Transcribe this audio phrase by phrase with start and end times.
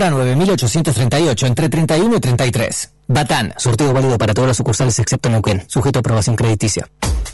[0.00, 2.99] Para 9838 entre 31 y 33.
[3.12, 6.88] Batán, sorteo válido para todas las sucursales excepto Neuquén, sujeto a aprobación crediticia.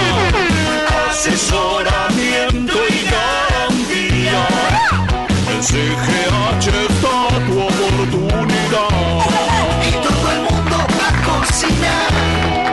[1.10, 4.40] Asesoramiento y garantía.
[5.52, 8.92] En CGH está tu oportunidad.
[9.86, 12.10] Y todo el mundo va a cocinar.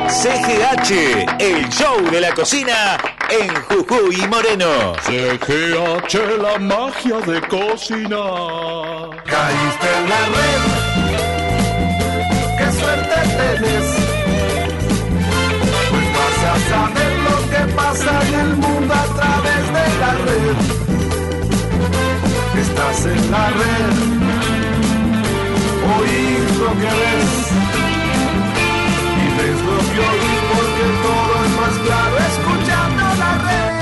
[0.09, 0.91] CGH,
[1.39, 2.97] el show de la cocina
[3.29, 4.93] en Jujuy y Moreno.
[5.03, 9.09] CGH, la magia de cocinar.
[9.25, 10.94] Caíste en la red.
[13.37, 13.55] Pues
[16.15, 20.57] vas a saber lo que pasa en el mundo a través de la red.
[22.61, 23.93] Estás en la red.
[25.97, 27.31] Oís lo que ves.
[29.21, 33.75] Y ves lo que oís porque todo es más claro escuchando la red.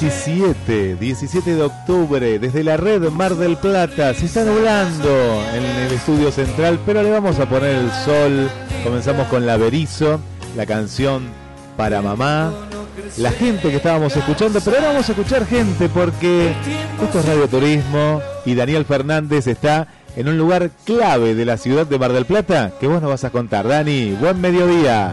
[0.00, 5.08] 17, 17 de octubre, desde la red Mar del Plata, se está nublando
[5.54, 8.50] en el estudio central, pero le vamos a poner el sol.
[8.82, 10.20] Comenzamos con La Berizo,
[10.56, 11.28] la canción
[11.76, 12.52] para mamá,
[13.18, 16.52] la gente que estábamos escuchando, pero ahora vamos a escuchar gente porque
[17.02, 21.86] esto es Radio Turismo y Daniel Fernández está en un lugar clave de la ciudad
[21.86, 23.66] de Mar del Plata que vos nos vas a contar.
[23.66, 25.12] Dani, buen mediodía.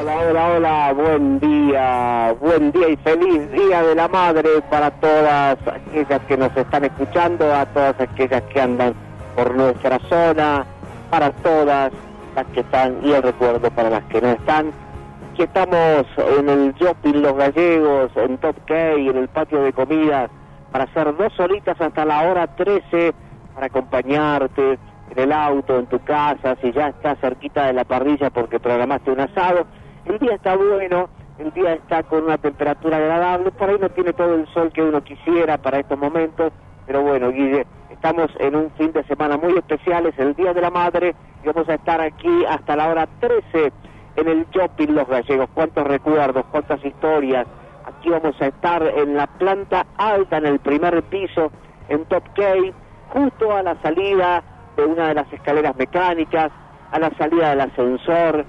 [0.00, 5.58] Hola, hola, hola, buen día, buen día y feliz Día de la Madre para todas
[5.66, 8.94] aquellas que nos están escuchando, a todas aquellas que andan
[9.36, 10.64] por nuestra zona,
[11.10, 11.92] para todas
[12.34, 14.72] las que están y el recuerdo para las que no están.
[15.36, 16.04] Que estamos
[16.38, 20.30] en el shopping Los Gallegos, en Top K, en el patio de comidas,
[20.70, 23.14] para hacer dos horitas hasta la hora 13,
[23.54, 24.78] para acompañarte
[25.10, 29.10] en el auto, en tu casa, si ya estás cerquita de la parrilla porque programaste
[29.10, 29.66] un asado.
[30.04, 34.12] El día está bueno, el día está con una temperatura agradable, por ahí no tiene
[34.12, 36.52] todo el sol que uno quisiera para estos momentos,
[36.86, 40.60] pero bueno, Guille, estamos en un fin de semana muy especial, es el Día de
[40.60, 43.72] la Madre, y vamos a estar aquí hasta la hora 13
[44.16, 45.48] en el shopping Los Gallegos.
[45.54, 47.46] Cuántos recuerdos, cuántas historias.
[47.84, 51.50] Aquí vamos a estar en la planta alta, en el primer piso,
[51.88, 52.42] en Top K,
[53.08, 54.42] justo a la salida
[54.76, 56.50] de una de las escaleras mecánicas,
[56.90, 58.44] a la salida del ascensor,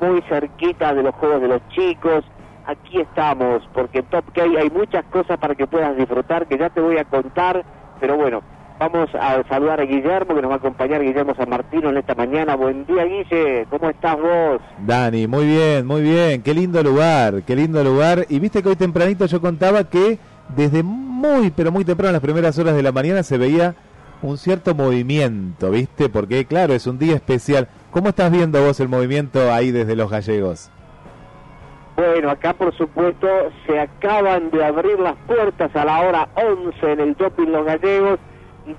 [0.00, 2.24] muy cerquita de los juegos de los chicos.
[2.66, 6.70] Aquí estamos, porque en Top K hay muchas cosas para que puedas disfrutar, que ya
[6.70, 7.64] te voy a contar,
[8.00, 8.42] pero bueno,
[8.80, 12.14] vamos a saludar a Guillermo, que nos va a acompañar Guillermo San Martino en esta
[12.14, 12.56] mañana.
[12.56, 14.62] Buen día, Guille, ¿cómo estás vos?
[14.86, 16.42] Dani, muy bien, muy bien.
[16.42, 18.24] Qué lindo lugar, qué lindo lugar.
[18.30, 20.18] Y viste que hoy tempranito yo contaba que
[20.56, 23.74] desde muy, pero muy temprano, en las primeras horas de la mañana, se veía
[24.22, 26.08] un cierto movimiento, ¿viste?
[26.08, 27.68] Porque claro, es un día especial.
[27.90, 30.70] ¿Cómo estás viendo vos el movimiento ahí desde los gallegos?
[31.96, 33.28] Bueno, acá por supuesto
[33.66, 38.18] se acaban de abrir las puertas a la hora 11 en el shopping Los Gallegos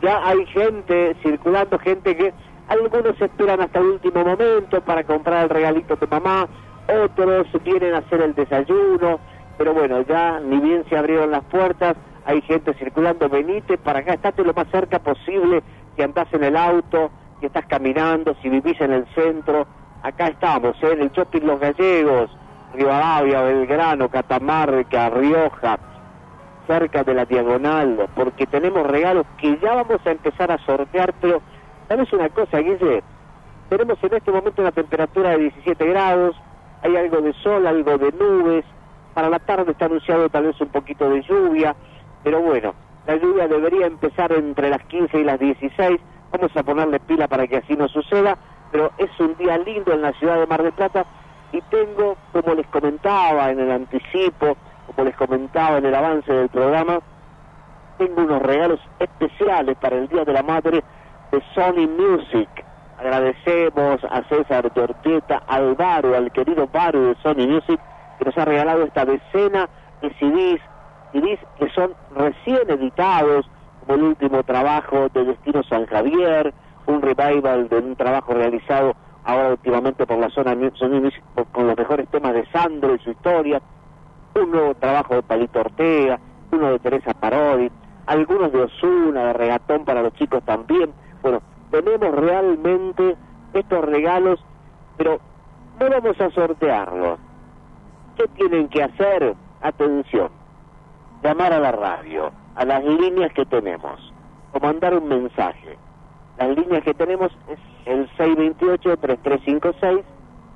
[0.02, 2.34] ya hay gente circulando, gente que
[2.68, 6.48] algunos esperan hasta el último momento para comprar el regalito de mamá,
[7.06, 9.20] otros vienen a hacer el desayuno,
[9.58, 11.96] pero bueno, ya ni bien se abrieron las puertas,
[12.26, 15.64] hay gente circulando, venite para acá, estate lo más cerca posible,
[15.96, 19.68] si andás en el auto, si estás caminando, si vivís en el centro,
[20.04, 20.94] acá estamos, ¿eh?
[20.94, 22.32] en el shopping Los Gallegos,
[22.74, 25.78] Rivadavia, Belgrano, Catamarca, Rioja,
[26.68, 31.42] cerca de la diagonal, porque tenemos regalos que ya vamos a empezar a sortear, pero
[31.88, 33.04] ¿sabes una cosa, Guille?
[33.70, 36.36] Tenemos en este momento una temperatura de 17 grados,
[36.84, 38.66] hay algo de sol, algo de nubes,
[39.14, 41.76] para la tarde está anunciado tal vez un poquito de lluvia,
[42.24, 42.74] pero bueno,
[43.08, 46.00] la lluvia debería empezar entre las 15 y las 16,
[46.32, 48.38] vamos a ponerle pila para que así no suceda,
[48.72, 51.06] pero es un día lindo en la ciudad de Mar del Plata
[51.52, 54.56] y tengo, como les comentaba en el anticipo,
[54.92, 57.00] como les comentaba en el avance del programa,
[57.98, 60.84] tengo unos regalos especiales para el Día de la Madre
[61.32, 62.50] de Sony Music.
[63.00, 67.80] Agradecemos a César Torteta, al Baro, al querido Baro de Sony Music,
[68.20, 69.70] que nos ha regalado esta decena
[70.02, 70.62] de CDs,
[71.12, 73.50] CDs que son recién editados,
[73.82, 76.54] como el último trabajo de Destino San Javier,
[76.88, 81.78] un revival de un trabajo realizado ahora últimamente por la zona Sony Music con los
[81.78, 83.62] mejores temas de Sandro y su historia,
[84.36, 86.20] un nuevo trabajo de Palito Ortega,
[86.52, 87.70] uno de Teresa Parodi,
[88.06, 90.92] algunos de Osuna, de Regatón para los chicos también.
[91.22, 93.16] Bueno, tenemos realmente
[93.54, 94.44] estos regalos,
[94.98, 95.20] pero
[95.80, 97.20] no vamos a sortearlos.
[98.16, 99.36] ¿Qué tienen que hacer?
[99.62, 100.30] Atención,
[101.24, 104.12] llamar a la radio, a las líneas que tenemos,
[104.54, 105.78] o mandar un mensaje.
[106.40, 110.04] Las líneas que tenemos es el 628-3356,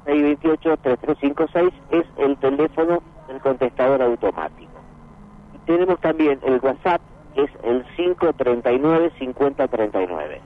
[0.06, 4.72] 628-3356 es el teléfono del contestador automático.
[5.54, 7.01] Y tenemos también el WhatsApp,
[7.33, 10.39] que es el 539-5039.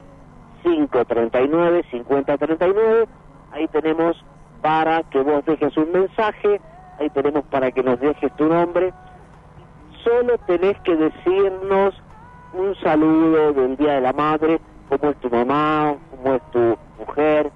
[0.64, 3.08] 539-5039,
[3.52, 4.24] ahí tenemos
[4.62, 6.60] para que vos dejes un mensaje,
[7.00, 8.92] ahí tenemos para que nos dejes tu nombre.
[10.04, 11.96] Solo tenés que decirnos
[12.54, 14.60] un saludo del Día de la Madre,
[14.90, 17.52] cómo es tu mamá, cómo es tu mujer.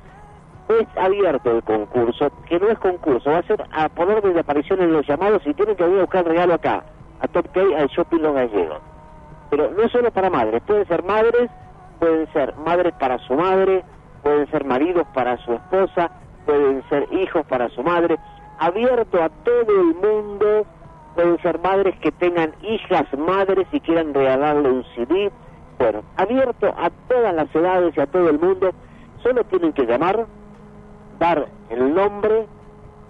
[0.69, 4.81] Es abierto el concurso, que no es concurso, va a ser a poner de aparición
[4.81, 6.83] en los llamados y tienen que venir a buscar regalo acá,
[7.19, 8.79] a Top K, al Shopping Los Gallegos.
[9.49, 11.49] Pero no solo para madres, pueden ser madres,
[11.99, 13.83] pueden ser madres para su madre,
[14.23, 16.11] pueden ser maridos para su esposa,
[16.45, 18.17] pueden ser hijos para su madre,
[18.57, 20.65] abierto a todo el mundo,
[21.15, 25.31] pueden ser madres que tengan hijas madres y quieran regalarle un CD,
[25.77, 28.71] bueno, abierto a todas las edades y a todo el mundo,
[29.21, 30.25] solo tienen que llamar,
[31.19, 32.47] dar el nombre,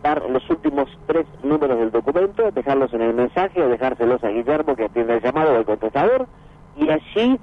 [0.02, 4.76] dar los últimos tres números del documento, dejarlos en el mensaje o dejárselos a Guillermo
[4.76, 6.28] que atiende el llamado o el contestador,
[6.76, 7.40] y allí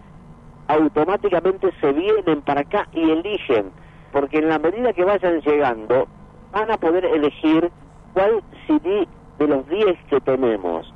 [0.69, 3.71] automáticamente se vienen para acá y eligen,
[4.13, 6.07] porque en la medida que vayan llegando,
[6.53, 7.71] van a poder elegir
[8.13, 9.07] cuál CD
[9.39, 10.93] de los 10 que tenemos,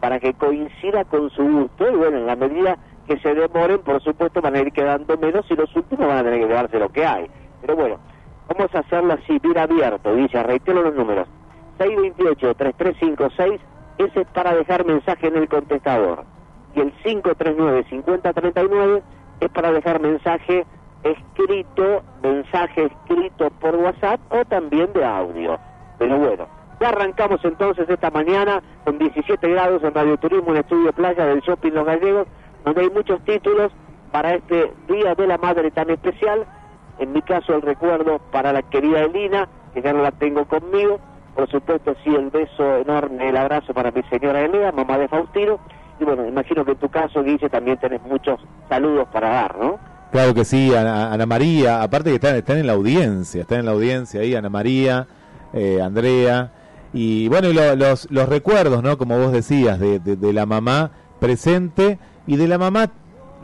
[0.00, 4.02] para que coincida con su gusto, y bueno, en la medida que se demoren, por
[4.02, 6.88] supuesto, van a ir quedando menos y los últimos van a tener que llevarse lo
[6.88, 7.26] que hay.
[7.60, 7.98] Pero bueno,
[8.48, 11.26] vamos a hacerlo así, bien abierto, dice, reitero los números.
[11.78, 13.58] 628-3356,
[13.98, 16.24] ese es para dejar mensaje en el contestador.
[16.74, 19.02] Y el 539-5039
[19.40, 20.64] es para dejar mensaje
[21.02, 25.58] escrito, mensaje escrito por WhatsApp o también de audio.
[25.98, 26.46] Pero bueno,
[26.80, 31.40] ya arrancamos entonces esta mañana con 17 grados en Radio Turismo en Estudio Playa del
[31.40, 32.28] Shopping Los Gallegos
[32.66, 33.72] donde hay muchos títulos
[34.10, 36.44] para este Día de la Madre tan especial.
[36.98, 40.98] En mi caso, el recuerdo para la querida Elina, que ya no la tengo conmigo.
[41.34, 45.58] Por supuesto, sí, el beso enorme, el abrazo para mi señora Elena, mamá de Faustino.
[46.00, 49.78] Y bueno, imagino que en tu caso, Guille, también tenés muchos saludos para dar, ¿no?
[50.12, 53.72] Claro que sí, Ana, Ana María, aparte que están, en la audiencia, están en la
[53.72, 55.06] audiencia ahí, Ana María,
[55.52, 56.52] eh, Andrea,
[56.92, 58.96] y bueno, y lo, los, los recuerdos, ¿no?
[58.96, 62.88] Como vos decías, de, de, de la mamá presente y de la mamá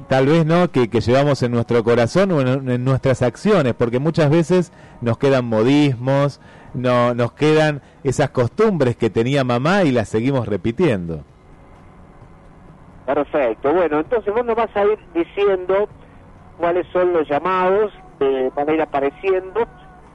[0.08, 3.98] tal vez no que, que llevamos en nuestro corazón o en, en, nuestras acciones porque
[3.98, 6.40] muchas veces nos quedan modismos
[6.74, 11.20] no nos quedan esas costumbres que tenía mamá y las seguimos repitiendo.
[13.06, 13.72] Perfecto.
[13.72, 15.88] Bueno entonces vos nos vas a ir diciendo
[16.58, 19.66] cuáles son los llamados que van a ir apareciendo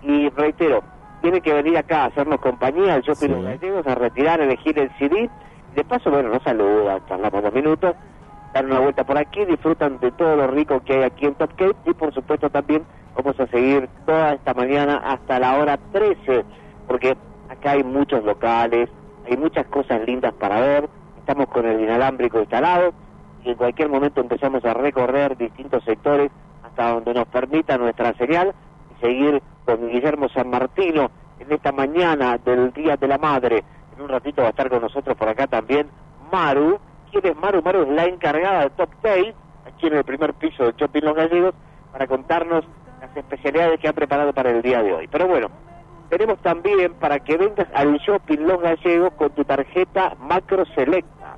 [0.01, 0.83] y reitero
[1.21, 2.95] tiene que venir acá a hacernos compañía.
[2.95, 3.33] Al shopping sí.
[3.33, 5.29] los gallegos a retirar elegir el CD
[5.75, 7.95] de paso bueno nos saluda charlamos dos minutos
[8.57, 11.51] dan una vuelta por aquí, disfrutan de todo lo rico que hay aquí en Top
[11.51, 12.83] Cape y por supuesto también
[13.15, 16.43] vamos a seguir toda esta mañana hasta la hora 13,
[16.87, 17.15] porque
[17.49, 18.89] acá hay muchos locales,
[19.29, 22.93] hay muchas cosas lindas para ver, estamos con el inalámbrico instalado
[23.43, 26.31] y en cualquier momento empezamos a recorrer distintos sectores
[26.63, 28.55] hasta donde nos permita nuestra señal
[28.95, 33.63] y seguir con Guillermo San Martino en esta mañana del Día de la Madre.
[33.95, 35.87] En un ratito va a estar con nosotros por acá también
[36.31, 36.79] Maru.
[37.11, 37.61] ¿Quién es Maru?
[37.61, 39.33] Maru es la encargada de Top Tail,
[39.65, 41.55] aquí en el primer piso de Shopping Los Gallegos,
[41.91, 42.65] para contarnos
[42.99, 45.07] las especialidades que ha preparado para el día de hoy.
[45.07, 45.49] Pero bueno,
[46.09, 51.37] tenemos también para que vengas al Shopping Los Gallegos con tu tarjeta Macro Selecta.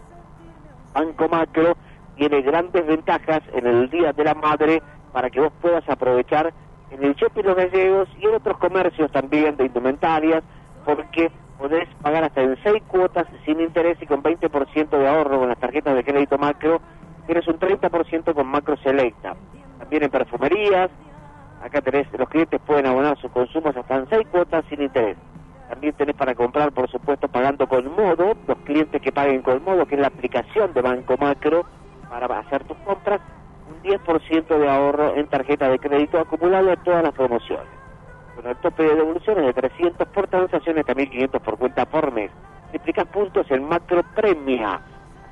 [0.94, 1.78] Banco Macro
[2.16, 4.82] tiene grandes ventajas en el Día de la Madre
[5.14, 6.54] para que vos puedas aprovechar
[6.92, 10.44] en el Shopping Los Gallegos y en otros comercios también de indumentarias,
[10.84, 15.50] porque podés pagar hasta en seis cuotas sin interés y con 20% de ahorro con
[15.50, 16.80] las tarjetas de crédito macro,
[17.26, 19.36] tienes un 30% con macro selecta.
[19.78, 20.90] También en perfumerías,
[21.62, 25.18] acá tenés, los clientes pueden abonar sus consumos hasta en seis cuotas sin interés.
[25.68, 29.86] También tenés para comprar, por supuesto, pagando con modo, los clientes que paguen con modo,
[29.86, 31.66] que es la aplicación de Banco Macro
[32.10, 33.20] para hacer tus compras,
[33.70, 37.79] un 10% de ahorro en tarjeta de crédito acumulado en todas las promociones
[38.42, 42.32] con el tope de devoluciones de 300 por transacciones, también 500 por cuenta por mes.
[43.12, 44.80] Puntos en Macro Premia.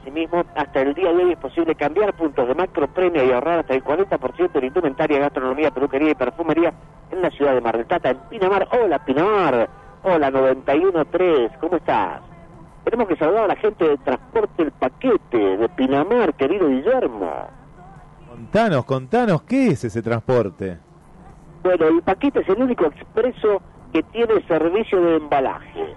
[0.01, 3.59] Asimismo, hasta el día de hoy es posible cambiar puntos de Macro Premia y ahorrar
[3.59, 6.73] hasta el 40% en indumentaria, gastronomía, peluquería y perfumería
[7.11, 8.67] en la ciudad de Mar del Plata, en Pinamar.
[8.71, 9.69] Hola, Pinamar.
[10.03, 11.57] Hola, 913.
[11.59, 12.21] ¿Cómo estás?
[12.83, 17.47] Tenemos que saludar a la gente de Transporte El Paquete de Pinamar, querido Guillermo.
[18.27, 20.86] Contanos, contanos, ¿qué es ese transporte?
[21.63, 23.61] Bueno, el paquete es el único expreso
[23.91, 25.95] que tiene servicio de embalaje.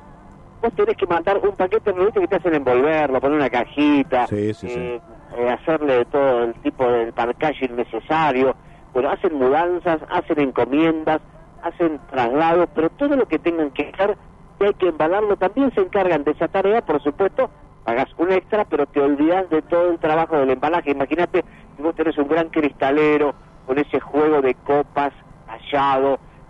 [0.62, 4.26] Vos tenés que mandar un paquete, ¿no viste que te hacen envolverlo, poner una cajita,
[4.26, 4.78] Sí, sí, sí.
[4.78, 5.00] eh,
[5.38, 8.54] eh, hacerle todo el tipo de packaging necesario.
[8.92, 11.20] Bueno, hacen mudanzas, hacen encomiendas,
[11.62, 14.16] hacen traslados, pero todo lo que tengan que hacer,
[14.58, 17.48] que hay que embalarlo, también se encargan de esa tarea, por supuesto,
[17.84, 20.90] pagas un extra, pero te olvidas de todo el trabajo del embalaje.
[20.90, 21.44] Imagínate
[21.76, 23.34] si vos tenés un gran cristalero
[23.66, 25.12] con ese juego de copas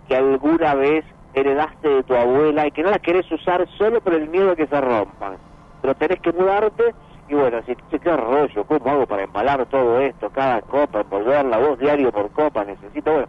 [0.07, 4.13] que alguna vez heredaste de tu abuela y que no la querés usar solo por
[4.13, 5.37] el miedo a que se rompan.
[5.81, 6.93] Pero tenés que mudarte
[7.29, 10.29] y bueno, si qué rollo, ¿cómo hago para embalar todo esto?
[10.31, 13.27] Cada copa, envolverla, vos diario por copa, necesito, bueno,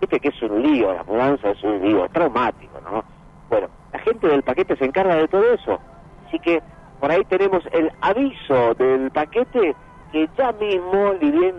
[0.00, 3.04] viste que es un lío, la mudanza es un lío, traumático, ¿no?
[3.50, 5.78] Bueno, la gente del paquete se encarga de todo eso.
[6.26, 6.62] Así que
[6.98, 9.76] por ahí tenemos el aviso del paquete
[10.12, 11.52] que ya mismo, ni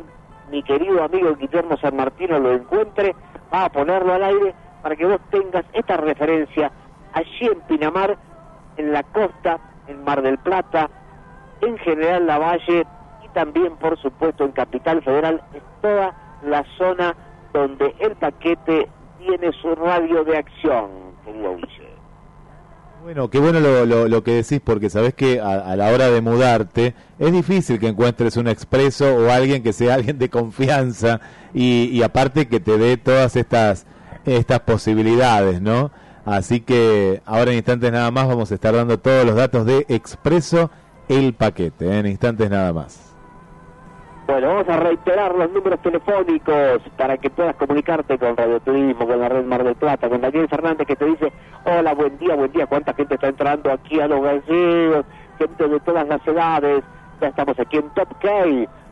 [0.50, 3.16] mi querido amigo Guillermo San Martino lo encuentre,
[3.54, 6.72] va a ponerlo al aire para que vos tengas esta referencia
[7.14, 8.18] allí en Pinamar,
[8.78, 10.90] en la costa, en Mar del Plata,
[11.62, 12.86] en General Lavalle
[13.24, 17.16] y también, por supuesto, en Capital Federal, es toda la zona
[17.54, 21.04] donde el paquete tiene su radio de acción.
[23.04, 26.22] Bueno, qué bueno lo, lo, lo que decís, porque sabés que a la hora de
[26.22, 31.20] mudarte es difícil que encuentres un expreso o alguien que sea alguien de confianza
[31.54, 33.86] y, y aparte que te dé todas estas,
[34.26, 35.92] estas posibilidades, ¿no?
[36.26, 39.86] Así que ahora en instantes nada más vamos a estar dando todos los datos de
[39.90, 40.72] Expreso
[41.10, 42.00] el paquete, ¿eh?
[42.00, 43.14] en instantes nada más.
[44.26, 49.20] Bueno, vamos a reiterar los números telefónicos para que puedas comunicarte con Radio Turismo, con
[49.20, 51.34] la Red Mar del Plata, con Daniel Fernández que te dice,
[51.66, 55.06] hola, buen día, buen día, cuánta gente está entrando aquí a los gallegos,
[55.38, 56.84] gente de todas las edades,
[57.20, 58.30] ya estamos aquí en Top K,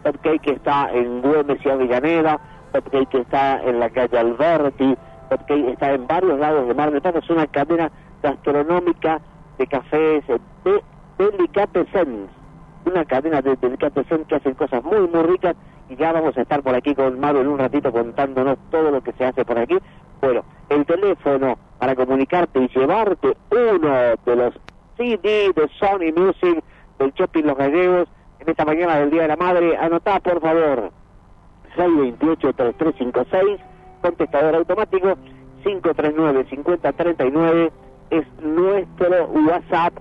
[0.03, 2.39] K que está en Güemes y Avellaneda,
[2.73, 4.97] K que está en la calle Alberti,
[5.29, 7.91] K está en varios lados de Mar del Plata, una cadena
[8.21, 9.21] gastronómica
[9.57, 10.83] de cafés de
[11.17, 12.27] Delicatessen,
[12.85, 15.55] una cadena de Delicatessen que hacen cosas muy muy ricas.
[15.89, 19.01] Y ya vamos a estar por aquí con Maru en un ratito contándonos todo lo
[19.01, 19.77] que se hace por aquí.
[20.21, 23.91] Bueno, el teléfono para comunicarte y llevarte uno
[24.25, 24.53] de los
[24.95, 26.63] CD de Sony Music
[26.97, 28.07] del Shopping Los Gallegos
[28.41, 30.91] en esta mañana del Día de la Madre, anotá por favor
[31.77, 33.59] 628-3356,
[34.01, 35.15] contestador automático
[35.63, 37.71] 539-5039
[38.09, 39.93] es nuestro WhatsApp,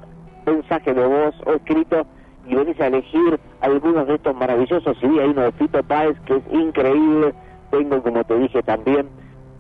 [0.47, 2.07] mensaje de voz o escrito
[2.47, 5.21] y venís a elegir algunos de estos maravillosos CD.
[5.23, 7.35] Hay uno de Fito Páez que es increíble.
[7.71, 9.11] Tengo, como te dije también,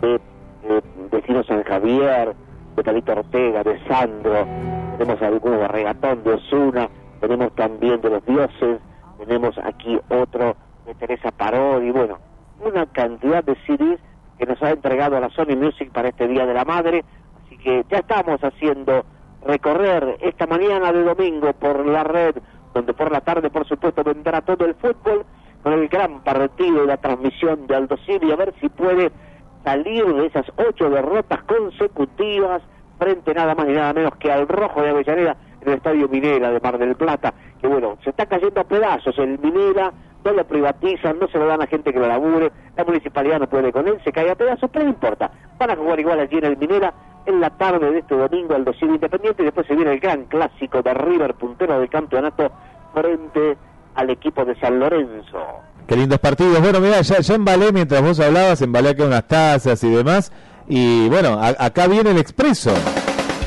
[0.00, 0.18] de,
[0.66, 0.82] de
[1.12, 2.34] Vecino San Javier,
[2.76, 4.46] de Talito Ortega, de Sandro.
[4.98, 6.88] Tenemos algunos de Regatón, de Osuna.
[7.20, 8.80] Tenemos también de Los Dioses.
[9.18, 11.90] Tenemos aquí otro de Teresa Parodi.
[11.90, 12.18] Bueno,
[12.60, 14.00] una cantidad de CDs
[14.38, 17.04] que nos ha entregado a la Sony Music para este Día de la Madre.
[17.44, 19.04] Así que ya estamos haciendo
[19.44, 22.36] recorrer esta mañana de domingo por la red
[22.74, 25.24] donde por la tarde, por supuesto, vendrá todo el fútbol
[25.62, 29.10] con el gran partido y la transmisión de Aldo Civi, a ver si puede
[29.64, 32.62] salir de esas ocho derrotas consecutivas
[32.98, 36.50] frente nada más y nada menos que al Rojo de Avellaneda en el Estadio Minera
[36.50, 39.92] de Mar del Plata, que bueno, se está cayendo a pedazos el Minera,
[40.24, 43.48] no lo privatizan, no se lo dan a gente que lo labure, la municipalidad no
[43.48, 46.38] puede con él, se cae a pedazos, pero no importa, van a jugar igual allí
[46.38, 46.92] en el Minera
[47.26, 50.24] en la tarde de este domingo al Civil Independiente y después se viene el gran
[50.24, 52.50] clásico de River, puntero del campeonato,
[52.94, 53.56] frente
[53.94, 55.38] al equipo de San Lorenzo.
[55.86, 56.60] Qué lindos partidos.
[56.60, 60.32] Bueno, mira, ya, ya embalé mientras vos hablabas, embalé acá unas tazas y demás.
[60.68, 62.72] Y bueno, acá viene el expreso.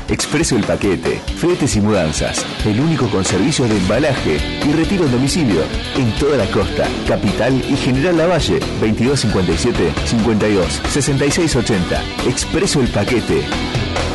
[0.08, 5.12] Expreso el paquete, fletes y mudanzas, el único con servicios de embalaje y retiro en
[5.12, 5.62] domicilio
[5.96, 12.02] en toda la costa, capital y General Lavalle, 2257 52 66 80.
[12.28, 13.44] Expreso el paquete.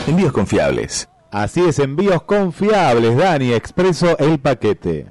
[0.08, 1.10] Envíos confiables.
[1.32, 5.08] Así es, envíos confiables, Dani, Expreso el paquete.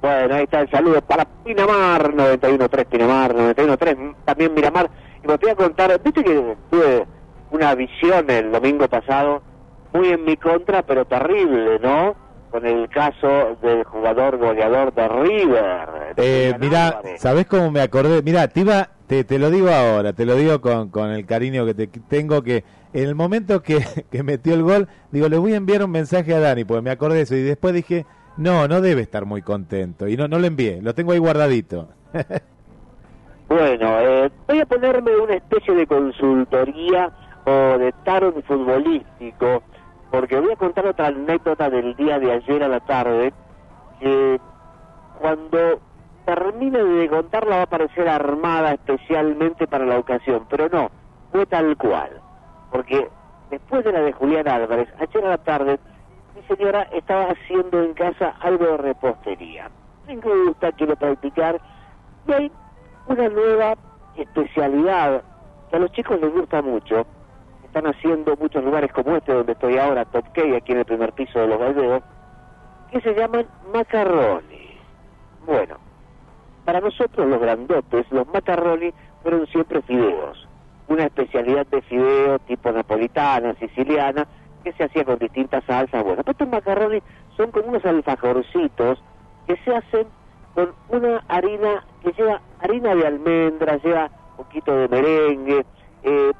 [0.00, 4.90] Bueno, ahí está el saludo para Pinamar, 91.3 Pinamar, 91.3 también Miramar.
[5.22, 7.06] Y me voy a contar, viste que tuve
[7.50, 9.42] una visión el domingo pasado
[9.94, 12.16] muy en mi contra, pero terrible, ¿no?
[12.50, 15.88] Con el caso del jugador goleador de River.
[16.16, 18.22] Eh, mira, ¿sabés cómo me acordé?
[18.22, 21.64] Mira, te, iba, te, te, lo digo ahora, te lo digo con, con el cariño
[21.64, 25.54] que te tengo, que en el momento que, que metió el gol, digo, le voy
[25.54, 28.04] a enviar un mensaje a Dani, porque me acordé de eso, y después dije,
[28.36, 31.88] no, no debe estar muy contento, y no, no lo envié, lo tengo ahí guardadito.
[33.48, 37.12] bueno, eh, voy a ponerme una especie de consultoría
[37.46, 39.62] o de tarot futbolístico
[40.14, 43.32] porque voy a contar otra anécdota del día de ayer a la tarde,
[43.98, 44.40] que
[45.18, 45.80] cuando
[46.24, 50.88] termine de contarla va a parecer armada especialmente para la ocasión, pero no,
[51.32, 52.20] fue tal cual,
[52.70, 53.08] porque
[53.50, 55.80] después de la de Julián Álvarez, ayer a la tarde,
[56.36, 59.68] mi señora estaba haciendo en casa algo de repostería.
[60.06, 61.60] Me gusta, quiero practicar,
[62.28, 62.52] y hay
[63.08, 63.74] una nueva
[64.16, 65.24] especialidad
[65.70, 67.04] que a los chicos les gusta mucho,
[67.74, 71.40] están haciendo muchos lugares como este donde estoy ahora, Top aquí en el primer piso
[71.40, 72.04] de los gallegos,
[72.92, 74.78] que se llaman macarrones.
[75.44, 75.78] Bueno,
[76.64, 80.48] para nosotros los grandotes, los macarrones fueron siempre fideos,
[80.86, 84.28] una especialidad de fideo tipo napolitana, siciliana,
[84.62, 86.04] que se hacía con distintas salsas.
[86.04, 87.02] Bueno, estos macarrones
[87.36, 89.02] son como unos alfajorcitos
[89.48, 90.06] que se hacen
[90.54, 95.66] con una harina que lleva harina de almendra, lleva un poquito de merengue,
[96.04, 96.32] eh,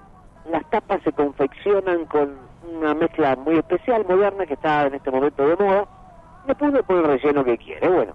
[0.50, 2.36] las tapas se confeccionan con
[2.76, 5.86] una mezcla muy especial, moderna, que está en este momento de moda.
[6.46, 7.88] Después le pone el relleno que quiere.
[7.88, 8.12] Bueno,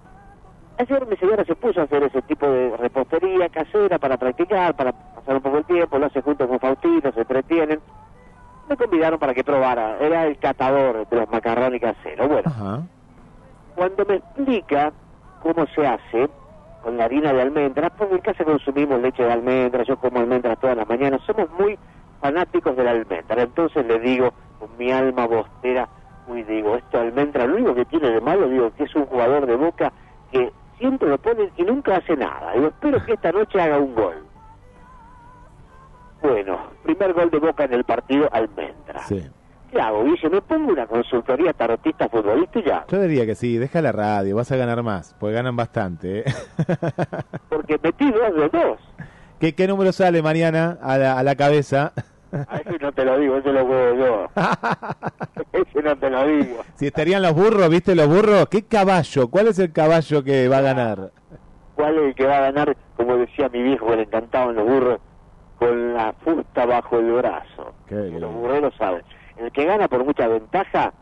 [0.78, 4.92] ayer mi señora se puso a hacer ese tipo de repostería casera para practicar, para
[4.92, 7.80] pasar un poco el tiempo, lo hace junto con Faustino, se entretienen.
[8.68, 12.28] Me convidaron para que probara, era el catador de los macarrones caseros.
[12.28, 12.86] Bueno,
[13.74, 14.92] cuando me explica
[15.42, 16.28] cómo se hace
[16.82, 20.58] con la harina de almendras, porque en casa consumimos leche de almendras, yo como almendras
[20.60, 21.78] todas las mañanas, somos muy
[22.20, 23.42] fanáticos de la almendra.
[23.42, 25.88] Entonces le digo, con mi alma bostera,
[26.28, 29.46] uy, digo, esto almendra, lo único que tiene de malo, digo, que es un jugador
[29.46, 29.92] de boca
[30.30, 32.52] que siempre lo pone y nunca hace nada.
[32.52, 34.24] Digo, espero que esta noche haga un gol.
[36.22, 39.00] Bueno, primer gol de boca en el partido, almendra.
[39.00, 39.22] Sí.
[39.70, 40.28] ¿Qué hago, Guille?
[40.28, 42.84] ¿Me pongo una consultoría tarotista futbolista y ya?
[42.88, 46.20] Yo diría que sí, deja la radio, vas a ganar más, porque ganan bastante.
[46.20, 46.24] ¿eh?
[47.48, 48.78] porque metí dos de dos.
[49.40, 51.94] ¿Qué, qué número sale, Mariana, a la, a la cabeza?
[52.30, 54.28] A ese no te lo digo, ese lo juego yo.
[55.52, 56.62] ese no te lo digo.
[56.74, 58.48] Si estarían los burros, ¿viste los burros?
[58.50, 59.28] ¿Qué caballo?
[59.30, 61.10] ¿Cuál es el caballo que va a ganar?
[61.74, 62.76] ¿Cuál es el que va a ganar?
[62.98, 65.00] Como decía mi viejo, que le encantaban los burros,
[65.58, 67.72] con la fusta bajo el brazo.
[67.88, 69.02] los burreros saben.
[69.38, 70.92] El que gana por mucha ventaja,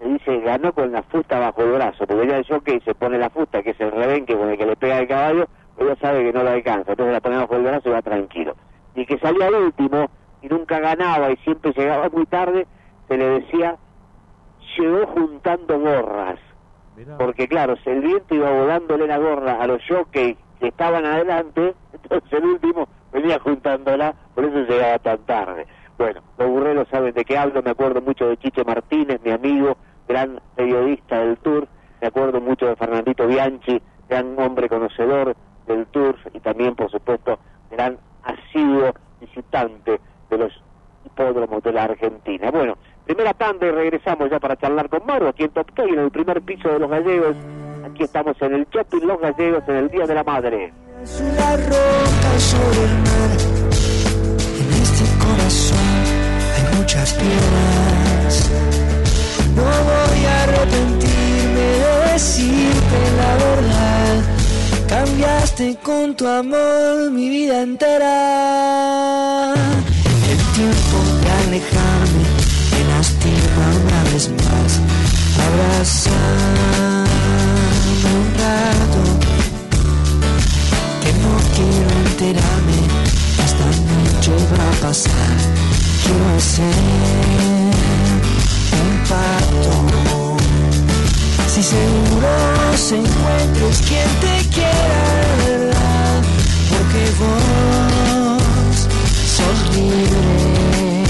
[0.00, 3.18] se dice ganó con la fusta bajo el brazo, porque ya el jockey se pone
[3.18, 5.46] la fusta, que es el rebenque con el que le pega el caballo,
[5.78, 8.56] ella sabe que no lo alcanza, entonces la pone bajo el brazo y va tranquilo.
[8.94, 10.10] Y que salía al último
[10.42, 12.66] y nunca ganaba y siempre llegaba muy tarde,
[13.06, 13.76] se le decía,
[14.76, 16.38] llegó juntando gorras.
[17.16, 21.74] Porque claro, si el viento iba volándole la gorra a los jockeys que estaban adelante,
[21.92, 25.66] entonces el último venía juntándola, por eso llegaba tan tarde.
[25.96, 29.76] Bueno, los burreros saben de qué hablo, me acuerdo mucho de Chiche Martínez, mi amigo,
[30.08, 31.68] gran periodista del Tour,
[32.00, 35.36] me acuerdo mucho de Fernandito Bianchi, gran hombre conocedor
[35.68, 37.38] del Tour y también, por supuesto,
[37.70, 40.00] gran asiduo visitante
[40.30, 40.52] de los
[41.04, 42.50] hipódromos de la Argentina.
[42.50, 46.10] Bueno, primera tanda y regresamos ya para charlar con Maru aquí en Top en el
[46.10, 47.36] primer piso de Los Gallegos.
[47.84, 50.64] Aquí estamos en el Shopping Los Gallegos en el Día de la Madre.
[50.64, 50.74] En
[54.72, 55.78] este corazón
[56.54, 58.50] hay muchas piedras.
[59.54, 64.37] No voy a arrepentirme de decirte la verdad.
[64.88, 69.52] Cambiaste con tu amor mi vida entera.
[70.30, 72.24] El tiempo de alejarme
[72.72, 74.80] me lastima una vez más.
[75.44, 77.04] Abrazame
[78.16, 79.00] un rato,
[81.02, 82.80] que no quiero enterarme.
[83.44, 85.36] Esta noche va a pasar.
[86.02, 86.76] Quiero hacer
[88.80, 89.97] un pacto.
[91.58, 92.28] Si seguro
[92.76, 96.22] se encuentres quien te quiera
[96.70, 98.86] porque vos
[99.26, 101.02] sos libre.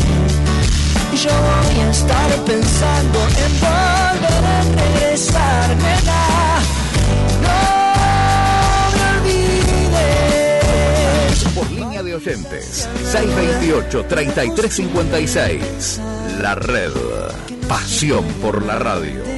[1.23, 6.63] Yo voy a estar pensando en volver a regresar, nena.
[7.43, 7.59] No
[8.97, 11.45] me olvides.
[11.55, 15.99] Por línea de oyentes, 628-3356.
[16.41, 16.93] La red.
[17.69, 19.38] Pasión por la radio.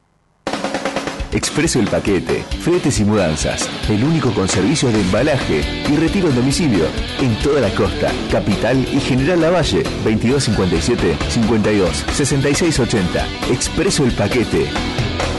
[1.36, 6.34] Expreso el paquete, fletes y mudanzas, el único con servicios de embalaje y retiro en
[6.34, 6.86] domicilio
[7.20, 13.26] en toda la costa, capital y General Lavalle, 2257 52 66 80.
[13.50, 14.66] Expreso el paquete.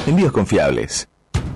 [0.06, 1.08] Envíos confiables.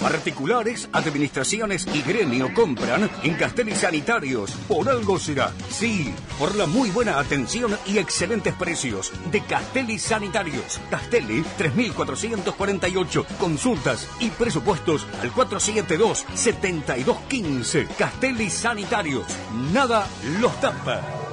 [0.00, 4.52] Particulares, administraciones y gremio compran en Castelli Sanitarios.
[4.68, 5.52] Por algo será.
[5.70, 10.80] Sí, por la muy buena atención y excelentes precios de Castelli Sanitarios.
[10.90, 13.26] Castelli 3448.
[13.38, 17.88] Consultas y presupuestos al 472-7215.
[17.96, 19.26] Castelli Sanitarios.
[19.72, 20.06] Nada
[20.40, 21.27] los tapa.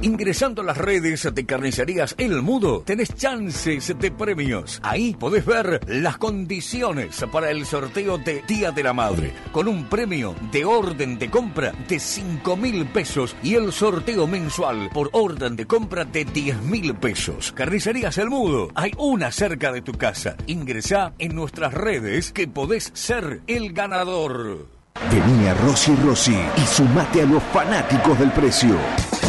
[0.00, 4.78] Ingresando a las redes de carnicerías El Mudo, tenés chances de premios.
[4.84, 9.86] Ahí podés ver las condiciones para el sorteo de Día de la Madre, con un
[9.88, 15.56] premio de orden de compra de 5 mil pesos y el sorteo mensual por orden
[15.56, 17.50] de compra de 10 mil pesos.
[17.50, 20.36] Carnicerías El Mudo, hay una cerca de tu casa.
[20.46, 24.77] Ingresá en nuestras redes que podés ser el ganador.
[25.10, 28.76] Vení a Rossi Rossi y sumate a los fanáticos del precio.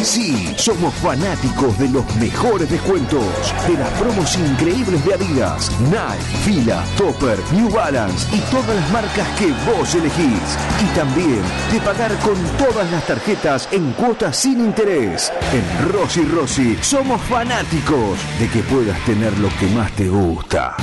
[0.02, 3.24] Sí, somos fanáticos de los mejores descuentos,
[3.66, 9.28] de las promos increíbles de Adidas, Nike, Fila, Topper, New Balance y todas las marcas
[9.38, 10.58] que vos elegís.
[10.82, 15.32] Y también de pagar con todas las tarjetas en cuotas sin interés.
[15.52, 20.76] En Rossi Rossi somos fanáticos de que puedas tener lo que más te gusta.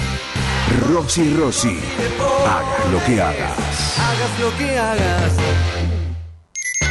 [0.75, 1.79] Rossi Rossi,
[2.45, 3.57] hagas lo que hagas.
[3.97, 5.31] Hagas lo que hagas.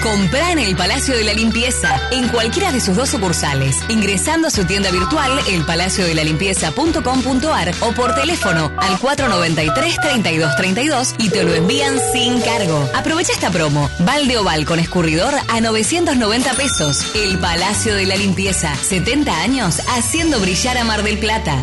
[0.02, 4.50] Comprá en el Palacio de la Limpieza, en cualquiera de sus dos sucursales, ingresando a
[4.50, 12.88] su tienda virtual elpalaciodelalimpieza.com.ar o por teléfono al 493-3232 y te lo envían sin cargo.
[12.94, 13.90] Aprovecha esta promo.
[14.00, 17.14] Balde oval con escurridor a 990 pesos.
[17.14, 21.62] El Palacio de la Limpieza, 70 años haciendo brillar a Mar del Plata.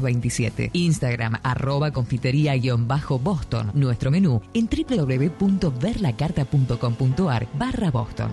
[0.00, 0.70] 1927.
[0.72, 3.72] Instagram arroba confitería-boston.
[3.74, 8.30] Nuestro menú en www.verlacarta.com.ar barra Boston.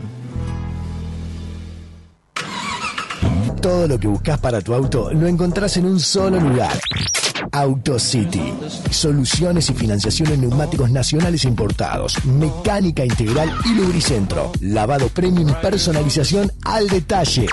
[3.62, 6.80] Todo lo que buscas para tu auto lo encontrás en un solo lugar.
[7.52, 8.54] AutoCity.
[8.92, 12.24] Soluciones y financiación en neumáticos nacionales e importados.
[12.26, 14.52] Mecánica integral y lubricentro.
[14.62, 17.48] Lavado premium y personalización al detalle.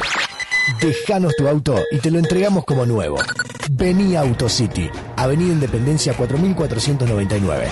[0.81, 3.19] Déjanos tu auto y te lo entregamos como nuevo.
[3.71, 7.69] Vení a AutoCity, Avenida Independencia 4499.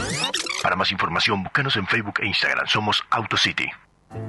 [0.63, 2.67] Para más información, búscanos en Facebook e Instagram.
[2.67, 3.67] Somos AutoCity.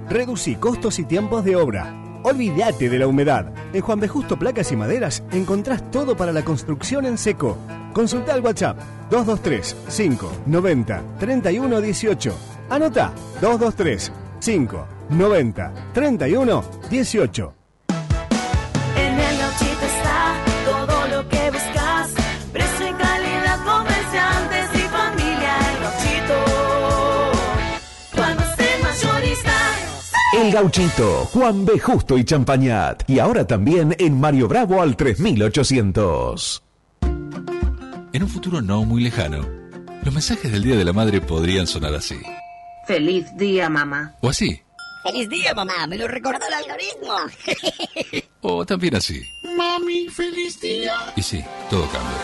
[0.09, 1.93] Reducí costos y tiempos de obra.
[2.23, 3.51] Olvídate de la humedad.
[3.73, 4.07] En Juan B.
[4.07, 7.57] Justo Placas y Maderas encontrás todo para la construcción en seco.
[7.93, 8.77] Consulta al WhatsApp
[9.09, 12.37] 223 590 31 18.
[12.69, 17.60] Anota 223 590 31
[30.41, 31.77] El Gauchito, Juan B.
[31.77, 33.07] Justo y Champañat.
[33.07, 36.63] Y ahora también en Mario Bravo al 3800.
[38.11, 39.47] En un futuro no muy lejano,
[40.03, 42.19] los mensajes del Día de la Madre podrían sonar así.
[42.87, 44.15] Feliz día, mamá.
[44.21, 44.59] O así.
[45.03, 45.85] Feliz día, mamá.
[45.85, 48.23] Me lo recordó el algoritmo.
[48.41, 49.21] O también así.
[49.55, 50.95] Mami, feliz día.
[51.15, 52.17] Y sí, todo cambia.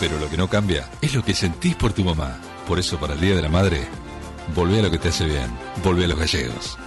[0.00, 2.38] Pero lo que no cambia es lo que sentís por tu mamá.
[2.66, 3.86] Por eso, para el Día de la Madre,
[4.54, 5.50] volvé a lo que te hace bien.
[5.84, 6.78] Volvé a los gallegos.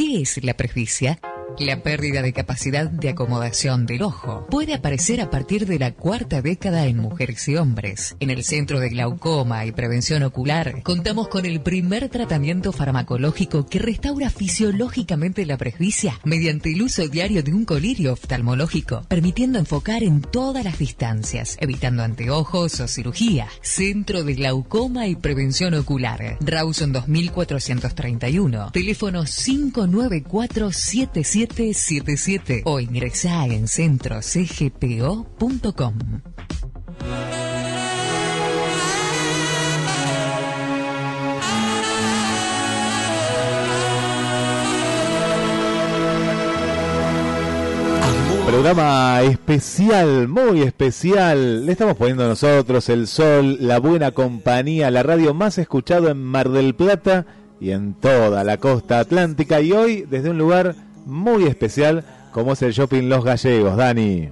[0.00, 1.20] ¿Qué es la presbicia?
[1.58, 6.40] La pérdida de capacidad de acomodación del ojo puede aparecer a partir de la cuarta
[6.40, 8.16] década en mujeres y hombres.
[8.20, 13.78] En el Centro de Glaucoma y Prevención Ocular contamos con el primer tratamiento farmacológico que
[13.78, 20.22] restaura fisiológicamente la presbicia mediante el uso diario de un colirio oftalmológico, permitiendo enfocar en
[20.22, 23.48] todas las distancias, evitando anteojos o cirugía.
[23.60, 26.38] Centro de Glaucoma y Prevención Ocular.
[26.40, 28.70] Rawson 2431.
[28.72, 30.70] Teléfono 594
[31.50, 35.94] 7777 o ingresá en centrocgpo.com.
[48.46, 51.66] Programa especial, muy especial.
[51.66, 56.48] Le estamos poniendo nosotros el sol, la buena compañía, la radio más escuchado en Mar
[56.48, 57.26] del Plata
[57.60, 59.60] y en toda la costa atlántica.
[59.60, 60.74] Y hoy desde un lugar
[61.06, 63.76] muy especial como es el Shopping Los Gallegos.
[63.76, 64.30] Dani.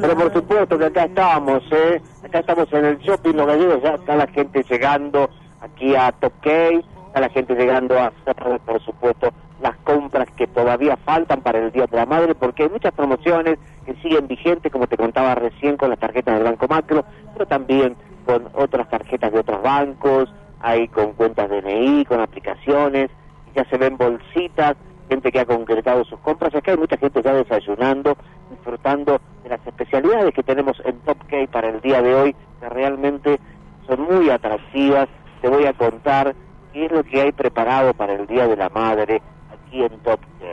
[0.00, 2.00] Pero por supuesto que acá estamos, ¿eh?
[2.24, 6.82] Acá estamos en el shopping Los Gallegos, ya está la gente llegando aquí a Case,
[7.06, 9.28] está la gente llegando a hacer, por supuesto,
[9.62, 13.58] las compras que todavía faltan para el Día de la Madre, porque hay muchas promociones
[13.86, 17.96] que siguen vigentes, como te contaba recién, con las tarjetas del Banco Macro, pero también
[18.24, 23.10] con otras tarjetas de otros bancos, hay con cuentas DNI, con aplicaciones,
[23.54, 24.76] ya se ven bolsitas,
[25.08, 28.16] gente que ha concretado sus compras, acá hay mucha gente ya desayunando,
[28.50, 32.68] disfrutando de las especialidades que tenemos en Top K para el día de hoy, que
[32.68, 33.40] realmente
[33.86, 35.08] son muy atractivas.
[35.40, 36.34] Te voy a contar
[36.72, 40.20] qué es lo que hay preparado para el Día de la Madre aquí en Top
[40.38, 40.46] K.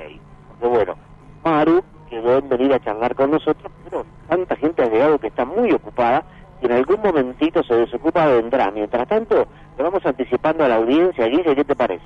[0.48, 0.96] Porque bueno,
[1.44, 5.44] Maru quedó en venir a charlar con nosotros, pero tanta gente ha llegado que está
[5.44, 6.24] muy ocupada
[6.62, 8.72] y en algún momentito se desocupa vendrá.
[8.72, 12.06] Mientras tanto, le vamos anticipando a la audiencia, Guille, ¿qué te parece?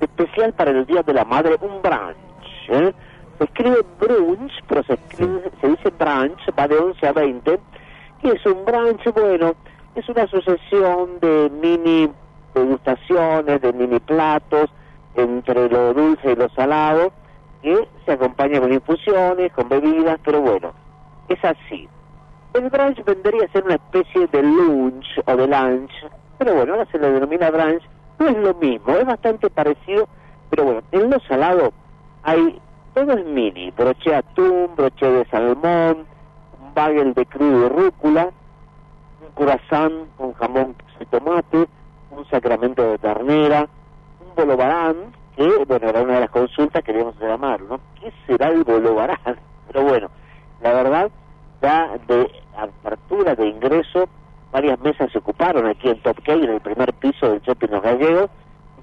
[0.00, 2.68] Especial para el Día de la Madre, un brunch.
[2.68, 2.94] ¿eh?
[3.38, 7.60] Se escribe brunch, pero se, escribe, se dice brunch, va de 11 a 20.
[8.22, 9.04] ¿Qué es un brunch?
[9.14, 9.54] Bueno,
[9.94, 12.10] es una sucesión de mini
[12.56, 14.70] degustaciones, de mini platos,
[15.14, 17.12] entre lo dulce y lo salado,
[17.62, 20.72] que se acompaña con infusiones, con bebidas, pero bueno,
[21.28, 21.88] es así.
[22.54, 25.92] El brunch vendría a ser una especie de lunch o de lunch,
[26.38, 27.82] pero bueno, ahora se le denomina brunch,
[28.18, 30.08] no es lo mismo, es bastante parecido,
[30.50, 31.72] pero bueno, en lo salado
[32.22, 32.60] hay,
[32.94, 36.06] todo es mini, broche de atún, broche de salmón,
[36.60, 38.30] un bagel de crudo y rúcula,
[39.20, 41.66] un croissant con jamón y tomate,
[42.10, 43.68] un sacramento de ternera,
[44.20, 44.96] un bolobarán,
[45.36, 47.78] que, bueno, era una de las consultas que queríamos llamar, ¿no?
[48.00, 49.18] ¿Qué será el bolobarán?
[49.66, 50.08] Pero bueno,
[50.62, 51.10] la verdad,
[51.60, 54.08] ya de apertura de ingreso,
[54.52, 57.82] varias mesas se ocuparon aquí en Top K, en el primer piso del Shopping Los
[57.82, 58.30] Gallegos,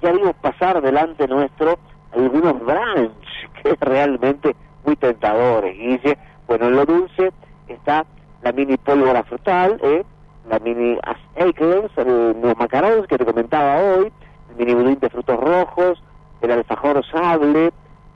[0.01, 1.79] ya vimos pasar delante nuestro
[2.11, 6.17] algunos brunch, que realmente muy tentadores, Guille.
[6.47, 7.31] Bueno, en lo dulce
[7.67, 8.05] está
[8.41, 10.03] la mini pólvora frutal, ¿eh?
[10.49, 10.97] la mini
[11.37, 14.11] acres, los macarons que te comentaba hoy,
[14.49, 16.03] el mini budín de frutos rojos,
[16.41, 17.71] el alfajor sable,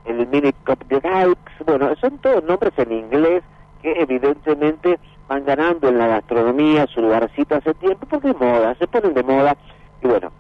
[0.06, 3.44] el mini cupcakes, bueno, son todos nombres en inglés
[3.82, 8.88] que evidentemente van ganando en la gastronomía su lugarcito hace tiempo porque es moda, se
[8.88, 9.56] ponen de moda
[10.02, 10.32] y bueno,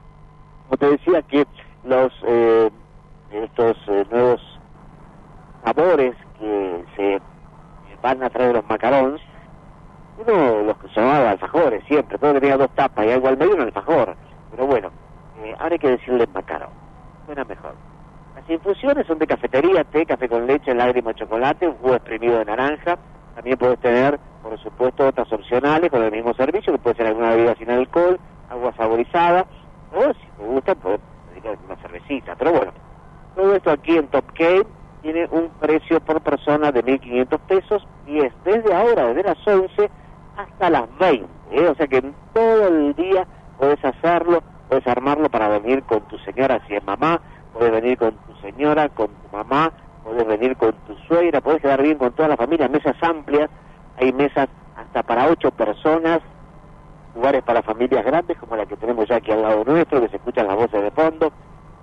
[0.65, 1.45] como te decía que
[1.83, 2.69] los eh,
[3.31, 4.41] estos eh, nuevos
[5.63, 7.21] sabores que se
[8.01, 9.21] van a traer los macarons,
[10.25, 13.61] uno los que llamaba alfajores siempre, todo tenía dos tapas y algo al medio un
[13.61, 14.15] alfajor,
[14.51, 14.91] pero bueno,
[15.43, 16.69] eh, ahora hay que decirle macarón,
[17.25, 17.75] suena mejor.
[18.35, 22.45] Las infusiones son de cafetería, té, café con leche, lágrima, chocolate, un jugo exprimido de
[22.45, 22.97] naranja.
[23.33, 27.31] También puedes tener, por supuesto, otras opcionales con el mismo servicio, que puede ser alguna
[27.31, 28.17] bebida sin alcohol,
[28.49, 29.45] agua saborizada,
[29.93, 32.35] o si te gusta, puedes dedicar una cervecita.
[32.35, 32.71] Pero bueno,
[33.35, 34.65] todo esto aquí en Top K
[35.01, 39.89] tiene un precio por persona de 1.500 pesos y es desde ahora, desde las 11
[40.37, 41.27] hasta las 20.
[41.51, 41.67] ¿eh?
[41.67, 42.01] O sea que
[42.33, 47.19] todo el día puedes hacerlo, puedes armarlo para venir con tu señora si es mamá,
[47.53, 49.73] puedes venir con tu señora, con tu mamá,
[50.05, 53.49] puedes venir con tu suegra, puedes quedar bien con toda la familia, mesas amplias,
[53.97, 56.21] hay mesas hasta para ocho personas,
[57.15, 60.17] lugares para familias grandes como la que tenemos ya aquí al lado nuestro, que se
[60.17, 61.31] escuchan las voces de fondo,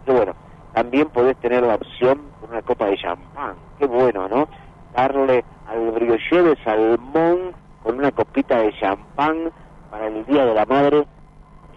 [0.04, 0.34] pero bueno,
[0.72, 4.48] también podés tener la opción con una copa de champán, qué bueno, ¿no?
[4.94, 9.50] Darle al brioche de salmón con una copita de champán
[9.90, 11.06] para el Día de la Madre,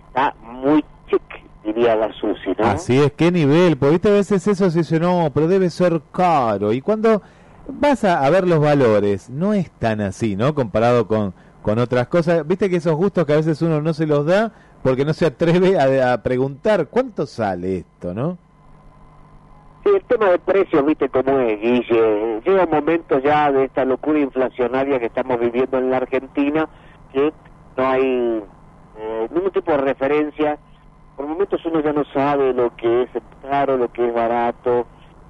[0.07, 1.21] está muy chic,
[1.63, 2.65] diría la Susi, ¿no?
[2.65, 6.01] Así es, qué nivel, porque viste, a veces eso se dice, no, pero debe ser
[6.11, 6.71] caro.
[6.73, 7.21] Y cuando
[7.67, 10.53] vas a, ver los valores, no es tan así, ¿no?
[10.55, 12.45] Comparado con, con otras cosas.
[12.47, 14.51] Viste que esos gustos que a veces uno no se los da
[14.83, 18.37] porque no se atreve a, a preguntar, ¿cuánto sale esto, no?
[19.83, 22.41] Sí, el tema de precios, viste cómo es, Guille.
[22.45, 26.67] Llega un momento ya de esta locura inflacionaria que estamos viviendo en la Argentina
[27.13, 27.33] que
[27.75, 28.43] no hay
[28.97, 30.57] eh, ningún tipo de referencia.
[31.15, 33.09] Por momentos uno ya no sabe lo que es
[33.49, 34.85] caro, lo que es barato.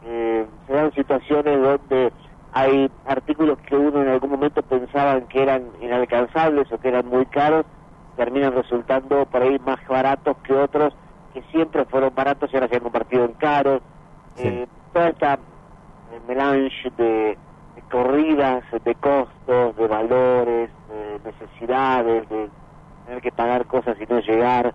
[0.06, 2.12] Eh, se dan situaciones donde
[2.58, 7.26] hay artículos que uno en algún momento pensaban que eran inalcanzables o que eran muy
[7.28, 7.65] caros,
[8.15, 10.93] terminan resultando por ahí más baratos que otros
[11.36, 13.82] que siempre fueron baratos y ahora se han convertido en caros.
[14.38, 17.38] Eh, toda esta eh, melange de,
[17.76, 22.50] de corridas, de costos, de valores, de necesidades, de
[23.06, 24.74] tener que pagar cosas y no llegar.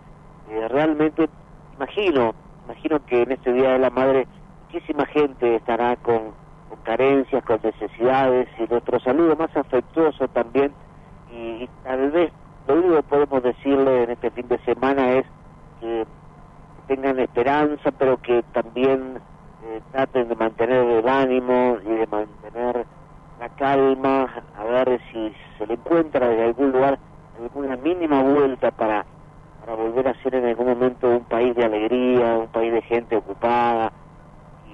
[0.50, 1.28] Eh, realmente,
[1.74, 2.32] imagino,
[2.66, 4.28] imagino que en este Día de la Madre
[4.66, 6.41] muchísima gente estará con,
[6.72, 10.72] con carencias, con necesidades y nuestro saludo más afectuoso también.
[11.30, 12.32] Y, y tal vez
[12.66, 15.26] lo único que podemos decirle en este fin de semana es
[15.80, 16.06] que
[16.86, 19.20] tengan esperanza, pero que también
[19.64, 22.86] eh, traten de mantener el ánimo y de mantener
[23.38, 26.98] la calma, a ver si se le encuentra desde algún lugar
[27.38, 29.04] alguna mínima vuelta para,
[29.60, 33.16] para volver a ser en algún momento un país de alegría, un país de gente
[33.16, 33.92] ocupada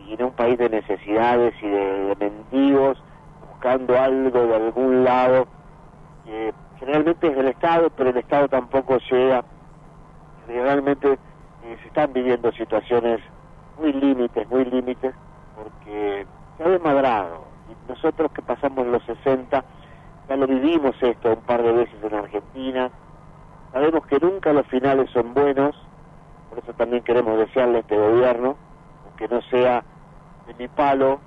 [0.08, 3.02] y no un país de necesidades y de, de mendigos
[3.50, 5.46] buscando algo de algún lado
[6.24, 9.44] que generalmente es del Estado, pero el Estado tampoco llega.
[10.46, 13.20] Realmente eh, se están viviendo situaciones
[13.78, 15.14] muy límites, muy límites,
[15.56, 17.44] porque se ha desmadrado.
[17.68, 19.64] Y nosotros que pasamos los 60,
[20.28, 22.90] ya lo vivimos esto un par de veces en Argentina,
[23.72, 25.74] sabemos que nunca los finales son buenos,
[26.48, 28.56] por eso también queremos desearle a este gobierno,
[29.16, 29.84] que no sea
[30.48, 31.20] de mi palo,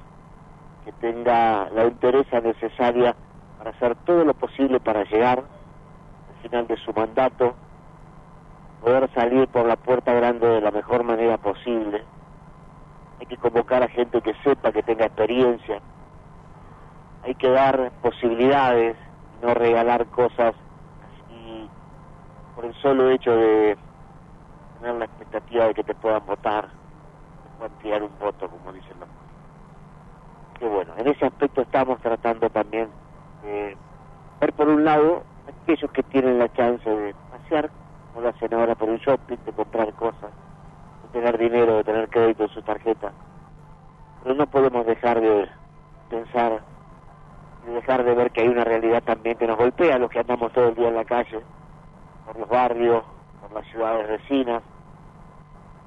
[0.84, 3.16] que tenga la interesa necesaria
[3.58, 5.38] para hacer todo lo posible para llegar
[6.28, 7.56] al final de su mandato,
[8.80, 12.04] poder salir por la puerta grande de la mejor manera posible.
[13.20, 15.80] Hay que convocar a gente que sepa, que tenga experiencia.
[17.22, 18.98] Hay que dar posibilidades,
[19.40, 20.56] no regalar cosas
[21.00, 21.70] así
[22.56, 23.78] por el solo hecho de
[24.80, 26.81] tener la expectativa de que te puedan votar,
[27.62, 29.10] puedan tirar un voto, como dicen los
[30.58, 32.90] que bueno, en ese aspecto estamos tratando también
[33.44, 33.78] de
[34.40, 37.70] ver por un lado aquellos que tienen la chance de pasear,
[38.08, 40.32] como lo hacen ahora por un shopping, de comprar cosas,
[41.04, 43.12] de tener dinero, de tener crédito en su tarjeta.
[44.24, 45.48] Pero no podemos dejar de
[46.10, 46.62] pensar
[47.68, 50.52] y dejar de ver que hay una realidad también que nos golpea los que andamos
[50.52, 51.42] todo el día en la calle,
[52.26, 53.04] por los barrios,
[53.40, 54.64] por las ciudades vecinas.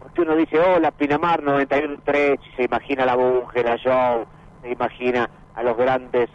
[0.05, 4.27] Porque uno dice, hola, Pinamar 91.3, y se imagina la búsqueda, Joe,
[4.61, 6.29] se imagina a los grandes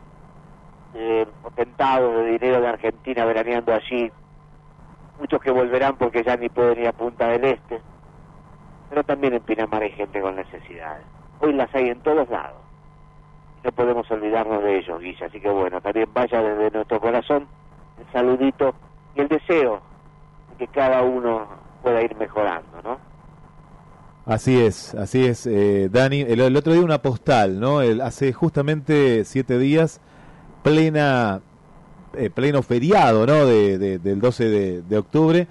[0.95, 4.11] eh, potentados de dinero de Argentina veraneando allí,
[5.20, 7.80] muchos que volverán porque ya ni pueden ir a Punta del Este,
[8.89, 11.05] pero también en Pinamar hay gente con necesidades.
[11.39, 12.57] Hoy las hay en todos lados.
[13.63, 15.28] No podemos olvidarnos de ellos, Guilla.
[15.28, 17.47] Así que bueno, también vaya desde nuestro corazón
[17.99, 18.74] el saludito
[19.13, 19.80] y el deseo
[20.49, 21.47] de que cada uno
[21.84, 23.09] pueda ir mejorando, ¿no?
[24.30, 26.21] Así es, así es, eh, Dani.
[26.21, 27.82] El, otro día una postal, ¿no?
[27.82, 30.01] El, hace justamente siete días,
[30.63, 31.41] plena,
[32.15, 33.47] eh, pleno feriado, ¿no?
[33.47, 35.47] De, de- del 12 de, de octubre.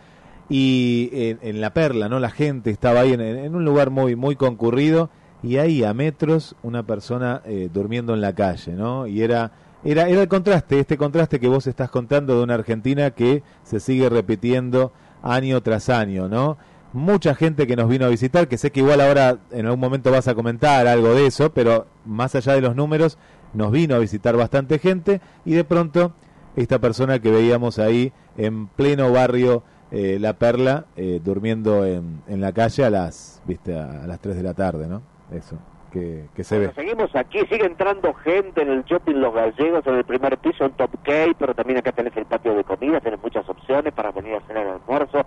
[0.49, 2.21] Y en, La Perla, ¿no?
[2.21, 5.11] La gente estaba ahí en, en un lugar muy, muy concurrido.
[5.43, 9.09] Y ahí a metros una persona eh, durmiendo en la calle, ¿no?
[9.09, 9.51] Y era,
[9.85, 13.81] era, era el contraste, este contraste que vos estás contando de una Argentina que se
[13.81, 16.59] sigue repitiendo año tras año, ¿no?
[16.93, 20.11] Mucha gente que nos vino a visitar, que sé que igual ahora en algún momento
[20.11, 23.19] vas a comentar algo de eso, pero más allá de los números,
[23.55, 26.13] nos vino a visitar bastante gente y de pronto
[26.57, 32.41] esta persona que veíamos ahí en pleno barrio eh, La Perla, eh, durmiendo en, en
[32.41, 35.03] la calle a las, viste, a, las 3 de la tarde, ¿no?
[35.33, 35.57] Eso,
[35.93, 36.67] que, que se ve.
[36.67, 40.65] Bueno, seguimos aquí, sigue entrando gente en el shopping Los Gallegos, en el primer piso,
[40.65, 44.13] en Top K, pero también acá tenés el patio de comida, tenés muchas opciones para
[44.13, 45.25] venir a hacer el almuerzo.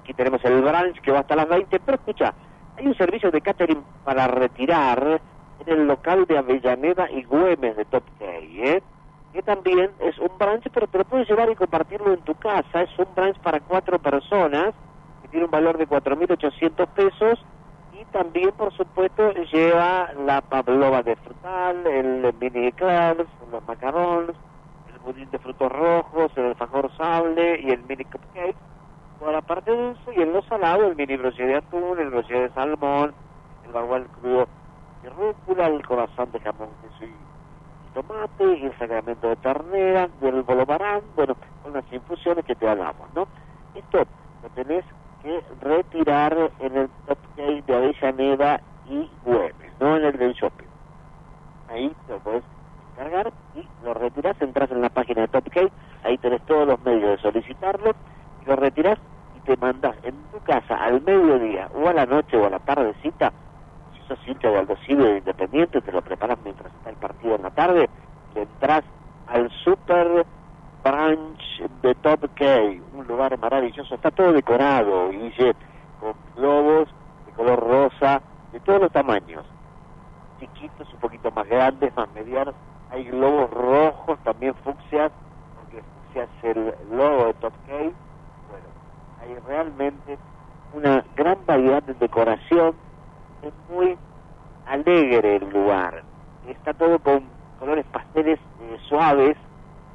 [0.00, 2.34] Aquí tenemos el brunch que va hasta las 20, pero escucha,
[2.76, 5.20] hay un servicio de catering para retirar
[5.66, 8.82] en el local de Avellaneda y Güemes de Top K, ¿eh?
[9.32, 12.82] Que también es un brunch, pero te lo puedes llevar y compartirlo en tu casa.
[12.82, 14.74] Es un brunch para cuatro personas,
[15.22, 17.38] que tiene un valor de 4.800 pesos
[17.92, 24.30] y también, por supuesto, lleva la pavlova de frutal, el mini eclairs, los macarons,
[24.92, 28.56] el budín de frutos rojos, el alfajor sable y el mini cupcake.
[29.20, 32.32] Toda la parte dulce y en lo salado el mini broche de atún, el broche
[32.32, 33.12] de salmón,
[33.66, 34.48] el bagual crudo
[35.02, 41.02] de rúcula, el corazón de jamón queso y tomate, el sacramento de ternera, del bolobarán,
[41.16, 43.28] bueno, con las infusiones que te hablamos, ¿no?
[43.74, 44.06] Esto
[44.42, 44.86] lo tenés
[45.22, 50.66] que retirar en el Top Cake de Avellaneda y Güemes, no en el del shopping.
[51.68, 52.42] Ahí lo puedes
[52.96, 55.72] cargar y lo retirás, entras en la página de Top Cake,
[56.04, 57.92] ahí tenés todos los medios de solicitarlo,
[58.46, 58.98] lo retirás
[59.36, 62.58] y te mandas en tu casa al mediodía o a la noche o a la
[62.58, 63.32] tardecita
[63.92, 67.42] si sos hincha de Civi de Independiente, te lo preparas mientras está el partido en
[67.42, 67.88] la tarde,
[68.34, 68.82] le entras
[69.28, 70.26] al Super
[70.82, 72.44] Branch de Top K,
[72.94, 75.54] un lugar maravilloso, está todo decorado, Guille,
[76.00, 76.88] con globos
[77.26, 78.22] de color rosa,
[78.52, 79.44] de todos los tamaños,
[80.38, 82.54] chiquitos, un poquito más grandes, más medianos,
[82.90, 85.12] hay globos rojos, también fucsias,
[85.56, 87.74] porque fucsia es el logo de Top K,
[89.20, 90.18] hay realmente
[90.72, 92.74] una gran variedad de decoración,
[93.42, 93.96] es muy
[94.66, 96.02] alegre el lugar.
[96.46, 97.24] Está todo con
[97.58, 99.36] colores pasteles eh, suaves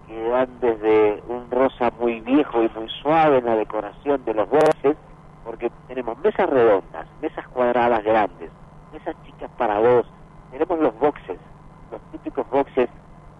[0.07, 4.49] que van desde un rosa muy viejo y muy suave en la decoración de los
[4.49, 4.95] boxes,
[5.43, 8.51] porque tenemos mesas redondas, mesas cuadradas grandes,
[8.93, 10.05] mesas chicas para dos,
[10.51, 11.39] tenemos los boxes,
[11.91, 12.89] los típicos boxes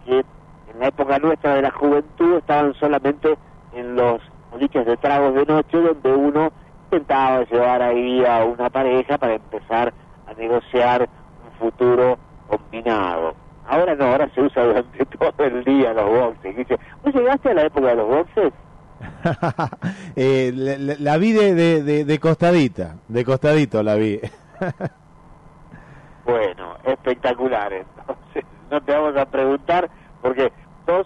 [0.06, 3.38] que en la época nuestra de la juventud estaban solamente
[3.74, 4.22] en los
[4.56, 6.52] boliches de tragos de noche donde uno
[6.92, 9.94] intentaba llevar ahí a una pareja para empezar
[10.28, 11.02] a negociar
[11.46, 13.36] un futuro combinado.
[13.68, 16.56] ahora no, ahora se usa durante todo el día los boxes.
[16.56, 18.54] Dice, ¿Vos llegaste a la época de los boxes?
[20.16, 24.20] Eh, la, la- la vi de, de, de- de costadita, de costadito la vi.
[26.26, 27.72] Bueno, espectacular.
[27.74, 29.90] Entonces, no te vamos a preguntar
[30.22, 30.52] porque
[30.86, 31.06] sos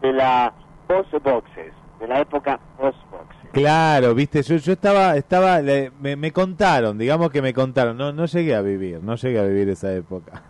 [0.00, 0.52] de la
[0.88, 3.50] post boxes, de la época post boxes.
[3.52, 8.12] Claro, viste, yo, yo estaba, estaba, le- me, me contaron, digamos que me contaron, no,
[8.12, 10.42] no llegué a vivir, no llegué a vivir esa época.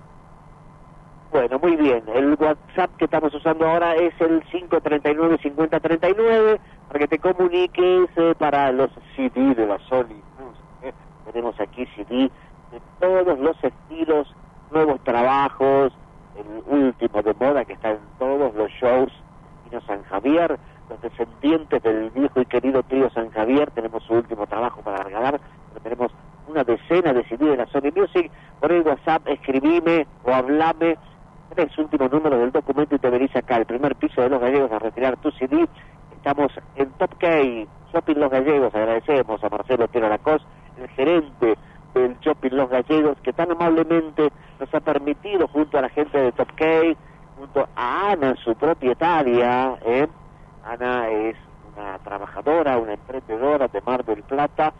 [1.30, 2.02] Bueno, muy bien.
[2.14, 4.42] El WhatsApp que estamos usando ahora es el
[5.44, 10.16] 539-5039 para que te comuniques eh, para los CD de la Sony
[10.82, 10.92] eh.
[11.30, 12.30] Tenemos aquí CD
[12.72, 14.34] de todos los estilos,
[14.70, 15.92] nuevos trabajos,
[16.36, 19.12] el último de moda que está en todos los shows
[19.64, 20.58] Destino San Javier,
[20.88, 25.40] los descendientes del viejo y querido trío San Javier, tenemos su último trabajo para regalar,
[25.82, 26.12] tenemos
[26.48, 28.30] una decena de CD de la Sony Music,
[28.60, 30.96] por el WhatsApp escribime o hablame
[31.54, 34.72] tres últimos números del documento y te venís acá, al primer piso de Los Gallegos,
[34.72, 35.66] a retirar tu CD.
[36.16, 37.28] Estamos en Top K,
[37.92, 38.74] Shopping Los Gallegos.
[38.74, 40.44] Agradecemos a Marcelo Tiro Lacos,
[40.78, 41.56] el gerente
[41.94, 46.32] del Shopping Los Gallegos, que tan amablemente nos ha permitido, junto a la gente de
[46.32, 46.64] Top K,
[47.38, 50.08] junto a Ana, su propietaria, ¿eh?
[50.66, 51.36] Ana es
[51.72, 54.72] una trabajadora, una emprendedora de Mar del Plata,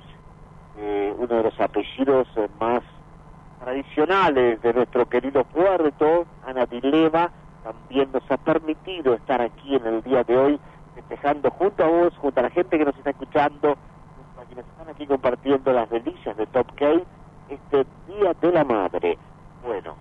[0.79, 2.83] eh, uno de los apellidos eh, más
[3.61, 7.31] tradicionales de nuestro querido puerto, Ana Dileva,
[7.63, 10.61] también nos ha permitido estar aquí en el día de hoy,
[10.95, 13.77] festejando junto a vos, junto a la gente que nos está escuchando,
[14.17, 17.01] junto a quienes están aquí compartiendo las delicias de Top K,
[17.49, 19.19] este Día de la Madre.
[19.65, 19.95] Bueno,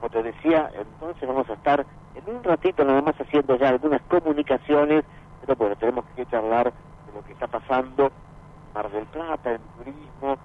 [0.00, 1.84] como te decía, entonces vamos a estar
[2.14, 5.04] en un ratito nada más haciendo ya algunas comunicaciones,
[5.40, 9.60] pero bueno, tenemos que charlar de lo que está pasando en Mar del Plata, en
[9.78, 10.36] turismo,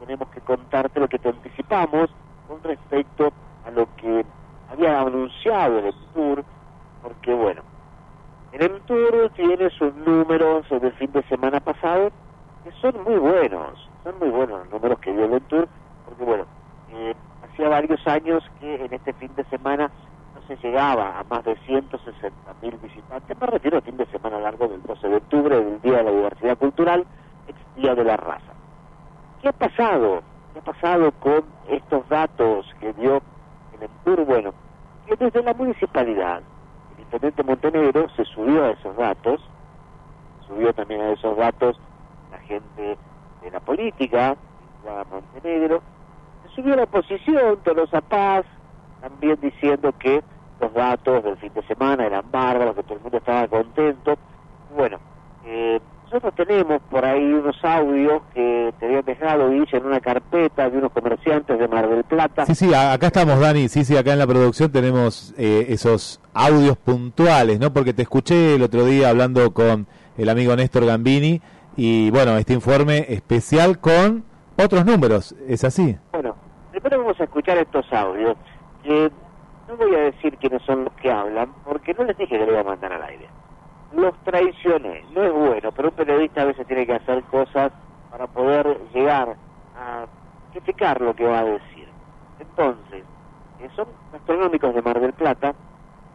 [0.00, 2.10] tenemos que contarte lo que te anticipamos
[2.48, 3.32] con respecto
[3.66, 4.24] a lo que
[4.70, 6.44] había anunciado el Tour,
[7.02, 7.62] porque bueno,
[8.52, 12.10] el Tour tiene sus números del fin de semana pasado
[12.64, 15.68] que son muy buenos, son muy buenos los números que dio el Tour,
[16.04, 16.44] porque bueno,
[16.90, 19.90] eh, hacía varios años que en este fin de semana
[20.48, 24.68] se llegaba a más de 160 mil visitantes, me refiero al fin de semana largo
[24.68, 27.04] del 12 de octubre, del Día de la Diversidad Cultural,
[27.48, 28.52] ex Día de la Raza.
[29.40, 30.22] ¿Qué ha pasado?
[30.52, 33.22] ¿Qué ha pasado con estos datos que dio
[33.74, 34.24] el Entur?
[34.24, 34.52] Bueno,
[35.06, 36.42] que desde la municipalidad,
[36.96, 39.40] el intendente Montenegro se subió a esos datos,
[40.46, 41.78] subió también a esos datos
[42.30, 42.98] la gente
[43.42, 44.36] de la política,
[44.88, 45.82] a Montenegro,
[46.42, 48.44] se subió a la oposición, Tolosa Paz,
[49.00, 50.22] también diciendo que
[50.62, 54.16] los datos del fin de semana eran bárbaros, que todo el mundo estaba contento.
[54.76, 54.98] Bueno,
[55.44, 60.70] eh, nosotros tenemos por ahí unos audios que te habían dejado, Guille, en una carpeta
[60.70, 62.46] de unos comerciantes de Mar del Plata.
[62.46, 63.68] Sí, sí, acá estamos, Dani.
[63.68, 67.72] Sí, sí, acá en la producción tenemos eh, esos audios puntuales, ¿no?
[67.72, 69.86] Porque te escuché el otro día hablando con
[70.16, 71.40] el amigo Néstor Gambini
[71.76, 74.24] y, bueno, este informe especial con
[74.62, 75.96] otros números, ¿es así?
[76.12, 76.36] Bueno,
[76.70, 78.36] primero vamos a escuchar estos audios,
[79.72, 82.52] no voy a decir quiénes son los que hablan, porque no les dije que le
[82.52, 83.26] iba a mandar al aire.
[83.94, 87.72] Los traicioné, no es bueno, pero un periodista a veces tiene que hacer cosas
[88.10, 89.36] para poder llegar
[89.76, 90.06] a
[90.44, 91.88] justificar lo que va a decir.
[92.38, 93.04] Entonces,
[93.60, 95.54] eh, son gastronómicos de Mar del Plata,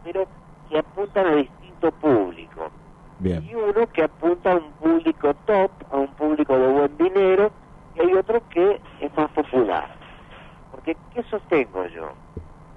[0.04, 0.26] pero
[0.68, 2.70] que apuntan a distinto público.
[3.18, 3.44] Bien.
[3.44, 7.50] Y uno que apunta a un público top, a un público de buen dinero,
[7.96, 9.88] y hay otro que es más popular.
[10.70, 12.12] Porque, ¿qué sostengo yo?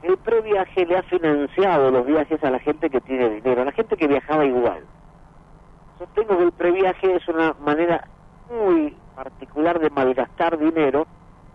[0.03, 3.71] El previaje le ha financiado los viajes a la gente que tiene dinero, a la
[3.71, 4.83] gente que viajaba igual.
[5.99, 8.07] Sostengo que el previaje es una manera
[8.49, 11.05] muy particular de malgastar dinero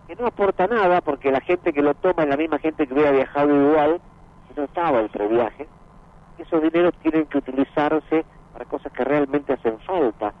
[0.07, 2.93] que no aporta nada porque la gente que lo toma es la misma gente que
[2.93, 3.99] hubiera viajado igual
[4.47, 5.67] si no estaba el previaje.
[6.37, 8.23] Esos dineros tienen que utilizarse
[8.53, 10.33] para cosas que realmente hacen falta.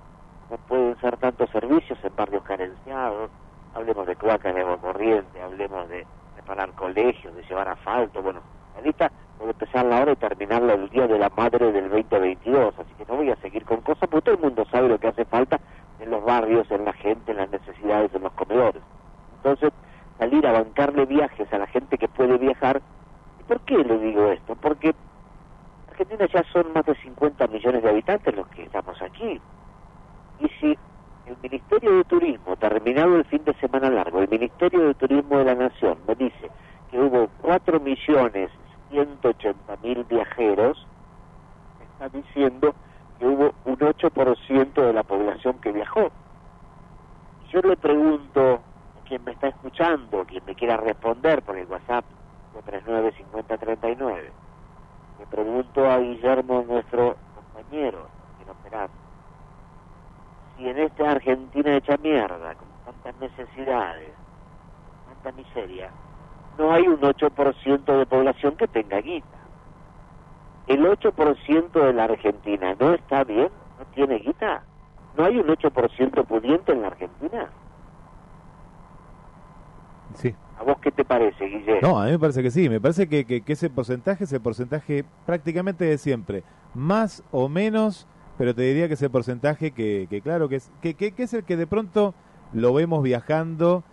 [0.49, 3.29] No pueden ser tantos servicios en barrios carenciados.
[3.75, 6.05] Hablemos de cloacas de corriente, hablemos de
[6.37, 8.21] reparar colegios, de llevar asfalto.
[8.21, 8.41] Bueno,
[8.75, 12.73] la lista puede empezar la hora y terminarla el día de la madre del 2022.
[12.79, 15.07] Así que no voy a seguir con cosas porque todo el mundo sabe lo que
[15.07, 15.59] hace falta
[15.99, 18.81] en los barrios, en la gente, en las necesidades, en los comedores.
[19.37, 19.71] Entonces,
[20.17, 22.81] salir a bancarle viajes a la gente que puede viajar.
[23.39, 24.55] ¿Y por qué le digo esto?
[24.55, 24.93] Porque
[25.89, 29.41] Argentina ya son más de 50 millones de habitantes los que estamos aquí.
[30.39, 30.77] Y si
[31.27, 35.45] el Ministerio de Turismo, terminado el fin de semana largo, el Ministerio de Turismo de
[35.45, 36.49] la Nación me dice
[36.89, 38.49] que hubo 4 millones
[38.89, 40.85] 180 mil viajeros,
[41.79, 42.73] me está diciendo
[43.19, 46.09] que hubo un 8% de la población que viajó.
[47.51, 48.61] Yo le pregunto
[49.01, 52.05] a quien me está escuchando, quien me quiera responder por el WhatsApp,
[52.65, 54.31] 39
[55.19, 58.07] Le pregunto a Guillermo, nuestro compañero,
[58.43, 58.89] que operar,
[60.57, 64.09] si en esta Argentina hecha mierda, con tantas necesidades,
[65.07, 65.91] tanta miseria,
[66.57, 69.27] no hay un 8% de población que tenga guita.
[70.67, 73.49] El 8% de la Argentina no está bien,
[73.79, 74.63] no tiene guita.
[75.15, 77.49] ¿No hay un 8% pudiente en la Argentina?
[80.13, 80.35] Sí.
[80.59, 81.87] ¿A vos qué te parece, Guillermo?
[81.87, 82.67] No, a mí me parece que sí.
[82.69, 86.43] Me parece que, que, que ese porcentaje es el porcentaje prácticamente de siempre.
[86.73, 88.07] Más o menos,
[88.37, 91.33] pero te diría que ese porcentaje que, que claro, que es, que, que, que es
[91.33, 92.13] el que de pronto
[92.53, 93.83] lo vemos viajando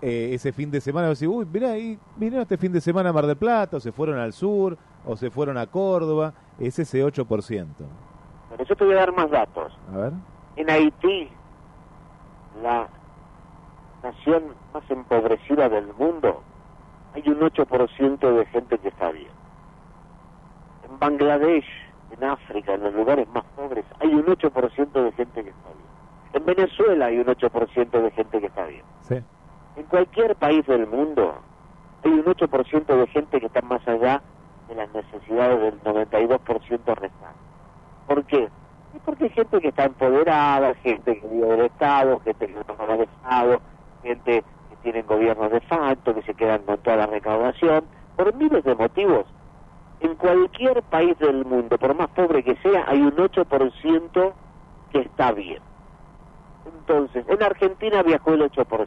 [0.00, 1.08] eh, ese fin de semana.
[1.08, 3.90] Decir, uy, mirá, ahí vinieron este fin de semana a Mar del Plata, o se
[3.92, 6.34] fueron al sur, o se fueron a Córdoba.
[6.58, 7.26] Es ese 8%.
[7.26, 9.76] Por eso te voy a dar más datos.
[9.92, 10.12] A ver.
[10.56, 11.28] En Haití,
[12.62, 12.88] la
[14.02, 16.42] nación más empobrecida del mundo,
[17.14, 19.30] hay un 8% de gente que está bien.
[20.88, 21.66] En Bangladesh,
[22.10, 25.88] en África, en los lugares más pobres, hay un 8% de gente que está bien.
[26.32, 28.82] En Venezuela hay un 8% de gente que está bien.
[29.02, 29.16] Sí.
[29.76, 31.34] En cualquier país del mundo
[32.04, 34.22] hay un 8% de gente que está más allá
[34.68, 37.38] de las necesidades del 92% restante.
[38.06, 38.48] ¿Por qué?
[38.94, 42.64] Y porque hay gente que está empoderada, gente que vive del Estado, gente que no
[42.64, 43.60] toma del Estado,
[44.02, 47.84] gente que tiene gobiernos de facto, que se quedan con toda la recaudación,
[48.16, 49.26] por miles de motivos.
[50.00, 54.32] En cualquier país del mundo, por más pobre que sea, hay un 8%
[54.92, 55.60] que está bien.
[56.66, 58.86] Entonces, en Argentina viajó el 8%.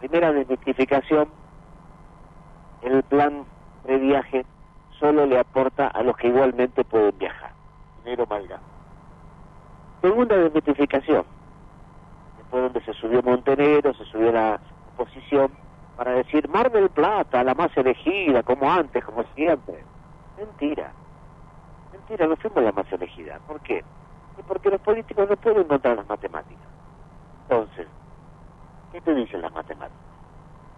[0.00, 1.28] Primera desmitificación,
[2.82, 3.44] el plan
[3.84, 4.46] de viaje
[4.98, 7.52] solo le aporta a los que igualmente pueden viajar.
[8.04, 8.66] Dinero mal gasto.
[10.00, 11.24] Segunda desmitificación,
[12.38, 14.60] después donde se subió Montenegro, se subió la
[14.94, 15.50] oposición,
[15.96, 19.84] para decir Mar del Plata, la más elegida, como antes, como siempre.
[20.38, 20.92] Mentira.
[21.92, 23.40] Mentira, no fuimos la más elegida.
[23.46, 23.84] ¿Por qué?
[24.46, 26.68] Porque los políticos no pueden encontrar las matemáticas.
[27.42, 27.88] Entonces,
[28.92, 29.98] ¿qué te dicen las matemáticas?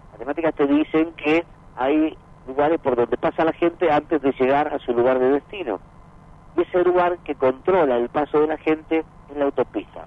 [0.05, 1.45] Las matemáticas te dicen que
[1.77, 5.79] hay lugares por donde pasa la gente antes de llegar a su lugar de destino.
[6.57, 10.07] Y ese lugar que controla el paso de la gente es la autopista.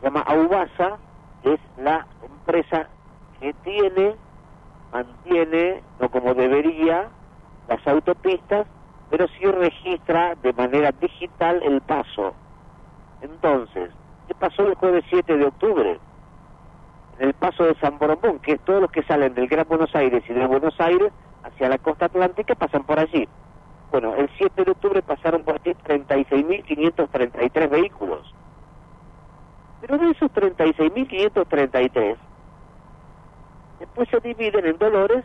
[0.00, 0.98] Se llama Aubasa,
[1.42, 2.88] es la empresa
[3.40, 4.14] que tiene,
[4.92, 7.08] mantiene, no como debería,
[7.68, 8.66] las autopistas,
[9.10, 12.34] pero sí registra de manera digital el paso.
[13.20, 13.90] Entonces,
[14.28, 15.98] ¿qué pasó el jueves 7 de octubre?
[17.18, 19.94] En el paso de San Borombón, que es todos los que salen del Gran Buenos
[19.94, 21.12] Aires y de Buenos Aires
[21.44, 23.28] hacia la costa atlántica pasan por allí.
[23.90, 28.34] Bueno, el 7 de octubre pasaron por aquí 36.533 vehículos.
[29.80, 32.16] Pero de esos 36.533,
[33.78, 35.24] después se dividen en dolores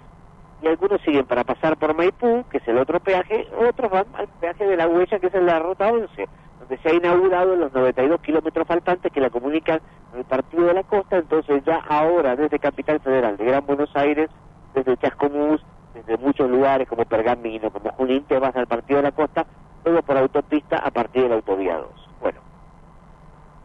[0.62, 4.28] y algunos siguen para pasar por Maipú, que es el otro peaje, otros van al
[4.28, 6.28] peaje de la huella, que es en la ruta 11,
[6.60, 9.80] donde se ha inaugurado los 92 kilómetros faltantes que la comunican
[10.10, 13.90] con el Partido de la Costa, entonces ya ahora desde Capital Federal de Gran Buenos
[13.96, 14.30] Aires,
[14.74, 19.12] desde Chascomús, desde muchos lugares como Pergamino, como Junín, te vas al Partido de la
[19.12, 19.46] Costa,
[19.84, 21.90] todo por autopista a partir de la autovía 2.
[22.20, 22.40] Bueno,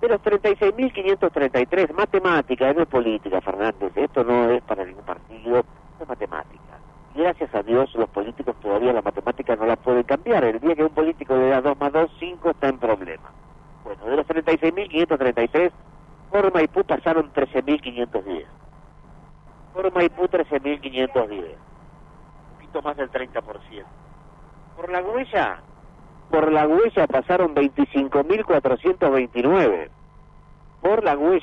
[0.00, 5.64] de los 36.533, matemática, no es política, Fernández, esto no es para ningún partido,
[6.00, 6.64] es matemática.
[7.14, 10.42] Y gracias a Dios los políticos todavía la matemática no la pueden cambiar.
[10.44, 13.30] El día que un político le da 2 más 2, 5 está en problema.
[13.84, 15.70] Bueno, de los 36.533,
[16.30, 18.46] por Maipú pasaron 13.510.
[19.72, 21.30] Por Maipú 13.510.
[21.30, 21.46] Un
[22.56, 23.84] poquito más del 30%.
[24.76, 25.60] Por la huella,
[26.30, 29.88] por la huella pasaron 25.429.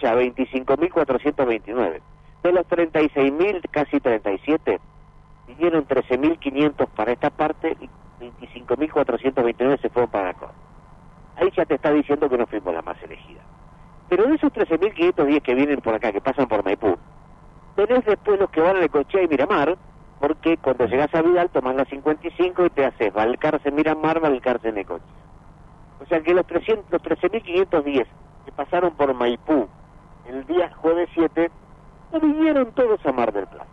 [0.01, 2.01] La huella 25.429.
[2.43, 4.79] De los 36.000, casi 37,
[5.47, 7.89] vinieron 13.500 para esta parte y
[8.19, 10.47] 25.429 se fueron para acá.
[11.35, 13.41] Ahí ya te está diciendo que no fuimos la más elegida.
[14.09, 16.97] Pero de esos 13.510 que vienen por acá, que pasan por Maipú,
[17.75, 19.77] tenés después los que van a Necochea y Miramar,
[20.19, 25.07] porque cuando llegas a Vidal tomas la 55 y te haces Valcarce Miramar, Valcarce Necochea.
[26.01, 28.07] O sea que los, 300, los 13.510
[28.45, 29.67] que pasaron por Maipú
[30.31, 31.51] el día jueves 7,
[32.13, 33.67] no vinieron todos a Mar del Plata.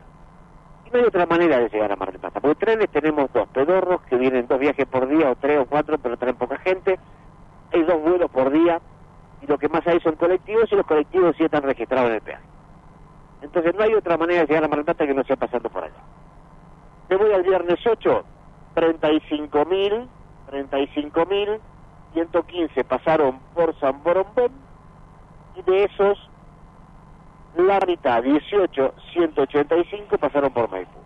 [0.86, 3.48] Y no hay otra manera de llegar a Mar del Plata, porque trenes tenemos dos
[3.48, 6.98] pedorros que vienen dos viajes por día, o tres o cuatro, pero traen poca gente.
[7.72, 8.80] Hay dos vuelos por día,
[9.42, 12.22] y lo que más hay son colectivos, y los colectivos sí están registrados en el
[12.22, 12.44] peaje.
[13.42, 15.68] Entonces no hay otra manera de llegar a Mar del Plata que no sea pasando
[15.70, 16.02] por allá.
[17.09, 18.24] Me voy al viernes 8,
[18.74, 20.06] 35.000,
[20.50, 21.59] 35.000,
[22.14, 24.50] 115 pasaron por San Borombón,
[25.56, 26.27] y de esos
[27.59, 30.98] la mitad, 18, 185 pasaron por Maipú.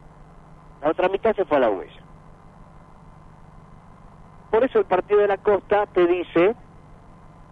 [0.82, 2.00] La otra mitad se fue a la huella.
[4.50, 6.54] Por eso el Partido de la Costa te dice,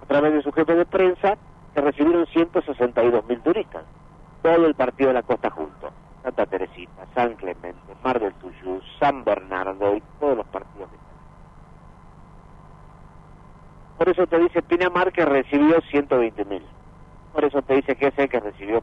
[0.02, 1.38] a través de su jefe de prensa,
[1.74, 3.84] que recibieron 162 mil turistas.
[4.42, 5.90] Todo el Partido de la Costa junto.
[6.22, 11.08] Santa Teresita, San Clemente, Mar del Tuyú, San Bernardo y todos los partidos están.
[13.96, 16.62] Por eso te dice Pinamar que recibió 120 mil.
[17.32, 18.82] Por eso te dice GC que recibió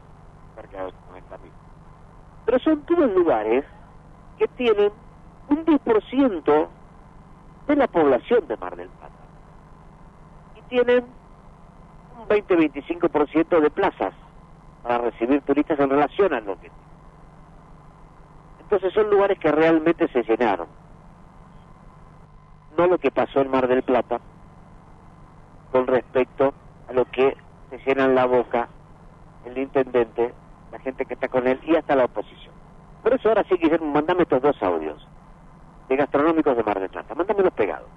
[0.54, 1.52] cerca de 90 mil.
[2.46, 3.64] Pero son todos lugares
[4.38, 4.90] que tienen
[5.48, 6.68] un 10%
[7.66, 9.14] de la población de Mar del Plata.
[10.56, 11.04] Y tienen
[12.18, 14.14] un 20-25% de plazas
[14.82, 16.70] para recibir turistas en relación a lo que.
[18.60, 20.68] Entonces son lugares que realmente se llenaron.
[22.76, 24.20] No lo que pasó en Mar del Plata
[25.72, 26.54] con respecto
[26.88, 27.36] a lo que
[27.70, 28.68] se llenan la boca
[29.44, 30.32] el intendente,
[30.72, 32.54] la gente que está con él y hasta la oposición.
[33.02, 35.06] Por eso ahora sí, Guillermo, mandame estos dos audios
[35.88, 37.14] de gastronómicos de Mar del Plata.
[37.14, 37.88] Mándame pegados.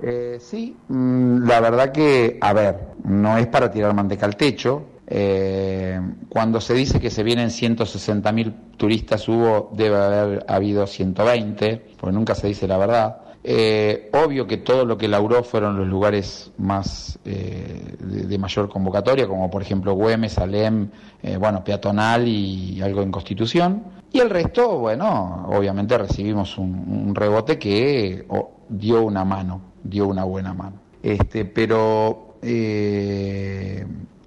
[0.00, 4.84] Eh, sí, mm, la verdad que, a ver, no es para tirar manteca al techo.
[5.06, 12.14] Eh, cuando se dice que se vienen 160.000 turistas, hubo, debe haber habido 120, porque
[12.14, 13.25] nunca se dice la verdad.
[13.48, 19.28] Eh, obvio que todo lo que lauró fueron los lugares más eh, de, mayor convocatoria,
[19.28, 20.88] como por ejemplo Güemes, Alem,
[21.22, 23.84] eh, bueno, peatonal y algo en Constitución.
[24.10, 30.24] Y el resto, bueno, obviamente recibimos un, rebote que oh, dio una mano, dio una
[30.24, 30.80] buena mano.
[31.00, 32.38] Este, pero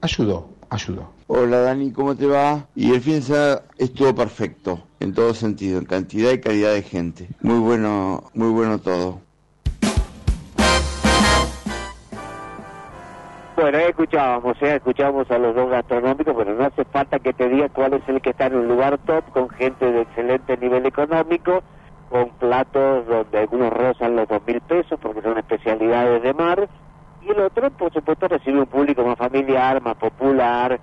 [0.01, 1.18] ayudó, ayudó.
[1.31, 2.65] Hola Dani, ¿cómo te va?
[2.73, 6.81] Y el fin de semana estuvo perfecto, en todo sentido, en cantidad y calidad de
[6.81, 7.29] gente.
[7.43, 9.19] Muy bueno, muy bueno todo.
[13.55, 14.77] Bueno, ahí escuchábamos, ¿eh?
[14.77, 18.21] escuchábamos a los dos gastronómicos, pero no hace falta que te diga cuál es el
[18.21, 21.61] que está en un lugar top, con gente de excelente nivel económico,
[22.09, 26.67] con platos donde algunos rozan los dos mil pesos porque son especialidades de mar,
[27.21, 30.79] y el otro, por supuesto, recibe un público más familiar, más popular,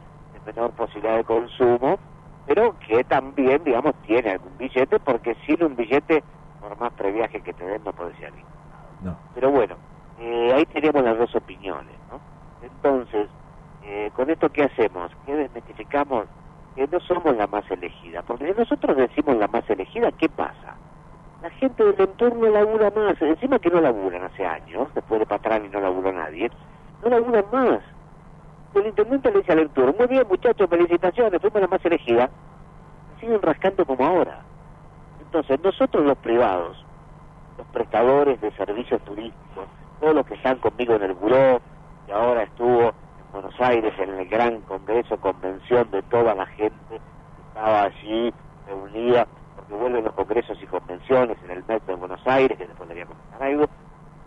[0.47, 1.99] menor posibilidad de consumo,
[2.47, 6.23] pero que también, digamos, tiene algún billete, porque sin un billete,
[6.61, 8.33] por más previaje que te den, no puedes ir
[9.03, 9.19] No.
[9.35, 9.77] Pero bueno,
[10.19, 12.21] eh, ahí tenemos las dos opiniones, ¿no?
[12.63, 13.29] Entonces,
[13.83, 15.11] eh, con esto, ¿qué hacemos?
[15.27, 16.27] ¿Qué desmitificamos?
[16.75, 20.77] Que no somos la más elegida, porque si nosotros decimos la más elegida, ¿qué pasa?
[21.43, 25.65] La gente del entorno labura más, encima que no laburan hace años, después de Patrán
[25.67, 26.51] y no laburó nadie,
[27.03, 27.83] no laburan más.
[28.77, 32.29] El intendente le dice al entorno, muy bien muchachos, felicitaciones, fuimos la más elegida,
[33.19, 34.43] siguen rascando como ahora.
[35.19, 36.85] Entonces, nosotros los privados,
[37.57, 39.65] los prestadores de servicios turísticos,
[39.99, 41.63] todos los que están conmigo en el buró,
[42.05, 46.77] que ahora estuvo en Buenos Aires en el gran congreso, convención de toda la gente
[46.91, 48.31] que estaba allí
[48.67, 52.87] reunida, porque vuelven los congresos y convenciones en el metro de Buenos Aires, que después
[52.91, 53.67] deberíamos comentar algo.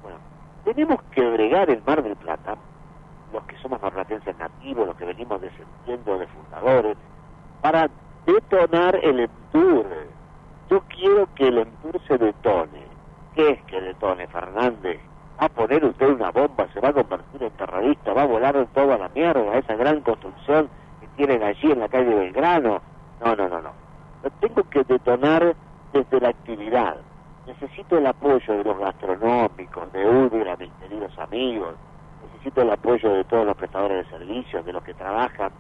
[0.02, 0.18] Bueno,
[0.66, 2.58] tenemos que bregar el Mar del Plata,
[3.34, 6.98] los que somos marplatenses nativos, los que venimos descendiendo de fundadores,
[7.62, 7.90] para
[8.26, 9.86] detonar el Entur.
[10.70, 12.88] Yo quiero que el Entur se detone.
[13.36, 15.00] ¿Qué es que detone, Fernández?
[15.40, 18.68] va a poner usted una bomba, se va a convertir en terrorista, va a volar
[18.74, 20.70] toda la mierda, esa gran construcción
[21.00, 22.82] que tienen allí en la calle Belgrano.
[23.24, 23.72] No, no, no, no.
[24.24, 25.56] Lo tengo que detonar
[25.94, 26.98] desde la actividad.
[27.48, 31.76] Necesito el apoyo de los gastronómicos, de Udra, mis queridos amigos.
[32.40, 35.52] Necesito el apoyo de todos los prestadores de servicios, de los que trabajan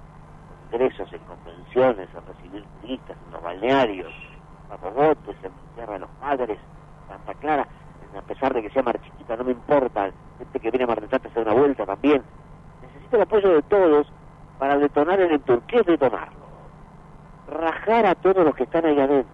[0.71, 4.13] en ingresos, en convenciones, en recibir turistas, en los balnearios,
[4.69, 6.57] Papogotes, en Tierra de los Padres,
[7.07, 7.67] Santa Clara
[8.17, 10.99] a pesar de que sea mar chiquita, no me importa, gente que viene a Mar
[10.99, 12.23] del Plata una vuelta también.
[12.81, 14.07] Necesito el apoyo de todos
[14.57, 15.63] para detonar el entorno.
[15.67, 16.39] ¿Qué es detonarlo?
[17.47, 19.33] Rajar a todos los que están ahí adentro,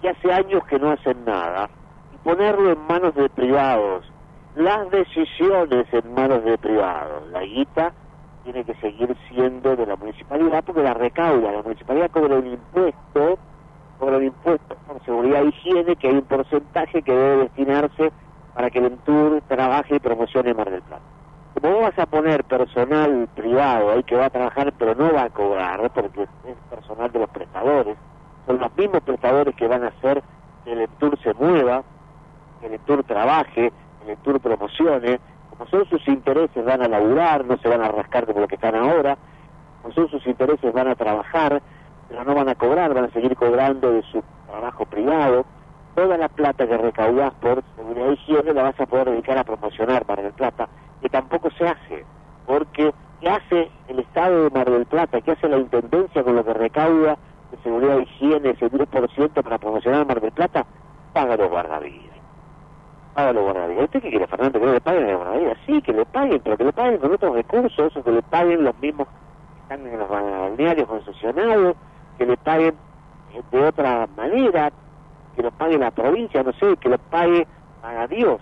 [0.00, 1.68] que hace años que no hacen nada,
[2.14, 4.04] y ponerlo en manos de privados.
[4.56, 7.28] Las decisiones en manos de privados.
[7.30, 7.92] La guita
[8.44, 11.52] tiene que seguir siendo de la municipalidad porque la recauda.
[11.52, 13.38] La municipalidad cobra un impuesto
[14.00, 18.10] cobra el impuesto por seguridad e higiene, que hay un porcentaje que debe destinarse
[18.54, 21.02] para que el Entur trabaje y promocione Mar del Plata.
[21.54, 25.24] Como vos vas a poner personal privado ahí que va a trabajar pero no va
[25.24, 27.96] a cobrar, porque es personal de los prestadores,
[28.46, 30.22] son los mismos prestadores que van a hacer
[30.64, 31.82] que el Entur se mueva,
[32.60, 33.70] que el Entur trabaje,
[34.04, 35.20] el Entur promocione,
[35.50, 38.54] como son sus intereses van a laburar, no se van a rascar como lo que
[38.54, 39.16] están ahora,
[39.82, 41.62] como son sus intereses van a trabajar,
[42.08, 45.44] pero no van a cobrar, van a seguir cobrando de su trabajo privado.
[45.94, 49.44] Toda la plata que recaudás por seguridad y higiene la vas a poder dedicar a
[49.44, 50.68] promocionar Mar del Plata,
[51.02, 52.04] que tampoco se hace,
[52.46, 55.20] porque ¿qué hace el Estado de Mar del Plata?
[55.20, 57.18] ¿Qué hace la Intendencia con lo que recauda
[57.50, 60.64] de seguridad e higiene, ese 10% para promocionar Mar del Plata,
[61.12, 62.09] paga los guardavidas.
[63.16, 63.84] Los guardavidas.
[63.84, 64.58] ¿Usted qué quiere, Fernando?
[64.58, 65.58] ¿Que no le paguen a guardavidas?
[65.66, 68.64] Sí, que le paguen, pero que le paguen con otros recursos, o que le paguen
[68.64, 71.76] los mismos que están en los balnearios concesionados,
[72.16, 72.74] que le paguen
[73.52, 74.72] de otra manera,
[75.36, 77.46] que lo pague la provincia, no sé, que lo pague
[77.82, 78.40] a Dios.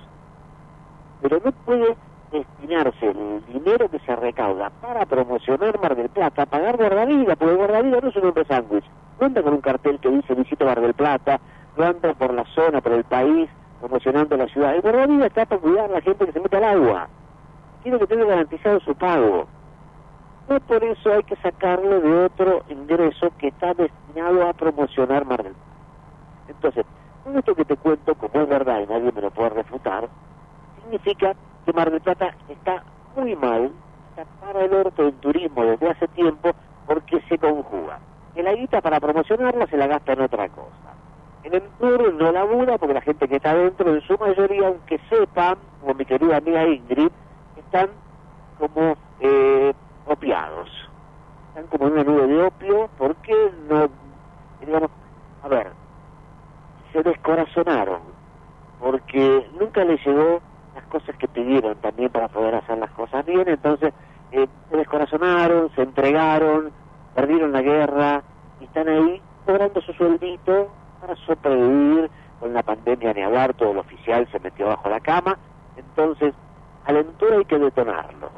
[1.23, 1.97] Pero no puede
[2.31, 7.55] destinarse el dinero que se recauda para promocionar Mar del Plata a pagar guardavida, porque
[7.55, 8.85] guardavida no es un hombre sándwich.
[9.19, 11.41] No anda con un cartel que dice visito Mar del Plata,
[11.77, 13.51] no anda por la zona, por el país,
[13.81, 14.75] promocionando la ciudad.
[14.75, 17.09] El guardavida está para cuidar a la gente que se mete al agua.
[17.83, 19.47] Tiene que tener garantizado su pago.
[20.49, 25.43] No por eso hay que sacarlo de otro ingreso que está destinado a promocionar Mar
[25.43, 25.55] del.
[26.49, 26.87] Entonces,
[27.25, 30.09] todo esto que te cuento, como es verdad y nadie me lo puede refutar,
[30.83, 31.35] significa
[31.67, 32.83] que Mar del Plata está
[33.15, 33.71] muy mal,
[34.11, 36.53] está para el orto en turismo desde hace tiempo
[36.87, 37.99] porque se conjuga.
[38.35, 40.95] Que la guita para promocionarla se la gasta en otra cosa.
[41.45, 44.99] En el tour no labura porque la gente que está adentro, en su mayoría, aunque
[45.09, 47.11] sepan, como mi querida amiga Ingrid,
[47.57, 47.91] están
[48.59, 49.73] como eh,
[50.07, 50.69] opiados.
[51.49, 53.35] Están como en una nube de opio porque
[53.69, 53.89] no,
[54.61, 54.91] digamos,
[55.43, 55.69] a ver,
[56.93, 58.01] se descorazonaron
[58.81, 60.41] porque nunca les llegó
[60.75, 63.93] las cosas que pidieron también para poder hacer las cosas bien, entonces
[64.31, 66.71] eh, se descorazonaron, se entregaron,
[67.15, 68.23] perdieron la guerra
[68.61, 70.69] y están ahí cobrando su sueldito
[71.01, 75.39] para sobrevivir con la pandemia ni hablar, todo el oficial se metió bajo la cama,
[75.77, 76.35] entonces
[76.85, 78.31] a la hay que detonarlo,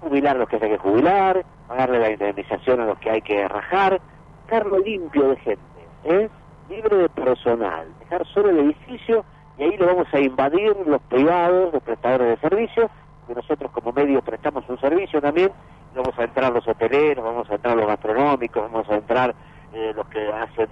[0.00, 3.46] jubilar a los que hay que jubilar, pagarle la indemnización a los que hay que
[3.48, 4.00] rajar,
[4.46, 5.60] dejarlo limpio de gente,
[6.04, 6.28] ¿eh?
[6.68, 9.24] libre de personal, dejar solo el edificio
[9.58, 12.90] y ahí lo vamos a invadir los privados, los prestadores de servicios,
[13.26, 15.50] que nosotros como medio prestamos un servicio también,
[15.92, 19.34] y vamos a entrar los hoteleros, vamos a entrar los gastronómicos, vamos a entrar
[19.72, 20.68] eh, los que hacen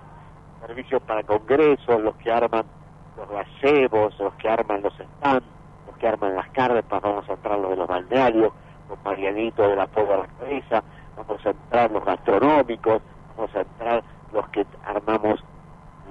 [0.67, 2.65] servicios para congresos, los que arman
[3.17, 5.47] los gazebos, los que arman los stands,
[5.87, 8.53] los que arman las carpas, vamos a entrar los de los balnearios,
[8.89, 10.83] los Marianitos de la de la Cabeza,
[11.17, 13.03] vamos a entrar los gastronómicos,
[13.37, 14.03] vamos a entrar
[14.33, 15.43] los que armamos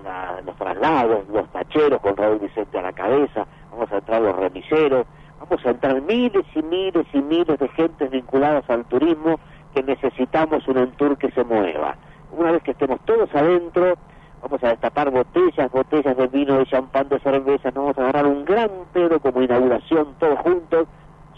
[0.04, 4.36] la- los traslados, los tacheros con Raúl Vicente a la cabeza, vamos a entrar los
[4.36, 5.06] remiseros,
[5.39, 9.39] vamos a entrar miles y miles y miles de gentes vinculadas al turismo
[9.74, 11.95] que necesitamos un entour que se mueva.
[12.32, 13.95] Una vez que estemos todos adentro,
[14.42, 18.26] vamos a destapar botellas, botellas de vino, de champán, de cerveza, nos vamos a agarrar
[18.26, 20.88] un gran pedo como inauguración todos juntos,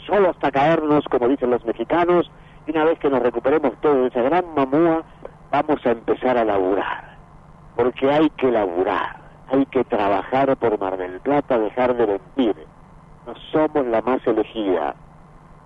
[0.05, 2.29] solo hasta caernos, como dicen los mexicanos,
[2.67, 5.03] y una vez que nos recuperemos todos de esa gran mamúa,
[5.51, 7.13] vamos a empezar a laburar
[7.75, 9.17] porque hay que laburar,
[9.51, 12.55] hay que trabajar por Mar del Plata, dejar de mentir.
[13.25, 14.95] No somos la más elegida.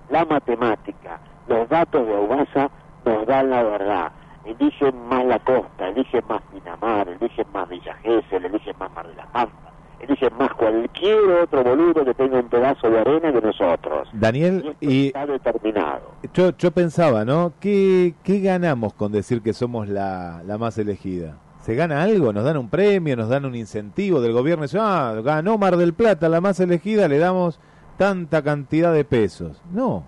[0.09, 2.69] La matemática, los datos de Aubasa
[3.03, 4.11] nos dan la verdad.
[4.47, 9.15] Eligen más la costa, eligen más Pinamar, eligen más Villa Gesell, eligen más Mar de
[9.15, 14.07] la Pampa, eligen más cualquier otro boludo que tenga un pedazo de arena que nosotros.
[14.13, 16.11] Daniel, y Está determinado.
[16.33, 17.53] yo, yo pensaba, ¿no?
[17.59, 21.35] ¿Qué, ¿Qué ganamos con decir que somos la, la más elegida?
[21.59, 22.31] ¿Se gana algo?
[22.31, 23.17] ¿Nos dan un premio?
[23.17, 24.63] ¿Nos dan un incentivo del gobierno?
[24.63, 27.59] Dice, ah, ganó Mar del Plata, la más elegida, le damos
[27.97, 29.61] tanta cantidad de pesos.
[29.73, 30.05] No,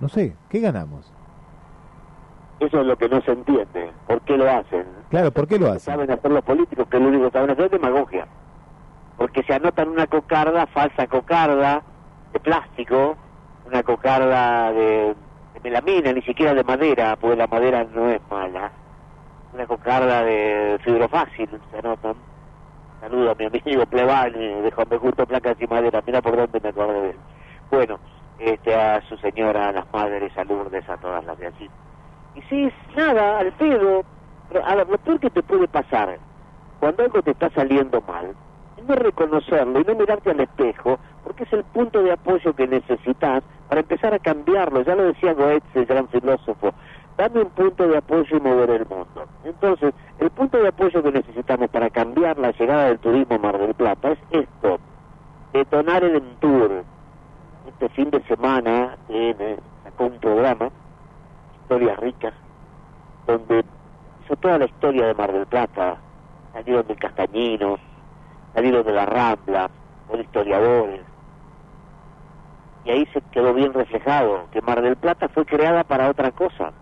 [0.00, 1.10] no sé, ¿qué ganamos?
[2.60, 3.90] Eso es lo que no se entiende.
[4.06, 4.84] ¿Por qué lo hacen?
[5.08, 5.80] Claro, ¿por qué lo hacen?
[5.80, 8.26] saben hacer los políticos, que lo único que saben hacer es demagogia.
[9.16, 11.82] Porque se anotan una cocarda, falsa cocarda,
[12.32, 13.16] de plástico,
[13.66, 15.14] una cocarda de,
[15.54, 18.70] de melamina, ni siquiera de madera, porque la madera no es mala.
[19.54, 22.14] Una cocarda de fibrofácil, se anotan.
[23.00, 24.86] Saludo a mi amigo Plebani, de Juan.
[24.98, 27.16] Justo Placas y Madera, mira por dónde me acordé de él.
[27.70, 27.98] Bueno,
[28.38, 31.70] este, a su señora, a las madres, a Lourdes, a todas las de allí.
[32.34, 34.04] Y si es nada, al pedo,
[34.64, 36.18] a ver, lo peor que te puede pasar
[36.78, 38.34] cuando algo te está saliendo mal
[38.76, 42.66] es no reconocerlo y no mirarte al espejo, porque es el punto de apoyo que
[42.66, 44.82] necesitas para empezar a cambiarlo.
[44.82, 46.72] Ya lo decía Goethe, el gran filósofo.
[47.16, 49.26] Dame un punto de apoyo y mover el mundo.
[49.44, 53.58] Entonces, el punto de apoyo que necesitamos para cambiar la llegada del turismo a Mar
[53.58, 54.78] del Plata es esto,
[55.52, 56.84] detonar el Entour.
[57.68, 60.70] Este fin de semana eh, sacó un programa
[61.70, 62.34] historias ricas,
[63.28, 63.64] donde
[64.24, 65.98] hizo toda la historia de Mar del Plata,
[66.52, 67.78] salieron del Castañino,
[68.52, 69.70] salieron de la Rambla,
[70.10, 71.00] son historiadores,
[72.84, 76.72] y ahí se quedó bien reflejado que Mar del Plata fue creada para otra cosa.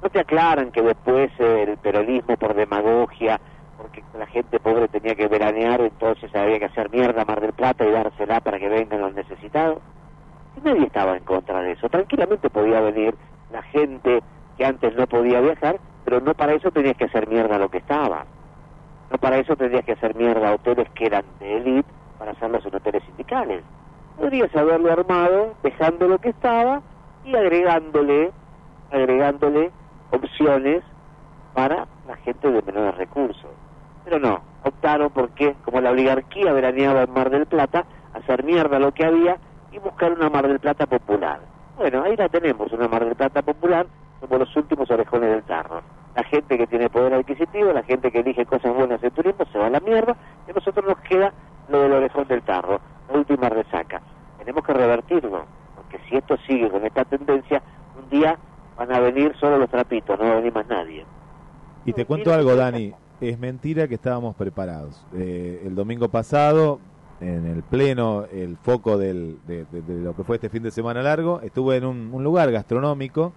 [0.00, 3.40] No te aclaran que después el peronismo por demagogia,
[3.76, 7.54] porque la gente pobre tenía que veranear, entonces había que hacer mierda a Mar del
[7.54, 9.78] Plata y dársela para que vengan los necesitados.
[10.56, 11.88] Y nadie estaba en contra de eso.
[11.88, 13.16] Tranquilamente podía venir
[13.54, 14.22] la gente
[14.58, 17.78] que antes no podía viajar pero no para eso tenías que hacer mierda lo que
[17.78, 18.26] estaba.
[19.10, 21.88] No para eso tendrías que hacer mierda hoteles que eran de élite
[22.18, 23.62] para hacerlos en hoteles sindicales.
[24.16, 26.82] Podrías haberlo armado dejando lo que estaba
[27.24, 28.32] y agregándole,
[28.90, 29.70] agregándole
[30.10, 30.82] opciones
[31.54, 33.50] para la gente de menores recursos.
[34.04, 38.92] Pero no, optaron porque, como la oligarquía veraneaba en Mar del Plata, hacer mierda lo
[38.92, 39.38] que había
[39.72, 41.53] y buscar una Mar del Plata popular.
[41.76, 43.86] Bueno, ahí la tenemos, una Mar del Plata popular,
[44.20, 45.82] somos los últimos orejones del tarro.
[46.14, 49.58] La gente que tiene poder adquisitivo, la gente que elige cosas buenas en turismo, se
[49.58, 50.16] va a la mierda,
[50.46, 51.32] y a nosotros nos queda
[51.68, 54.00] lo del orejón del tarro, la última resaca.
[54.38, 55.44] Tenemos que revertirlo,
[55.74, 57.60] porque si esto sigue con esta tendencia,
[57.98, 58.38] un día
[58.76, 61.04] van a venir solo los trapitos, no va a venir más nadie.
[61.84, 62.94] Y te cuento algo, Dani.
[63.20, 65.06] Es mentira que estábamos preparados.
[65.14, 66.80] Eh, el domingo pasado,
[67.26, 71.02] en el pleno, el foco del- de, de- lo que fue este fin de semana
[71.02, 73.32] largo, estuve en un, un lugar gastronómico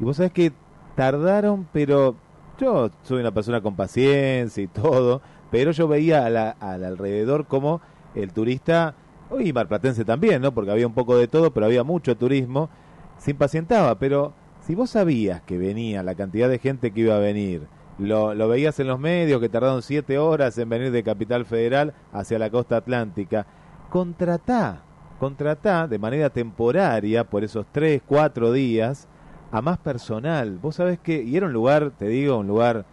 [0.00, 0.52] y vos sabés que
[0.96, 2.14] tardaron, pero
[2.58, 7.46] yo soy una persona con paciencia y todo, pero yo veía a la- al alrededor
[7.46, 7.80] como
[8.14, 8.94] el turista,
[9.40, 10.52] y marplatense también, ¿no?
[10.52, 12.68] Porque había un poco de todo, pero había mucho turismo,
[13.16, 17.18] se impacientaba, pero si vos sabías que venía la cantidad de gente que iba a
[17.18, 17.62] venir,
[17.98, 21.94] lo, lo veías en los medios que tardaron siete horas en venir de Capital Federal
[22.12, 23.46] hacia la costa atlántica,
[23.90, 24.82] contratá,
[25.18, 29.08] contratá de manera temporaria por esos tres, cuatro días
[29.50, 30.58] a más personal.
[30.58, 32.86] Vos sabés que, y era un lugar, te digo, un lugar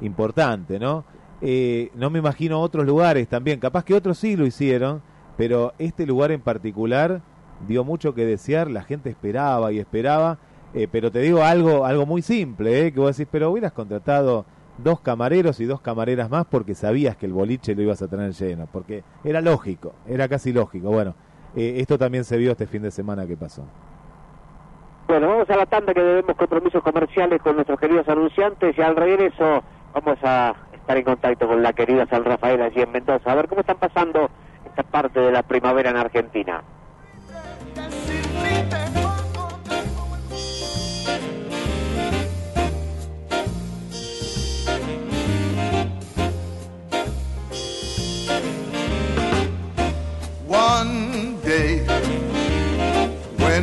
[0.00, 1.04] importante, ¿no?
[1.40, 5.02] Eh, no me imagino otros lugares también, capaz que otros sí lo hicieron,
[5.36, 7.20] pero este lugar en particular
[7.66, 10.38] dio mucho que desear, la gente esperaba y esperaba,
[10.74, 12.92] eh, pero te digo algo, algo muy simple, ¿eh?
[12.92, 14.44] que vos decís, pero hubieras contratado
[14.78, 18.32] dos camareros y dos camareras más porque sabías que el boliche lo ibas a tener
[18.32, 20.88] lleno, porque era lógico, era casi lógico.
[20.88, 21.14] Bueno,
[21.54, 23.64] eh, esto también se vio este fin de semana que pasó.
[25.06, 28.96] Bueno, vamos a la tanda que debemos compromisos comerciales con nuestros queridos anunciantes y al
[28.96, 29.62] regreso
[29.92, 33.48] vamos a estar en contacto con la querida San Rafael allí en Mendoza, a ver
[33.48, 34.28] cómo están pasando
[34.66, 36.62] esta parte de la primavera en Argentina.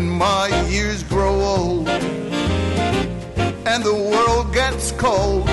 [0.01, 1.87] When my years grow old
[3.65, 5.47] and the world gets cold,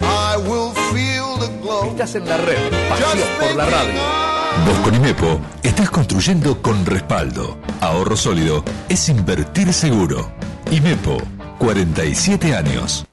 [0.00, 1.90] I will feel the glow.
[1.90, 4.00] Estás en la red, pasión por la radio.
[4.66, 7.58] Vos con IMEPO estás construyendo con respaldo.
[7.80, 10.30] Ahorro sólido es invertir seguro.
[10.70, 11.18] IMEPO,
[11.58, 13.04] 47 años.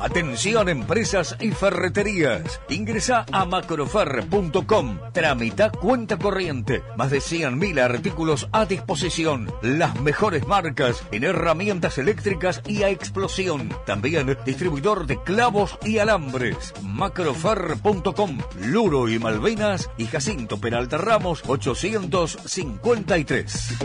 [0.00, 2.60] Atención empresas y ferreterías.
[2.68, 4.98] Ingresa a macrofer.com.
[5.12, 6.82] Tramita cuenta corriente.
[6.96, 9.52] Más de 100.000 artículos a disposición.
[9.62, 13.70] Las mejores marcas en herramientas eléctricas y a explosión.
[13.86, 16.74] También distribuidor de clavos y alambres.
[16.82, 18.38] Macrofer.com.
[18.60, 23.78] Luro y Malvinas y Jacinto Peralta Ramos 853.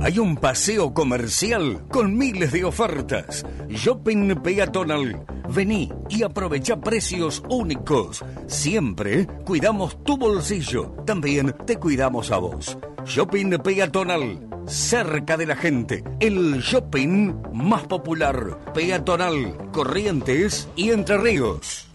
[0.00, 3.44] Hay un paseo comercial con miles de ofertas.
[3.68, 5.26] Shopping peatonal.
[5.48, 8.24] Vení y aprovecha precios únicos.
[8.46, 10.94] Siempre cuidamos tu bolsillo.
[11.04, 12.78] También te cuidamos a vos.
[13.04, 14.48] Shopping peatonal.
[14.66, 16.04] Cerca de la gente.
[16.20, 18.72] El shopping más popular.
[18.74, 19.70] Peatonal.
[19.72, 21.88] Corrientes y Entre Ríos.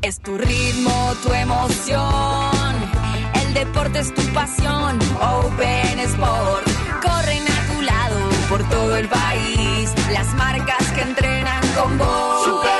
[0.00, 2.57] Es tu ritmo, tu emoción.
[3.48, 4.98] El deporte es tu pasión.
[5.20, 6.66] Open Sport.
[7.02, 8.20] Corren a tu lado
[8.50, 9.90] por todo el país.
[10.12, 12.77] Las marcas que entrenan con vos.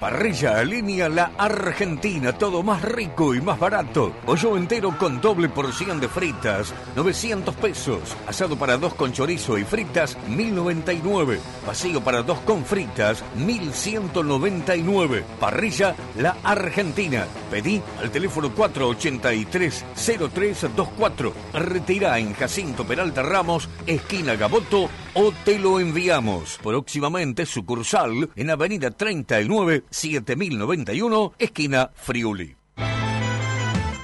[0.00, 4.14] Parrilla Alinea La Argentina, todo más rico y más barato.
[4.24, 8.16] Pollo entero con doble porción de fritas, 900 pesos.
[8.26, 11.38] Asado para dos con chorizo y fritas, 1099.
[11.66, 15.22] Vacío para dos con fritas, 1199.
[15.38, 17.26] Parrilla La Argentina.
[17.50, 21.32] Pedí al teléfono 483-0324.
[21.52, 26.58] Retira en Jacinto Peralta Ramos, esquina Gaboto, o te lo enviamos.
[26.62, 32.56] Próximamente sucursal en Avenida 39 7091, esquina Friuli.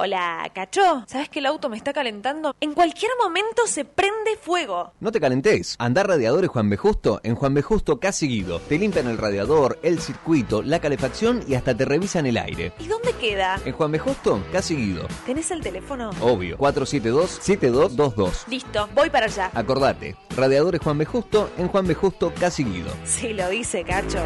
[0.00, 1.02] Hola, cacho.
[1.08, 2.54] ¿Sabes que el auto me está calentando?
[2.60, 4.92] En cualquier momento se prende fuego.
[5.00, 5.74] No te calentes.
[5.80, 6.76] Andar radiadores Juan B.
[6.76, 7.62] Justo en Juan B.
[7.62, 8.60] Justo casi seguido.
[8.60, 12.72] Te limpian el radiador, el circuito, la calefacción y hasta te revisan el aire.
[12.78, 13.60] ¿Y dónde queda?
[13.64, 13.98] En Juan B.
[13.98, 15.08] Justo casi seguido.
[15.26, 16.10] ¿Tenés el teléfono?
[16.20, 16.56] Obvio.
[16.58, 18.46] 472-7222.
[18.46, 19.50] Listo, voy para allá.
[19.52, 20.14] Acordate.
[20.36, 21.06] Radiadores Juan B.
[21.06, 21.94] Justo en Juan B.
[21.94, 22.92] Justo casi seguido.
[23.04, 24.20] Sí, lo dice, cacho.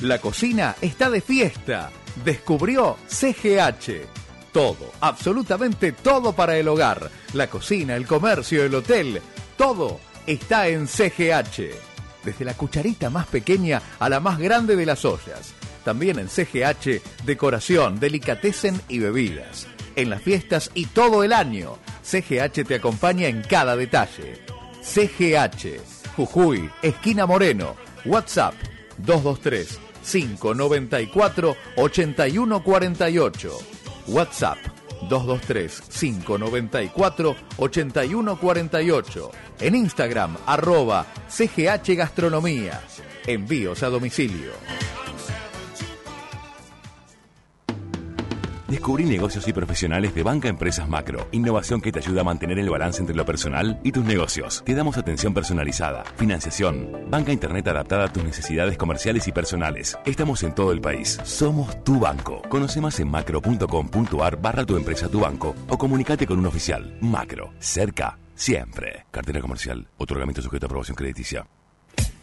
[0.00, 1.92] La cocina está de fiesta.
[2.22, 4.06] Descubrió CGH.
[4.52, 7.10] Todo, absolutamente todo para el hogar.
[7.32, 9.20] La cocina, el comercio, el hotel.
[9.56, 11.70] Todo está en CGH.
[12.22, 15.54] Desde la cucharita más pequeña a la más grande de las ollas.
[15.84, 19.66] También en CGH, decoración, delicatessen y bebidas.
[19.96, 21.76] En las fiestas y todo el año.
[22.02, 24.40] CGH te acompaña en cada detalle.
[24.82, 25.80] CGH,
[26.16, 27.74] Jujuy, esquina Moreno.
[28.04, 28.54] WhatsApp
[28.98, 33.50] 223 594 8148.
[34.08, 34.58] WhatsApp
[35.08, 39.30] 223 594 8148.
[39.60, 42.80] En Instagram arroba CGH Gastronomía.
[43.26, 44.83] Envíos a domicilio.
[48.68, 51.28] Descubrí negocios y profesionales de Banca Empresas Macro.
[51.32, 54.62] Innovación que te ayuda a mantener el balance entre lo personal y tus negocios.
[54.64, 59.98] Te damos atención personalizada, financiación, banca internet adaptada a tus necesidades comerciales y personales.
[60.06, 61.20] Estamos en todo el país.
[61.24, 62.40] Somos tu banco.
[62.48, 66.96] Conoce más en macro.com.ar barra tu empresa tu banco o comunicate con un oficial.
[67.02, 67.52] Macro.
[67.58, 68.18] Cerca.
[68.34, 69.04] Siempre.
[69.10, 69.86] Cartera comercial.
[69.98, 71.46] Otorgamiento sujeto a aprobación crediticia.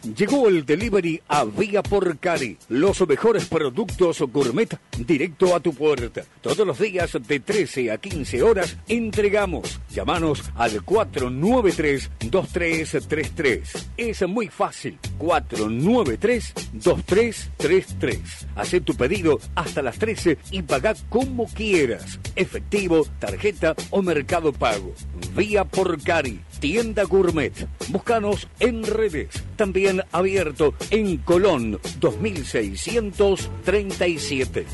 [0.02, 2.58] Llegó el delivery a Vía por Cari.
[2.68, 6.24] Los mejores productos gourmet directo a tu puerta.
[6.40, 9.78] Todos los días de 13 a 15 horas entregamos.
[9.90, 13.60] Llámanos al 493-2333.
[13.96, 14.98] Es muy fácil.
[15.20, 18.18] 493-2333.
[18.56, 22.18] Haz tu pedido hasta las 13 y paga como quieras.
[22.34, 24.92] Efectivo, tarjeta o mercado pago.
[25.36, 26.40] Vía por Cari.
[26.62, 27.52] Tienda Gourmet.
[27.88, 29.42] Búscanos en redes.
[29.56, 34.64] También abierto en Colón 2637.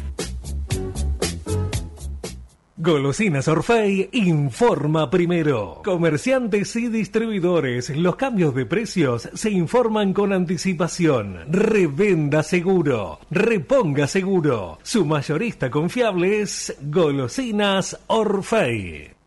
[2.77, 5.81] Golosinas Orfei informa primero.
[5.82, 11.51] Comerciantes y distribuidores, los cambios de precios se informan con anticipación.
[11.51, 14.78] Revenda seguro, reponga seguro.
[14.82, 19.17] Su mayorista confiable es Golosinas Orfei.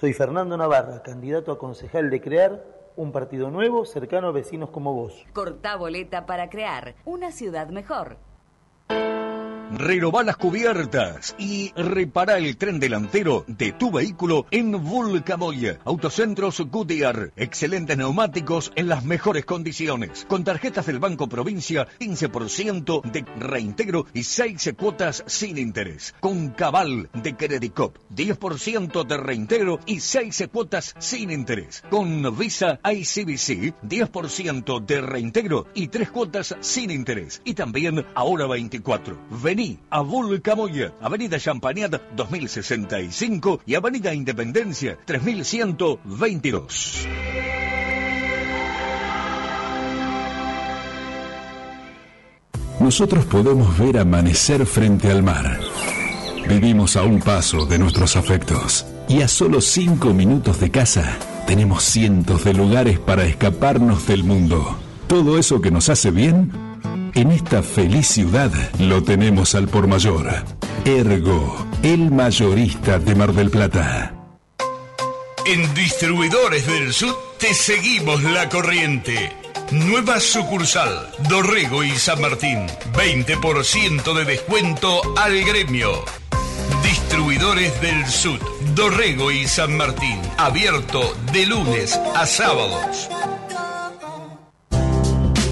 [0.00, 2.64] Soy Fernando Navarra, candidato a concejal de crear
[2.96, 5.26] un partido nuevo cercano a vecinos como vos.
[5.34, 8.16] Corta boleta para crear una ciudad mejor.
[9.72, 15.78] Renová las cubiertas y repara el tren delantero de tu vehículo en Vulcamoya.
[15.84, 17.30] Autocentros Goodyear.
[17.36, 20.26] Excelentes neumáticos en las mejores condiciones.
[20.28, 26.16] Con tarjetas del Banco Provincia, 15% de reintegro y 6 cuotas sin interés.
[26.18, 31.84] Con Cabal de Credicop, 10% de reintegro y 6 cuotas sin interés.
[31.88, 37.40] Con Visa ICBC, 10% de reintegro y 3 cuotas sin interés.
[37.44, 39.16] Y también ahora 24.
[39.30, 39.59] Vení
[39.90, 47.06] a Vulcamoya, Avenida Champagnat 2065 y Avenida Independencia 3122.
[52.80, 55.60] Nosotros podemos ver amanecer frente al mar.
[56.48, 61.84] Vivimos a un paso de nuestros afectos y a solo cinco minutos de casa tenemos
[61.84, 64.78] cientos de lugares para escaparnos del mundo.
[65.06, 66.69] Todo eso que nos hace bien,
[67.14, 70.28] en esta feliz ciudad lo tenemos al por mayor.
[70.84, 74.14] Ergo, el mayorista de Mar del Plata.
[75.46, 79.32] En Distribuidores del Sur te seguimos la corriente.
[79.70, 82.66] Nueva sucursal, Dorrego y San Martín.
[82.92, 86.04] 20% de descuento al gremio.
[86.82, 88.40] Distribuidores del Sud,
[88.74, 90.20] Dorrego y San Martín.
[90.38, 93.08] Abierto de lunes a sábados.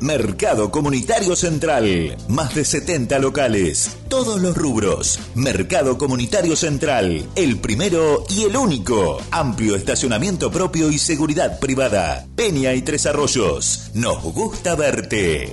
[0.08, 2.16] Mercado Comunitario Central.
[2.28, 3.98] Más de 70 locales.
[4.08, 5.20] Todos los rubros.
[5.34, 7.28] Mercado Comunitario Central.
[7.36, 9.20] El primero y el único.
[9.30, 12.26] Amplio estacionamiento propio y seguridad privada.
[12.34, 13.90] Peña y Tres Arroyos.
[13.92, 15.52] Nos gusta verte.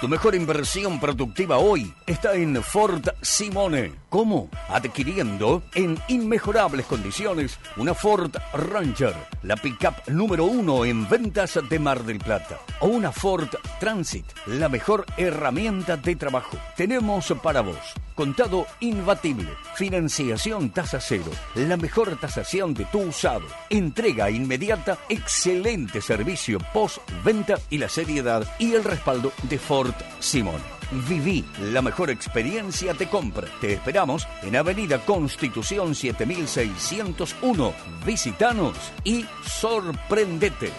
[0.02, 4.01] Tu mejor inversión productiva hoy está en Ford Simone.
[4.12, 4.50] ¿Cómo?
[4.68, 12.04] Adquiriendo en inmejorables condiciones una Ford Ranger, la pickup número uno en ventas de Mar
[12.04, 12.60] del Plata.
[12.82, 13.48] O una Ford
[13.80, 16.58] Transit, la mejor herramienta de trabajo.
[16.76, 17.78] Tenemos para vos
[18.14, 26.60] contado imbatible, financiación tasa cero, la mejor tasación de tu usado, entrega inmediata, excelente servicio
[26.74, 30.81] post-venta y la seriedad y el respaldo de Ford Simón.
[31.08, 33.48] Viví la mejor experiencia de compra.
[33.62, 37.74] Te esperamos en Avenida Constitución 7601.
[38.06, 40.72] Visitanos y sorprendete.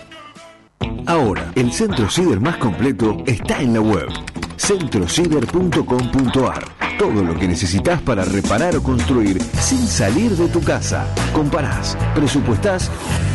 [1.07, 4.09] Ahora, el centro ciber más completo está en la web.
[4.57, 6.65] centrociber.com.ar.
[6.99, 11.07] Todo lo que necesitas para reparar o construir sin salir de tu casa.
[11.33, 12.91] Comparás, presupuestás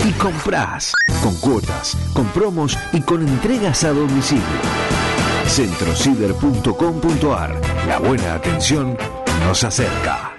[0.08, 0.94] y comprás.
[1.22, 4.44] Con cuotas, con promos y con entregas a domicilio.
[5.50, 7.62] centrociber.com.ar.
[7.88, 8.98] La buena atención
[9.46, 10.34] nos acerca.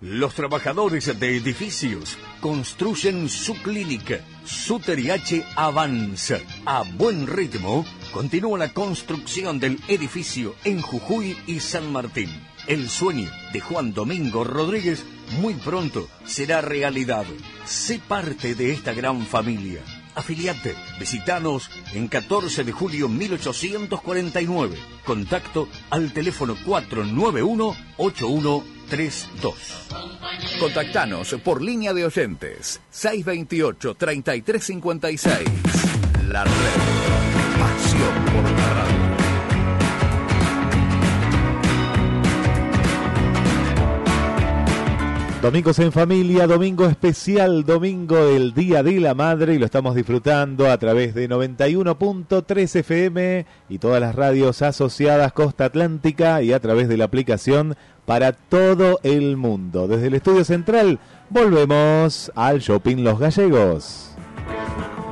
[0.00, 4.20] Los trabajadores de edificios construyen su clínica.
[4.44, 6.38] Su TRIH avanza.
[6.66, 12.30] A buen ritmo, continúa la construcción del edificio en Jujuy y San Martín.
[12.68, 15.04] El sueño de Juan Domingo Rodríguez
[15.40, 17.24] muy pronto será realidad.
[17.64, 19.80] Sé parte de esta gran familia.
[20.18, 20.74] Afiliate.
[20.98, 24.76] Visitanos en 14 de julio 1849.
[25.04, 29.54] Contacto al teléfono 491-8132.
[30.58, 35.44] Contactanos por línea de oyentes 628-3356.
[36.28, 36.52] La red.
[37.58, 38.37] Pasión
[45.42, 50.68] Domingos en familia, domingo especial, domingo del Día de la Madre y lo estamos disfrutando
[50.68, 56.88] a través de 91.3 FM y todas las radios asociadas Costa Atlántica y a través
[56.88, 59.86] de la aplicación para todo el mundo.
[59.86, 60.98] Desde el estudio central
[61.30, 64.10] volvemos al Shopping Los Gallegos.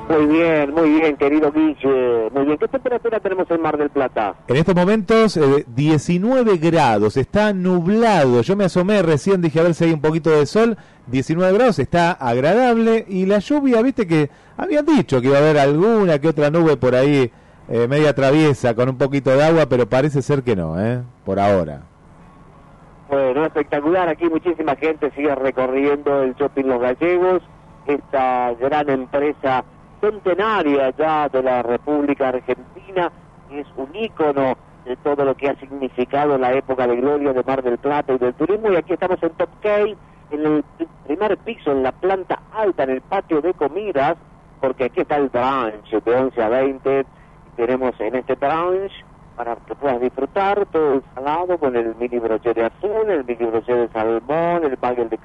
[0.08, 2.30] Muy bien, muy bien, querido Guille.
[2.32, 2.58] Muy bien.
[2.58, 4.36] ¿Qué temperatura tenemos en Mar del Plata?
[4.46, 8.40] En estos momentos eh, 19 grados, está nublado.
[8.42, 10.76] Yo me asomé recién, dije a ver si hay un poquito de sol.
[11.08, 13.04] 19 grados, está agradable.
[13.08, 16.76] Y la lluvia, viste que habían dicho que iba a haber alguna que otra nube
[16.76, 17.32] por ahí,
[17.68, 21.02] eh, media traviesa, con un poquito de agua, pero parece ser que no, ¿eh?
[21.24, 21.82] Por ahora.
[23.08, 24.08] Bueno, espectacular.
[24.08, 27.42] Aquí muchísima gente sigue recorriendo el Shopping Los Gallegos,
[27.88, 29.64] esta gran empresa
[30.00, 33.10] centenaria ya de la República Argentina,
[33.50, 37.62] es un ícono de todo lo que ha significado la época de gloria de Mar
[37.62, 38.70] del Plata y del turismo.
[38.70, 39.96] Y aquí estamos en Top K, en
[40.46, 40.64] el
[41.06, 44.16] primer piso, en la planta alta, en el patio de comidas,
[44.60, 47.06] porque aquí está el brunch de 11 a 20.
[47.56, 48.92] Tenemos en este brunch
[49.36, 53.44] para que puedas disfrutar todo el salado con el mini broche de atún, el mini
[53.44, 55.18] broche de salmón, el bagel de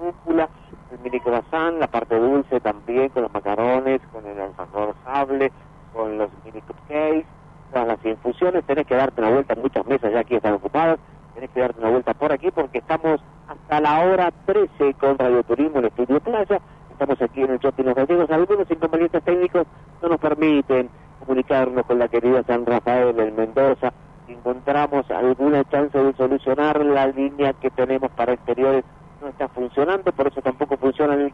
[0.00, 0.48] rúcula,
[0.94, 5.50] el mini croissant, la parte dulce también con los macarones, con el alfajor sable,
[5.92, 7.26] con los mini cupcakes,
[7.72, 8.64] todas las infusiones.
[8.64, 10.98] Tenés que darte una vuelta, muchas mesas ya aquí están ocupadas,
[11.34, 15.42] tenés que darte una vuelta por aquí porque estamos hasta la hora 13 con Radio
[15.42, 16.60] Turismo en Estudio Playa.
[16.90, 18.30] Estamos aquí en el Shopping Los Gallegos.
[18.30, 19.66] Algunos inconvenientes técnicos
[20.00, 20.88] no nos permiten
[21.18, 23.92] comunicarnos con la querida San Rafael en Mendoza.
[24.26, 28.84] Si encontramos alguna chance de solucionar la línea que tenemos para exteriores
[29.24, 31.32] no está funcionando, por eso tampoco funciona el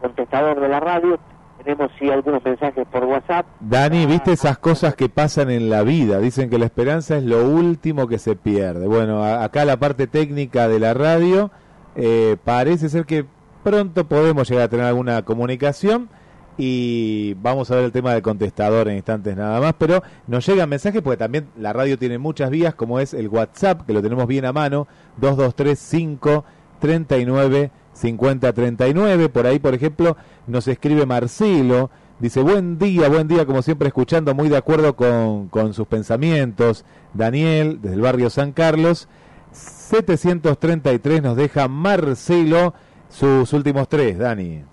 [0.00, 1.18] contestador de la radio.
[1.62, 3.46] Tenemos sí algunos mensajes por WhatsApp.
[3.60, 6.18] Dani, ¿viste esas cosas que pasan en la vida?
[6.18, 8.86] Dicen que la esperanza es lo último que se pierde.
[8.86, 11.50] Bueno, acá la parte técnica de la radio
[11.96, 13.26] eh, parece ser que
[13.62, 16.08] pronto podemos llegar a tener alguna comunicación
[16.56, 20.68] y vamos a ver el tema del contestador en instantes nada más, pero nos llegan
[20.68, 24.26] mensajes porque también la radio tiene muchas vías como es el WhatsApp, que lo tenemos
[24.26, 24.86] bien a mano,
[25.18, 26.44] 2235
[26.80, 30.16] 39 50 39, por ahí por ejemplo
[30.46, 35.48] nos escribe Marcelo, dice buen día, buen día como siempre escuchando, muy de acuerdo con,
[35.48, 36.84] con sus pensamientos,
[37.14, 39.08] Daniel desde el barrio San Carlos,
[39.52, 42.74] 733 nos deja Marcelo
[43.08, 44.64] sus últimos tres, Dani.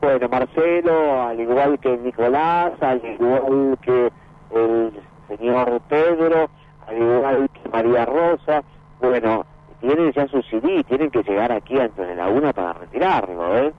[0.00, 4.10] Bueno, Marcelo, al igual que Nicolás, al igual que
[4.54, 4.92] el
[5.28, 6.48] señor Pedro,
[6.86, 8.62] al igual que María Rosa,
[9.00, 9.44] bueno,
[9.80, 13.72] tienen ya su CD, tienen que llegar aquí antes de la una para retirarlo, ¿eh?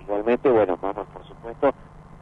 [0.00, 1.72] Igualmente, bueno, vamos, por supuesto,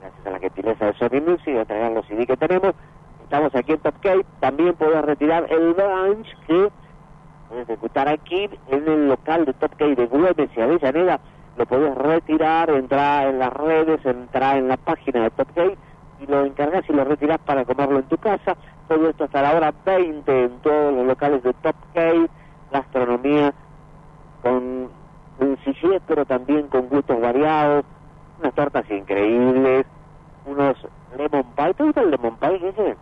[0.00, 2.74] gracias a la gentileza de Sony Music, a traer los CD que tenemos.
[3.22, 6.70] Estamos aquí en Top Cape, también podés retirar el lunch que
[7.48, 11.20] puedes ejecutar aquí en el local de Top Cape de Güemes y Avellaneda,
[11.58, 15.76] lo podés retirar, entrar en las redes, entrar en la página de Top Cape
[16.20, 18.56] y lo encargas y lo retirás para comerlo en tu casa.
[18.86, 22.28] Todo esto hasta la hora 20 en todos los locales de Top Cape,
[22.72, 23.54] gastronomía
[24.42, 24.88] con
[25.38, 27.84] sencillez, pero también con gustos variados,
[28.40, 29.86] unas tortas increíbles,
[30.46, 30.76] unos
[31.16, 31.74] lemon pie.
[31.74, 32.96] ¿Te gusta el lemon pie?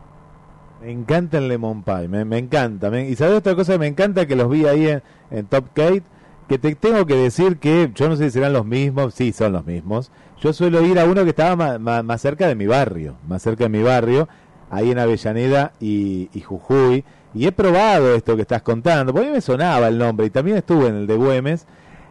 [0.82, 2.88] Me encanta el lemon pie, me, me encanta.
[3.00, 6.02] y sabes otra cosa que me encanta que los vi ahí en, en Top Kate,
[6.48, 9.52] que te tengo que decir que yo no sé si serán los mismos, sí, son
[9.52, 10.12] los mismos.
[10.40, 13.42] Yo suelo ir a uno que estaba ma- ma- más cerca de mi barrio, más
[13.42, 14.28] cerca de mi barrio,
[14.70, 17.04] ahí en Avellaneda y Jujuy,
[17.36, 20.30] y he probado esto que estás contando, porque a mí me sonaba el nombre, y
[20.30, 21.66] también estuve en el de Güemes,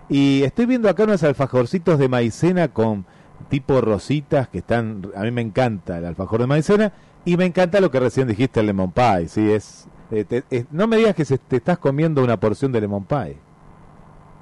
[0.08, 3.06] y estoy viendo acá unos alfajorcitos de maicena con
[3.50, 6.92] tipo rositas que están, a mí me encanta el alfajor de maicena,
[7.26, 9.88] y me encanta lo que recién dijiste, el lemon pie, sí, es...
[10.12, 13.06] eh, te- es- no me digas que se- te estás comiendo una porción de lemon
[13.06, 13.38] pie.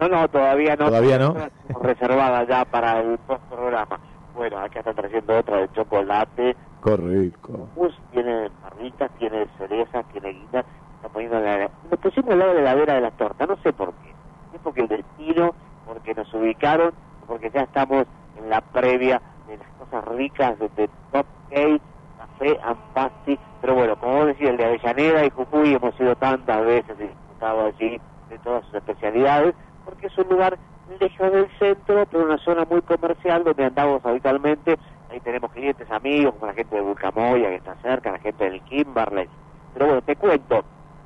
[0.01, 0.85] No, no, todavía no.
[0.87, 1.35] ¿Todavía no?
[1.81, 3.99] Reservada ya para el post programa.
[4.35, 6.57] Bueno, acá están trayendo otra de chocolate.
[6.83, 7.69] Qué rico.
[7.77, 10.65] Mousse, tiene barritas, tiene cerezas, tiene guinas.
[10.95, 11.69] Está poniendo la...
[11.89, 14.09] Nos pusimos al lado de la vera de las tortas, no sé por qué.
[14.53, 15.53] Es porque el destino,
[15.85, 16.93] porque nos ubicaron,
[17.25, 18.05] porque ya estamos
[18.37, 21.81] en la previa de las cosas ricas de, de Top Cake,
[22.17, 23.39] Café and Pasti.
[23.61, 27.03] Pero bueno, como vos decís, el de Avellaneda y Jujuy hemos ido tantas veces y
[27.03, 29.55] disfrutado allí de todas sus especialidades,
[29.85, 30.57] porque es un lugar
[30.99, 34.77] lejos del centro, pero una zona muy comercial donde andamos habitualmente.
[35.13, 38.61] Ahí tenemos clientes amigos, como la gente de Bulcamoya que está cerca, la gente del
[38.61, 39.29] Kimberley.
[39.73, 40.65] Pero bueno, te cuento,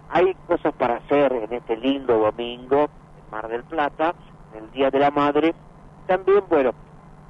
[0.10, 4.16] hay cosas para hacer en este lindo domingo en Mar del Plata,
[4.58, 5.54] el Día de la Madre.
[6.06, 6.72] También, bueno,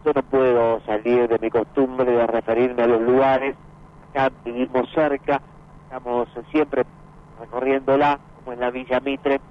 [0.06, 3.56] yo no puedo salir de mi costumbre de referirme a los lugares.
[4.12, 5.42] Acá vivimos cerca,
[5.86, 6.86] estamos siempre
[7.40, 9.42] recorriéndola, como en la Villa Mitre.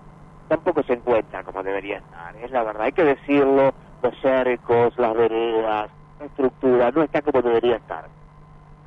[0.47, 2.83] Tampoco se encuentra como debería estar, es la verdad.
[2.83, 8.07] Hay que decirlo, los cercos, las veredas, la estructura, no está como debería estar.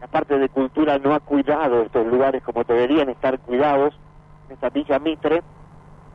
[0.02, 3.94] La parte de cultura no ha cuidado estos lugares como deberían estar cuidados
[4.48, 5.44] en esta Villa Mitre,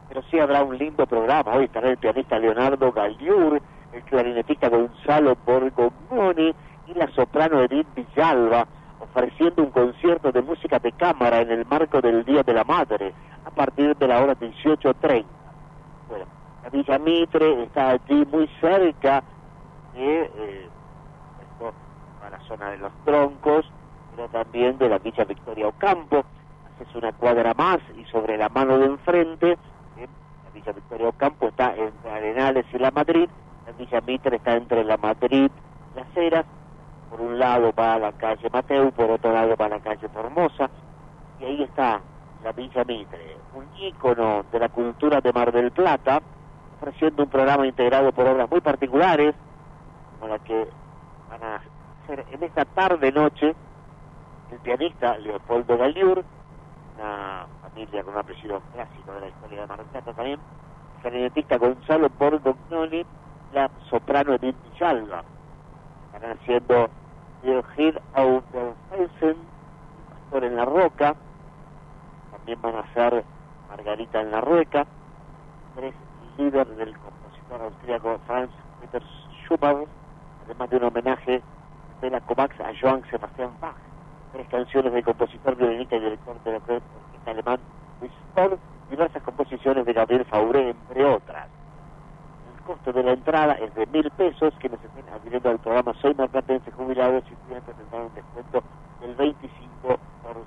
[0.08, 1.54] pero sí habrá un lindo programa.
[1.54, 3.60] Hoy estará el pianista Leonardo Galliur,
[3.92, 6.54] el clarinetista Gonzalo Borgomoni
[6.86, 8.66] y la soprano Edith Villalba,
[9.00, 13.12] ofreciendo un concierto de música de cámara en el marco del Día de la Madre,
[13.44, 15.24] a partir de la hora 18.30.
[16.08, 16.24] Bueno,
[16.62, 19.22] la Villa Mitre está allí muy cerca
[19.94, 20.68] de eh,
[22.48, 23.66] zona de los troncos,
[24.14, 26.24] pero también de la Villa Victoria Ocampo.
[26.74, 30.08] Haces una cuadra más y sobre la mano de enfrente, eh,
[30.44, 33.28] la Villa Victoria Ocampo está entre Arenales y La Madrid,
[33.66, 36.46] la Villa Mitre está entre La Madrid y Las Heras,
[37.10, 40.08] por un lado va a la calle Mateu, por otro lado va a la calle
[40.08, 40.68] Formosa,
[41.40, 42.00] y ahí está
[42.42, 46.20] la Villa Mitre, un ícono de la cultura de Mar del Plata,
[46.76, 49.34] ofreciendo un programa integrado por obras muy particulares,
[50.18, 50.66] como la que
[51.30, 51.60] van a
[52.08, 53.54] en esta tarde-noche
[54.50, 56.24] el pianista Leopoldo Galiur,
[56.96, 60.40] una familia con un apellido clásico de la historia de Mar del Plata también,
[61.02, 63.04] el Gonzalo Borgognoni,
[63.52, 65.22] la soprano Edith Villalba.
[66.06, 66.88] Estarán haciendo
[67.42, 71.14] The Head of the Felsen, El Pastor en la Roca,
[72.30, 73.24] también van a hacer
[73.68, 74.86] Margarita en la Rueca,
[75.74, 75.94] tres
[76.38, 78.50] líder del compositor austríaco Franz
[78.80, 79.02] Peter
[79.46, 79.88] Schubert,
[80.44, 81.42] además de un homenaje
[82.00, 83.76] de la Covax a Johann Sebastian Bach,
[84.32, 87.58] tres canciones del compositor, violinista y director de la orquesta alemán
[88.00, 88.58] Luis Spohr,
[88.90, 91.48] diversas composiciones de Gabriel Fauré, entre otras.
[92.56, 96.14] El costo de la entrada es de mil pesos, quienes estén adhiriendo al programa Soy
[96.14, 98.62] Marplatense Jubilados y estudiantes tendrán un descuento
[99.00, 99.36] del 25%.
[99.82, 100.40] Bueno,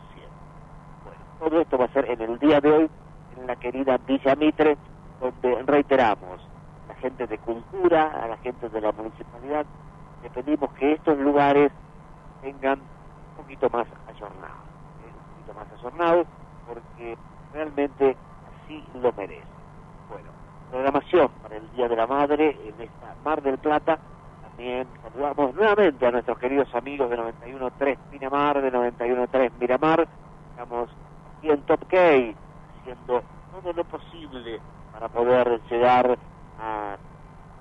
[1.40, 2.90] todo esto va a ser en el día de hoy
[3.38, 4.78] en la querida Villa Mitre,
[5.20, 6.42] donde reiteramos
[6.88, 9.66] la gente de cultura, a la gente de la municipalidad,
[10.24, 11.72] le que estos lugares
[12.42, 14.68] tengan un poquito más ayornados,
[15.02, 15.12] ¿eh?
[15.12, 16.28] un poquito más ayornados,
[16.68, 17.18] porque
[17.54, 18.16] realmente
[18.64, 19.44] así lo merece.
[20.10, 20.30] Bueno,
[20.72, 24.00] programación para el Día de la Madre en esta Mar del Plata.
[24.42, 30.08] También saludamos nuevamente a nuestros queridos amigos de 91.3 Miramar, de 91.3 Miramar.
[30.52, 30.90] Estamos
[31.38, 31.98] aquí en Top K
[32.82, 34.60] haciendo todo lo posible
[34.92, 36.18] para poder llegar
[36.60, 36.98] a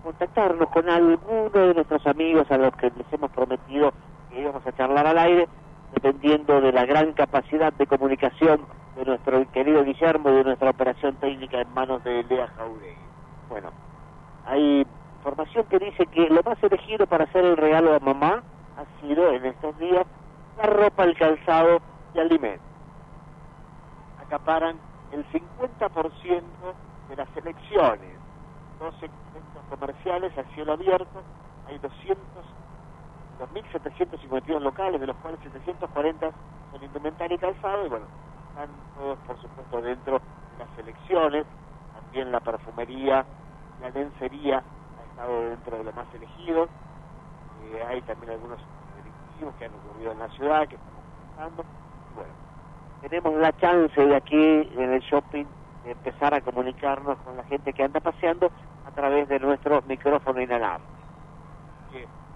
[0.06, 3.92] contactarnos con alguno de nuestros amigos a los que les hemos prometido
[4.30, 5.48] que íbamos a charlar al aire,
[5.94, 8.60] dependiendo de la gran capacidad de comunicación
[8.94, 12.94] de nuestro querido Guillermo y de nuestra operación técnica en manos de Lea Jauregui.
[13.48, 13.70] Bueno,
[14.46, 18.44] hay información que dice que lo más elegido para hacer el regalo a mamá
[18.76, 20.06] ha sido en estos días
[20.56, 21.80] la ropa, el calzado
[22.14, 22.64] y alimentos.
[24.24, 24.76] Acaparan
[25.10, 26.42] el 50%
[27.08, 28.25] de las elecciones,
[28.78, 31.22] 12 eventos comerciales a cielo abierto,
[31.68, 32.44] hay 200,
[33.38, 36.30] 2.752 locales, de los cuales 740
[36.72, 38.06] son indumentaria y calzado, y bueno,
[38.50, 40.20] están todos por supuesto dentro
[40.52, 41.46] de las elecciones,
[41.92, 43.26] también la perfumería,
[43.80, 46.68] la lencería ha estado dentro de lo más elegido,
[47.58, 48.60] Eh, hay también algunos
[48.94, 51.64] delictivos que han ocurrido en la ciudad, que estamos comentando,
[52.10, 52.34] y bueno,
[53.00, 55.46] tenemos la chance de aquí en el shopping
[55.86, 58.50] empezar a comunicarnos con la gente que anda paseando
[58.86, 60.96] a través de nuestro micrófono inalámbrico.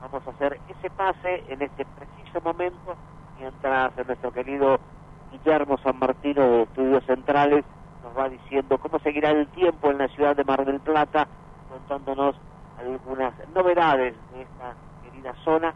[0.01, 2.97] Vamos a hacer ese pase en este preciso momento
[3.39, 4.79] mientras nuestro querido
[5.31, 7.65] Guillermo San Martino de Estudios Centrales
[8.03, 11.29] nos va diciendo cómo seguirá el tiempo en la ciudad de Mar del Plata,
[11.69, 12.35] contándonos
[12.79, 15.75] algunas novedades de esta querida zona.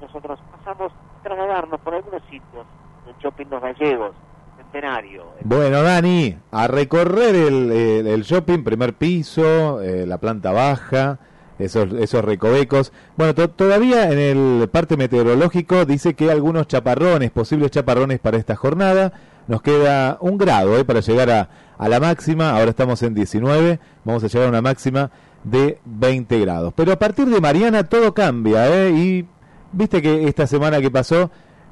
[0.00, 2.66] Nosotros pasamos a trasladarnos por algunos sitios
[3.06, 4.14] del shopping Los Gallegos,
[5.42, 11.18] Bueno, Dani, a recorrer el, shopping, primer piso, eh, la planta baja,
[11.58, 12.92] esos, esos recovecos.
[13.16, 18.56] Bueno, to- todavía en el parte meteorológico dice que algunos chaparrones, posibles chaparrones para esta
[18.56, 19.12] jornada.
[19.48, 22.50] Nos queda un grado eh, para llegar a, a la máxima.
[22.50, 25.10] Ahora estamos en 19, vamos a llegar a una máxima
[25.42, 26.72] de 20 grados.
[26.76, 28.90] Pero a partir de Mariana todo cambia, ¿eh?
[28.90, 29.26] Y
[29.72, 31.30] viste que esta semana que pasó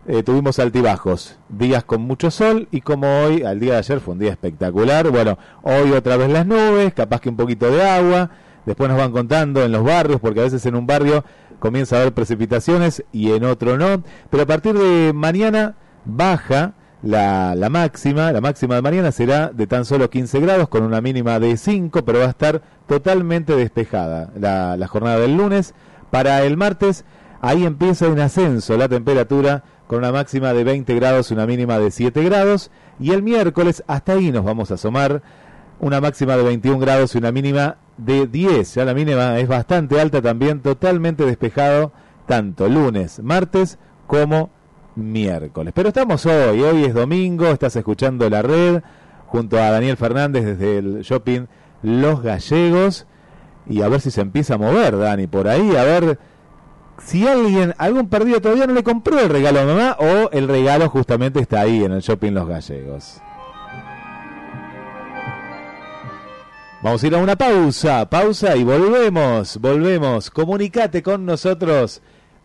[0.09, 4.15] eh, tuvimos altibajos, días con mucho sol y como hoy, al día de ayer fue
[4.15, 8.31] un día espectacular, bueno, hoy otra vez las nubes, capaz que un poquito de agua,
[8.65, 11.25] después nos van contando en los barrios, porque a veces en un barrio
[11.59, 15.75] comienza a haber precipitaciones y en otro no, pero a partir de mañana
[16.07, 16.73] baja
[17.03, 21.03] la, la máxima, la máxima de mañana será de tan solo 15 grados con una
[21.03, 25.75] mínima de 5, pero va a estar totalmente despejada la, la jornada del lunes.
[26.11, 27.05] Para el martes,
[27.43, 31.91] ahí empieza en ascenso la temperatura con una máxima de 20 grados, una mínima de
[31.91, 32.71] 7 grados.
[33.01, 35.23] Y el miércoles, hasta ahí nos vamos a asomar,
[35.81, 38.75] una máxima de 21 grados y una mínima de 10.
[38.75, 41.93] Ya la mínima es bastante alta también, totalmente despejado,
[42.27, 44.51] tanto lunes, martes como
[44.95, 45.73] miércoles.
[45.75, 48.83] Pero estamos hoy, hoy es domingo, estás escuchando la red
[49.27, 51.47] junto a Daniel Fernández desde el shopping
[51.83, 53.07] Los Gallegos.
[53.67, 56.19] Y a ver si se empieza a mover, Dani, por ahí, a ver
[57.03, 60.89] si alguien, algún perdido todavía no le compró el regalo a mamá o el regalo
[60.89, 63.21] justamente está ahí en el shopping Los Gallegos.
[66.81, 70.31] Vamos a ir a una pausa, pausa y volvemos, volvemos.
[70.31, 72.01] Comunicate con nosotros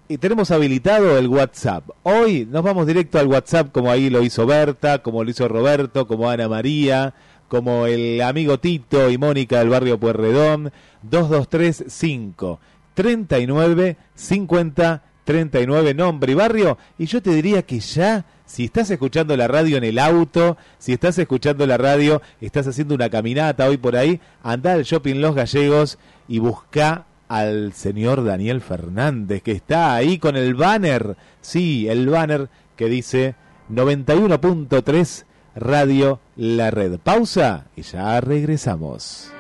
[0.07, 1.89] y tenemos habilitado el WhatsApp.
[2.03, 6.07] Hoy nos vamos directo al WhatsApp como ahí lo hizo Berta, como lo hizo Roberto,
[6.07, 7.13] como Ana María,
[7.47, 10.71] como el amigo Tito y Mónica del barrio Puerredón,
[11.03, 12.59] 2235
[12.93, 16.77] 39 50 39 nombre y barrio.
[16.97, 20.93] Y yo te diría que ya, si estás escuchando la radio en el auto, si
[20.93, 25.35] estás escuchando la radio, estás haciendo una caminata hoy por ahí, anda al Shopping Los
[25.35, 25.97] Gallegos
[26.27, 32.49] y busca al señor Daniel Fernández, que está ahí con el banner, sí, el banner
[32.75, 33.35] que dice
[33.71, 35.25] 91.3
[35.55, 36.99] Radio La Red.
[36.99, 39.31] Pausa y ya regresamos.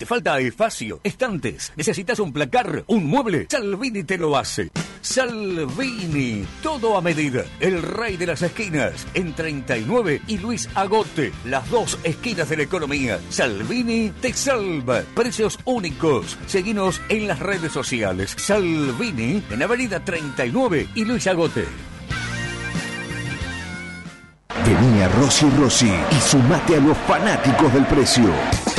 [0.01, 0.99] ¿Te falta espacio?
[1.03, 1.71] ¿Estantes?
[1.75, 2.85] ¿Necesitas un placar?
[2.87, 3.45] ¿Un mueble?
[3.51, 4.71] Salvini te lo hace.
[4.99, 7.45] Salvini, todo a medida.
[7.59, 12.63] El rey de las esquinas, en 39 y Luis Agote, las dos esquinas de la
[12.63, 13.19] economía.
[13.29, 15.03] Salvini te salva.
[15.13, 16.35] Precios únicos.
[16.47, 18.33] Seguinos en las redes sociales.
[18.39, 21.65] Salvini, en Avenida 39 y Luis Agote.
[24.65, 28.33] Vení a Rossi Rossi y sumate a los fanáticos del precio.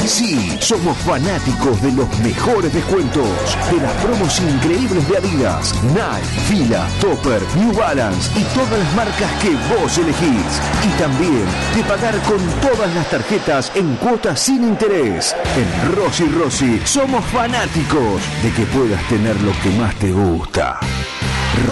[0.07, 3.29] Sí, somos fanáticos de los mejores descuentos,
[3.71, 9.31] de las promos increíbles de Adidas, Nike, Fila, Topper, New Balance y todas las marcas
[9.41, 10.61] que vos elegís.
[10.85, 11.45] Y también
[11.77, 15.37] de pagar con todas las tarjetas en cuotas sin interés.
[15.57, 20.81] En Rossi Rossi somos fanáticos de que puedas tener lo que más te gusta.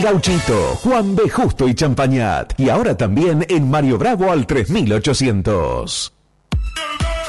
[0.05, 1.31] Gauchito, Juan B.
[1.31, 2.52] Justo y Champañat.
[2.60, 6.12] Y ahora también en Mario Bravo al 3800.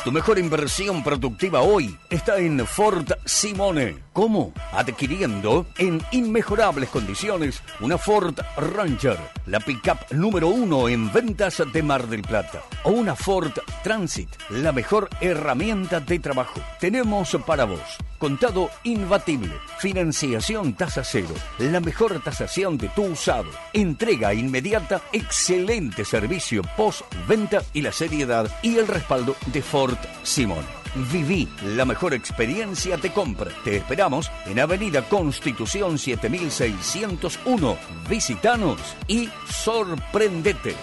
[0.04, 4.05] Tu mejor inversión productiva hoy está en Ford Simone.
[4.16, 4.54] ¿Cómo?
[4.72, 12.08] Adquiriendo en inmejorables condiciones una Ford Ranger, la pickup número uno en ventas de Mar
[12.08, 12.64] del Plata.
[12.86, 13.52] O una Ford
[13.84, 16.62] Transit, la mejor herramienta de trabajo.
[16.80, 17.82] Tenemos para vos
[18.18, 26.62] contado imbatible, financiación tasa cero, la mejor tasación de tu usado, entrega inmediata, excelente servicio
[26.78, 30.85] post-venta y la seriedad y el respaldo de Ford Simón.
[31.12, 33.52] Viví la mejor experiencia de compra.
[33.66, 37.78] Te esperamos en Avenida Constitución 7601.
[38.10, 40.74] Visitanos y sorprendete.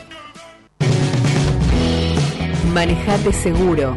[2.74, 3.96] Manejate seguro.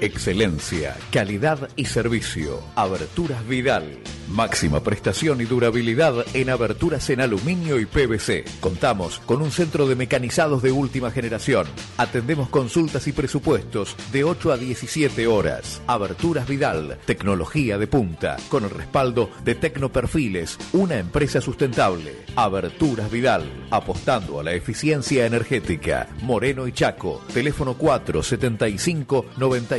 [0.00, 2.62] Excelencia, calidad y servicio.
[2.76, 3.98] Aberturas Vidal.
[4.28, 8.44] Máxima prestación y durabilidad en aberturas en aluminio y PVC.
[8.60, 11.66] Contamos con un centro de mecanizados de última generación.
[11.96, 15.80] Atendemos consultas y presupuestos de 8 a 17 horas.
[15.86, 22.18] Aberturas Vidal, tecnología de punta, con el respaldo de Tecnoperfiles, una empresa sustentable.
[22.36, 26.06] Aberturas Vidal, apostando a la eficiencia energética.
[26.20, 29.24] Moreno y Chaco, teléfono 475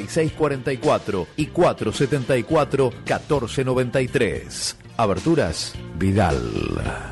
[0.09, 4.77] 9644 y 474 1493.
[4.97, 6.41] Aberturas Vidal.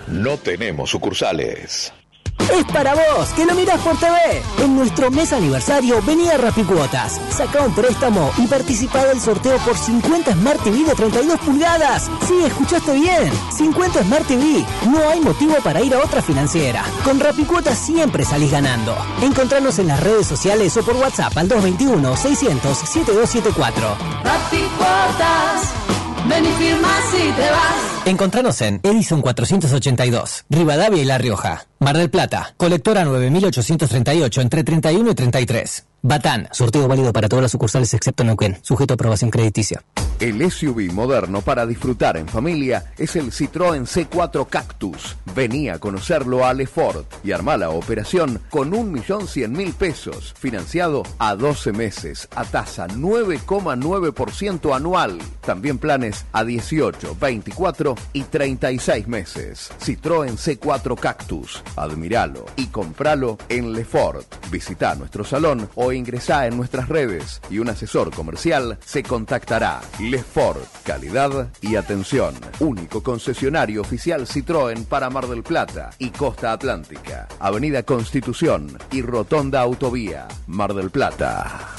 [0.07, 1.93] No tenemos sucursales.
[2.39, 4.43] Es para vos, que lo mirás por TV.
[4.59, 7.19] En nuestro mes aniversario venía Rapicuotas.
[7.29, 12.09] Saca un préstamo y participa del sorteo por 50 Smart TV de 32 pulgadas.
[12.27, 13.29] Sí, escuchaste bien.
[13.55, 14.65] 50 Smart TV.
[14.89, 16.85] No hay motivo para ir a otra financiera.
[17.03, 18.95] Con Rapicuotas siempre salís ganando.
[19.21, 23.97] Encontranos en las redes sociales o por WhatsApp al 221-600-7274.
[24.23, 25.86] Rapicuotas.
[26.29, 28.07] Ven y firma si te vas.
[28.07, 31.65] Encontranos en Edison 482, Rivadavia y La Rioja.
[31.79, 35.85] Mar del Plata, colectora 9838 entre 31 y 33.
[36.01, 39.83] Batán, sorteo válido para todas las sucursales excepto Neuquén, sujeto a aprobación crediticia.
[40.19, 45.15] El SUV moderno para disfrutar en familia es el Citroën C4 Cactus.
[45.35, 51.71] Vení a conocerlo a Lefort y armá la operación con 1.100.000 pesos, financiado a 12
[51.71, 55.19] meses, a tasa 9,9% anual.
[55.41, 59.71] También planes a 18, 24 y 36 meses.
[59.79, 61.61] Citroën C4 Cactus.
[61.75, 64.25] Admiralo y compralo en Lefort.
[64.49, 69.81] Visita nuestro salón o ingresá en nuestras redes y un asesor comercial se contactará.
[69.99, 72.35] Lefort, calidad y atención.
[72.59, 77.27] Único concesionario oficial Citroën para Mar del Plata y Costa Atlántica.
[77.39, 81.75] Avenida Constitución y Rotonda Autovía, Mar del Plata.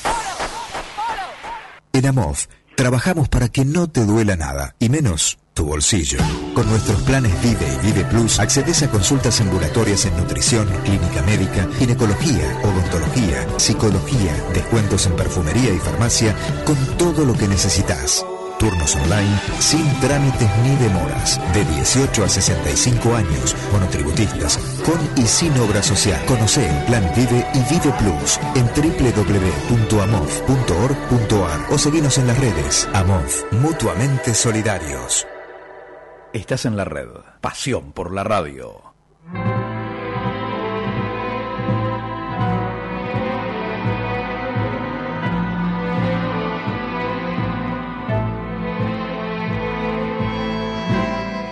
[1.93, 2.37] En Amov
[2.77, 6.19] trabajamos para que no te duela nada, y menos tu bolsillo.
[6.55, 11.67] Con nuestros planes Vive y Vive Plus accedes a consultas ambulatorias en nutrición, clínica médica,
[11.81, 16.33] ginecología, odontología, psicología, descuentos en perfumería y farmacia,
[16.65, 18.25] con todo lo que necesitas.
[18.61, 21.41] Turnos online sin trámites ni demoras.
[21.53, 26.25] De 18 a 65 años, monotributistas, con y sin obra social.
[26.27, 32.89] Conoce el plan Vive y Vive Plus en www.amov.org.ar o seguinos en las redes.
[32.95, 35.27] Amov, mutuamente solidarios.
[36.39, 37.09] Estás en la red.
[37.41, 38.83] Pasión por la radio.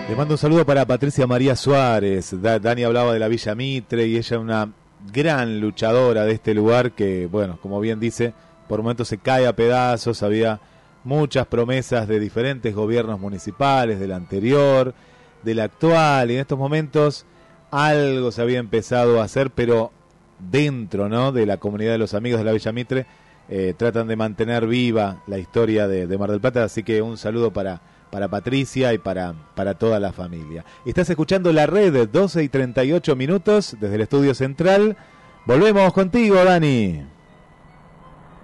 [0.09, 2.31] Le mando un saludo para Patricia María Suárez.
[2.41, 4.71] Da- Dani hablaba de la Villa Mitre y ella una
[5.11, 8.33] gran luchadora de este lugar que, bueno, como bien dice,
[8.69, 10.23] por momentos se cae a pedazos.
[10.23, 10.61] Había
[11.07, 14.93] muchas promesas de diferentes gobiernos municipales, del anterior,
[15.41, 17.25] del actual, y en estos momentos
[17.71, 19.91] algo se había empezado a hacer, pero
[20.37, 21.31] dentro ¿no?
[21.31, 23.05] de la comunidad de los amigos de la Villa Mitre
[23.49, 27.17] eh, tratan de mantener viva la historia de, de Mar del Plata, así que un
[27.17, 27.81] saludo para,
[28.11, 30.65] para Patricia y para, para toda la familia.
[30.85, 34.97] Estás escuchando la red, 12 y 38 minutos desde el estudio central.
[35.45, 37.16] Volvemos contigo, Dani.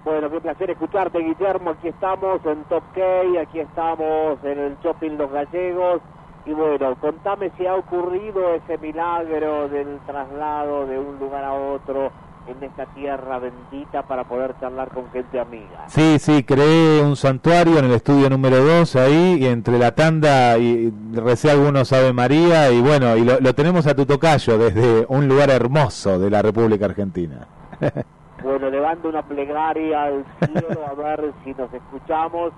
[0.04, 1.70] Bueno, qué placer escucharte, Guillermo.
[1.70, 6.02] Aquí estamos en Top K, aquí estamos en el Shopping Los Gallegos.
[6.44, 12.12] Y bueno, contame si ha ocurrido ese milagro del traslado de un lugar a otro
[12.46, 15.88] en esta tierra bendita para poder charlar con gente amiga.
[15.88, 20.58] Sí, sí, creé un santuario en el estudio número 2 ahí, y entre la tanda
[20.58, 25.06] y recé algunos Ave María y bueno, y lo, lo tenemos a tu tocayo desde
[25.08, 27.48] un lugar hermoso de la República Argentina.
[28.44, 32.52] Bueno, levando una plegaria al cielo a ver si nos escuchamos.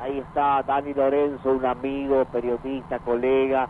[0.00, 3.68] Ahí está Dani Lorenzo, un amigo, periodista, colega,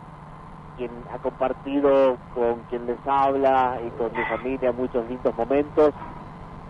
[0.77, 5.93] quien ha compartido con quien les habla y con mi familia muchos lindos momentos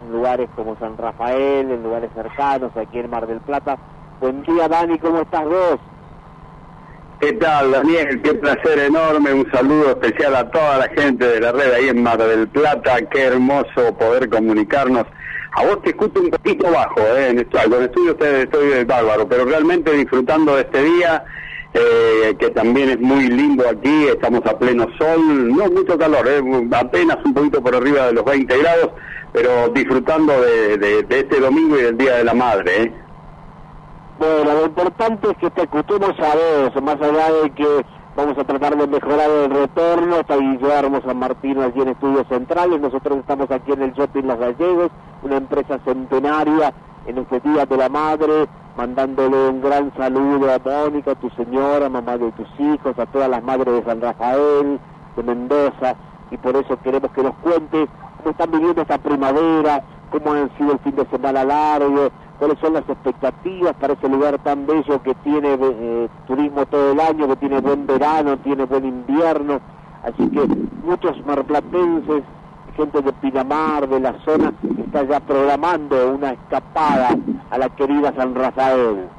[0.01, 3.77] en lugares como San Rafael, en lugares cercanos, aquí en Mar del Plata.
[4.19, 5.79] Buen día, Dani, ¿cómo estás vos?
[7.19, 8.21] ¿Qué tal, Daniel?
[8.21, 9.33] Qué placer enorme.
[9.33, 12.97] Un saludo especial a toda la gente de la red ahí en Mar del Plata.
[13.11, 15.05] Qué hermoso poder comunicarnos.
[15.51, 17.29] A vos te escucho un poquito bajo, ¿eh?
[17.29, 21.25] En esto, con estudio estoy, estoy bárbaro, pero realmente disfrutando de este día
[21.73, 26.41] eh, que también es muy lindo aquí, estamos a pleno sol, no mucho calor, eh,
[26.71, 28.91] apenas un poquito por arriba de los 20 grados,
[29.33, 32.83] pero disfrutando de, de- de este domingo y del Día de la Madre.
[32.83, 32.93] ¿eh?
[34.19, 37.85] Bueno, lo importante es que te escuchemos a vos, más allá de que
[38.17, 42.81] vamos a tratar de mejorar el retorno, está Guillermo San Martín allí en Estudios Centrales,
[42.81, 44.91] nosotros estamos aquí en el Shopping Los Gallegos,
[45.23, 46.73] una empresa centenaria
[47.05, 51.87] en este Día de la Madre, mandándole un gran saludo a Mónica, a tu señora,
[51.87, 54.81] mamá de tus hijos, a todas las madres de San Rafael,
[55.15, 55.95] de Mendoza,
[56.29, 57.87] y por eso queremos que nos cuentes
[58.17, 59.81] cómo están viviendo esta primavera,
[60.11, 62.09] cómo han sido el fin de semana largo,
[62.39, 66.99] cuáles son las expectativas para ese lugar tan bello que tiene eh, turismo todo el
[66.99, 69.59] año, que tiene buen verano, tiene buen invierno.
[70.03, 70.47] Así que
[70.83, 72.23] muchos marplatenses,
[72.77, 74.53] gente de Pinamar, de la zona,
[74.85, 77.17] está ya programando una escapada
[77.49, 79.09] a la querida San Rafael.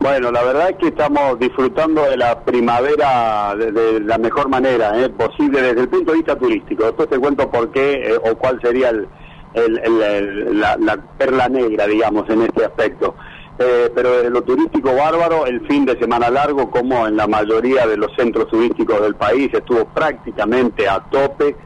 [0.00, 5.10] Bueno, la verdad es que estamos disfrutando de la primavera de, la mejor manera ¿eh?
[5.10, 6.84] posible desde el punto de vista turístico.
[6.84, 9.06] Después te cuento por qué eh, o cuál sería el,
[9.54, 13.14] el- la, la perla negra, digamos, en este aspecto.
[13.58, 17.86] Eh, pero desde lo turístico bárbaro, el fin de semana largo, como en la mayoría
[17.86, 21.56] de los centros turísticos del país, estuvo prácticamente a tope,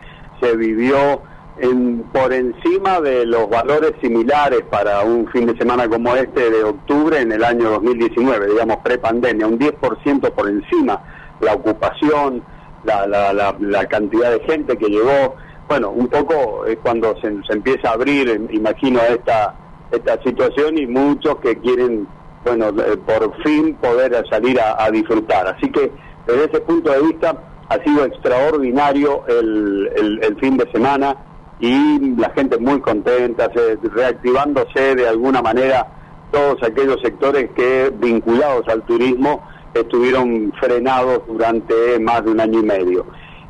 [0.40, 1.22] se vivió
[1.58, 6.64] en- por encima de los valores similares para un fin de semana como este de
[6.64, 11.00] octubre en el año 2019, digamos prepandemia, un 10% por encima
[11.40, 12.42] la ocupación,
[12.84, 15.36] la, la, la, la cantidad de gente que llegó.
[15.68, 19.54] Bueno, un poco es cuando se, empieza a abrir, em, imagino, esta,
[19.90, 22.06] esta situación y muchos que quieren,
[22.44, 25.46] bueno, eh, por fin poder salir a, disfrutar.
[25.48, 25.90] Así que
[26.26, 27.34] desde ese punto de vista
[27.68, 31.16] ha sido extraordinario el, el, el fin de semana
[31.60, 35.86] y la gente muy contenta, se- reactivándose de alguna manera
[36.30, 39.42] todos aquellos sectores que vinculados al turismo
[39.72, 43.06] estuvieron frenados durante más de un año y medio.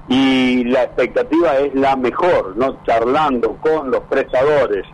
[0.09, 2.83] Y la expectativa es la mejor, ¿no?
[2.85, 4.85] Charlando con los prestadores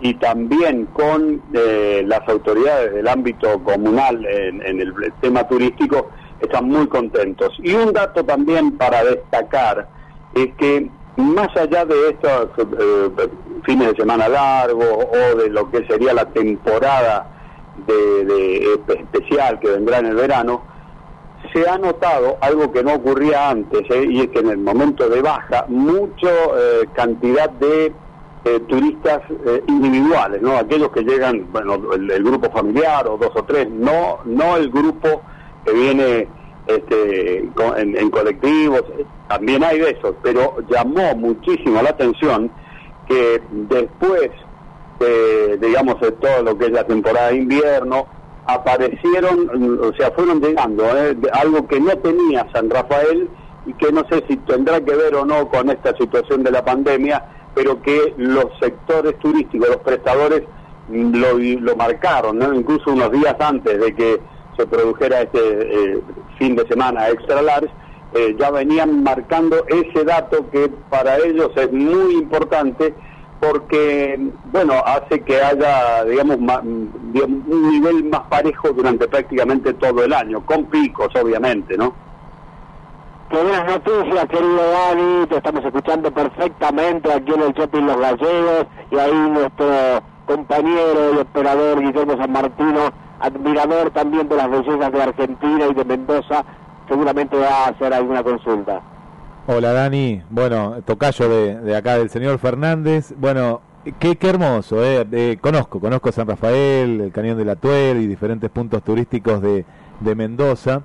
[0.00, 6.86] y también con eh, las autoridades del ámbito comunal en, el tema turístico, están muy
[6.86, 7.52] contentos.
[7.58, 9.88] Y un dato también para destacar
[10.34, 13.28] es que más allá de estos eh,
[13.64, 17.26] fines de semana largos o de lo que sería la temporada
[17.86, 20.62] de, de- especial que vendrá en el verano,
[21.52, 24.06] se ha notado algo que no ocurría antes, ¿eh?
[24.08, 26.30] y es que en el momento de baja, mucha
[26.94, 27.92] cantidad de
[28.44, 30.56] eh, turistas eh, individuales, ¿no?
[30.56, 35.22] Aquellos que llegan, bueno, el, grupo familiar o dos o tres, no, no el grupo
[35.66, 36.28] que viene
[36.66, 37.40] este,
[37.76, 42.50] en, colectivos, eh, también hay de esos, pero llamó muchísimo la atención
[43.08, 44.30] que después
[45.00, 48.06] de, digamos, de todo lo que es la temporada de invierno,
[48.48, 51.14] aparecieron, o sea, fueron llegando, ¿eh?
[51.34, 53.28] algo que no tenía San Rafael
[53.66, 56.64] y que no sé si tendrá que ver o no con esta situación de la
[56.64, 57.22] pandemia,
[57.54, 60.44] pero que los sectores turísticos, los prestadores,
[60.88, 64.18] lo, lo marcaron, incluso unos días antes de que
[64.56, 66.00] se produjera este eh,
[66.38, 67.70] fin de semana extra large,
[68.14, 72.94] eh, ya venían marcando ese dato que para ellos es muy importante
[73.40, 80.12] porque, bueno, hace que haya, digamos, ma- un nivel más parejo durante prácticamente todo el
[80.12, 81.94] año, con picos, obviamente, ¿no?
[83.30, 88.96] Buenas noticias, querido Dani, te estamos escuchando perfectamente aquí en el Shopping Los Gallegos y
[88.98, 89.66] ahí nuestro
[90.24, 92.88] compañero y operador Guillermo San Martino,
[93.20, 96.44] admirador también de las bellezas de Argentina y de Mendoza,
[96.88, 98.82] seguramente va a hacer alguna consulta.
[99.50, 103.14] Hola Dani, bueno, tocayo de, acá del señor Fernández.
[103.16, 103.62] Bueno,
[103.98, 105.06] qué, hermoso, eh.
[105.10, 109.64] Eh, conozco, conozco San Rafael, el Cañón de la Tuer y diferentes puntos turísticos de,
[110.00, 110.82] de Mendoza.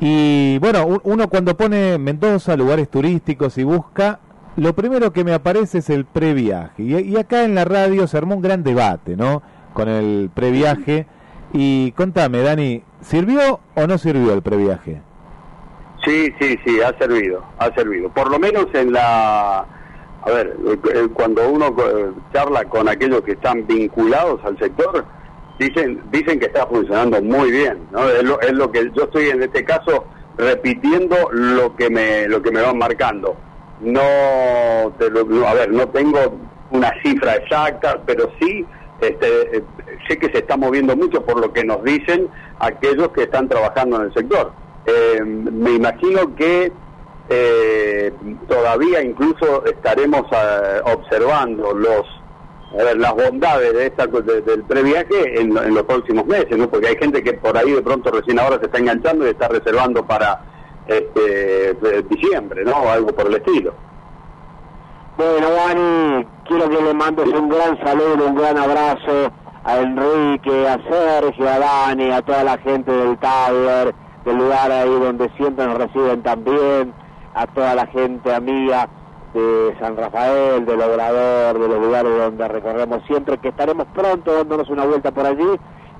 [0.00, 4.18] Y bueno, uno cuando pone Mendoza, lugares turísticos y busca,
[4.56, 6.82] lo primero que me aparece es el previaje.
[6.82, 9.40] Y, y acá en la radio se armó un gran debate, ¿no?
[9.72, 11.06] Con el previaje.
[11.52, 15.00] Y contame, Dani, ¿sirvió o no sirvió el previaje?
[16.04, 18.08] Sí, sí, sí, ha servido, ha servido.
[18.10, 19.58] Por lo menos en la...
[20.22, 20.56] A ver,
[20.94, 25.04] eh, cuando uno eh, charla con aquellos que están vinculados al sector,
[25.58, 28.06] dicen dicen que está funcionando muy bien, ¿no?
[28.08, 30.04] Es lo, es lo que yo estoy en este caso
[30.36, 33.34] repitiendo lo que me lo que me van marcando.
[33.80, 36.18] No, te lo- a ver, no tengo
[36.70, 38.66] una cifra exacta, pero sí
[39.00, 39.64] este, eh,
[40.06, 42.28] sé que se está moviendo mucho por lo que nos dicen
[42.58, 44.52] aquellos que están trabajando en el sector.
[44.92, 46.72] Eh, me imagino que
[47.28, 48.12] eh,
[48.48, 52.04] todavía incluso estaremos eh, observando los
[52.96, 56.68] las bondades de esta, de- del previaje en, en los próximos meses, ¿no?
[56.70, 59.48] Porque hay gente que por ahí de pronto recién ahora se está enganchando y está
[59.48, 60.40] reservando para
[60.86, 62.88] este de- diciembre, ¿no?
[62.88, 63.74] Algo por el estilo.
[65.16, 69.32] Bueno, Dani, quiero que le mandes un gran saludo, un gran abrazo
[69.64, 73.92] a Enrique, a Sergio, a Dani, a toda la gente del Tower,
[74.24, 76.92] del lugar ahí donde siempre nos reciben también,
[77.34, 78.88] a toda la gente amiga
[79.34, 84.68] de San Rafael, del Obrador, de los lugares donde recorremos siempre, que estaremos pronto dándonos
[84.68, 85.48] una vuelta por allí.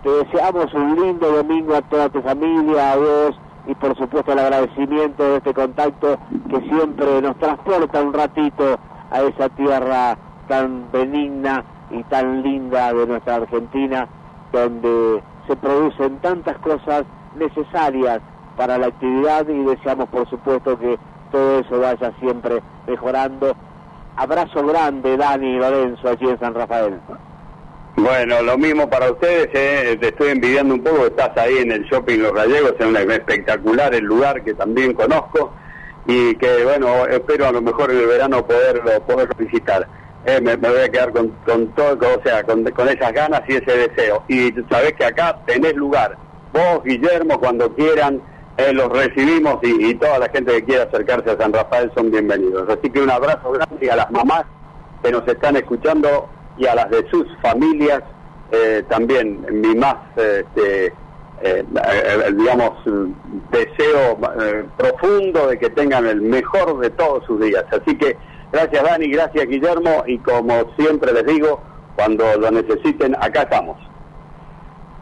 [0.02, 4.38] Te deseamos un lindo domingo a toda tu familia, a vos y por supuesto el
[4.38, 6.18] agradecimiento de este contacto
[6.48, 8.78] que siempre nos transporta un ratito
[9.10, 10.16] a esa tierra
[10.48, 14.08] tan benigna y tan linda de nuestra Argentina,
[14.52, 17.04] donde se producen tantas cosas
[17.36, 18.20] necesarias
[18.56, 20.98] para la actividad y deseamos por supuesto que
[21.30, 23.56] todo eso vaya siempre mejorando.
[24.16, 27.00] Abrazo grande, Dani y Lorenzo, allí en San Rafael.
[27.96, 31.84] Bueno, lo mismo para ustedes, eh, te estoy envidiando un poco, estás ahí en el
[31.84, 35.52] shopping Los Gallegos, es un espectacular el lugar que también conozco
[36.06, 39.86] y que bueno, espero a lo mejor en el verano poderlo, poderlo visitar.
[40.26, 43.42] Eh, me, me voy a quedar con, con todo, o sea, con, con esas ganas
[43.48, 44.22] y ese deseo.
[44.28, 46.16] Y sabés que acá tenés lugar,
[46.52, 48.20] vos, Guillermo, cuando quieran,
[48.56, 52.68] eh, los recibimos y, toda la gente que quiera acercarse a San Rafael son bienvenidos.
[52.68, 54.44] Así que un abrazo grande a las mamás
[55.02, 56.28] que nos están escuchando
[56.58, 58.02] y a las de sus familias
[58.52, 62.72] eh, también mi más este, eh, eh, digamos
[63.50, 68.16] deseo eh, profundo de que tengan el mejor de todos sus días así que
[68.52, 71.62] gracias Dani gracias Guillermo y como siempre les digo
[71.96, 73.78] cuando lo necesiten acá estamos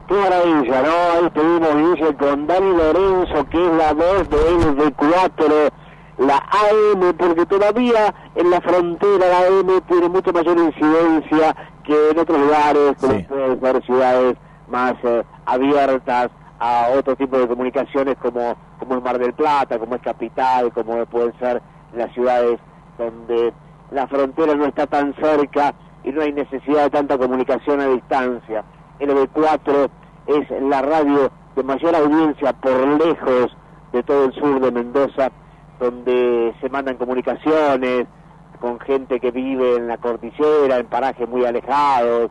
[0.08, 0.88] Qué maravilla, ¿no?
[0.88, 5.70] Ahí estuvimos, Guille, con Dani Lorenzo, que es la voz de LD4,
[6.16, 11.54] la AM, porque todavía en la frontera la AM tiene mucha mayor incidencia
[11.84, 14.36] que en otros lugares, como pueden ser ciudades
[14.68, 19.94] más eh, abiertas a otro tipo de comunicaciones como, como es Mar del Plata, como
[19.94, 21.60] es Capital, como pueden ser
[21.94, 22.58] las ciudades
[22.96, 23.52] donde
[23.90, 28.64] la frontera no está tan cerca y no hay necesidad de tanta comunicación a distancia.
[29.00, 29.88] LB4
[30.26, 33.56] es la radio de mayor audiencia por lejos
[33.92, 35.30] de todo el sur de Mendoza,
[35.80, 38.06] donde se mandan comunicaciones
[38.60, 42.30] con gente que vive en la cordillera, en parajes muy alejados,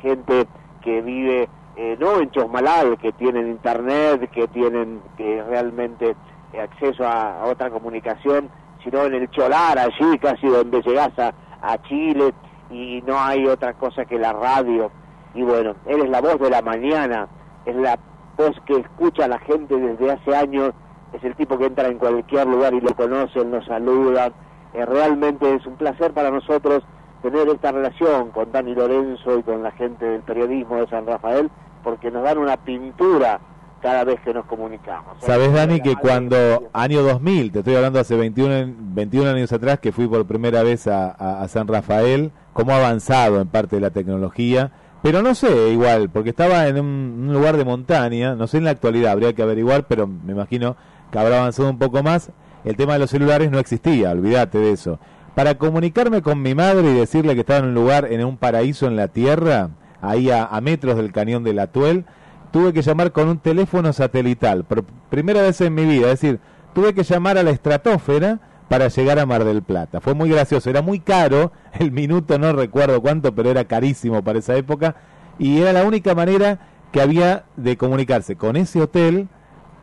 [0.00, 0.46] gente
[0.82, 6.14] que vive eh, no en Chosmalal, que tienen internet, que tienen que realmente
[6.52, 8.48] eh, acceso a, otra comunicación,
[8.84, 12.32] sino en el Cholar, allí casi donde llegás a, a Chile
[12.70, 14.92] y no hay otra cosa que la radio.
[15.34, 17.28] Y bueno, él es la voz de la mañana,
[17.66, 17.98] es la
[18.36, 20.72] voz que escucha a la gente desde hace años,
[21.12, 24.32] es el tipo que entra en cualquier lugar y lo conocen, nos saludan.
[24.74, 26.82] Eh, realmente es un placer para nosotros
[27.22, 31.50] tener esta relación con Dani Lorenzo y con la gente del periodismo de San Rafael,
[31.82, 33.40] porque nos dan una pintura
[33.80, 35.16] cada vez que nos comunicamos.
[35.20, 36.36] Sabes, Dani, que cuando
[36.72, 40.62] año 2000, te estoy hablando hace 21, en- 21 años atrás, que fui por primera
[40.62, 44.72] vez a, a- a San Rafael, cómo ha avanzado en parte de la tecnología,
[45.04, 48.70] pero no sé, igual, porque estaba en un, lugar de montaña, no sé en la
[48.70, 50.76] actualidad, habría que averiguar, pero me imagino
[51.12, 52.30] que habrá avanzado un poco más.
[52.64, 54.98] El tema de los celulares no existía, olvídate de eso.
[55.34, 58.86] Para comunicarme con mi madre y decirle que estaba en un lugar, en un paraíso
[58.86, 62.06] en la tierra, ahí a, a metros del cañón del Atuel,
[62.50, 66.40] tuve que llamar con un teléfono satelital, por primera vez en mi vida, es decir,
[66.72, 70.00] tuve que llamar a la estratosfera para llegar a Mar del Plata.
[70.00, 74.38] Fue muy gracioso, era muy caro, el minuto no recuerdo cuánto, pero era carísimo para
[74.38, 74.96] esa época,
[75.38, 76.58] y era la única manera
[76.92, 79.28] que había de comunicarse con ese hotel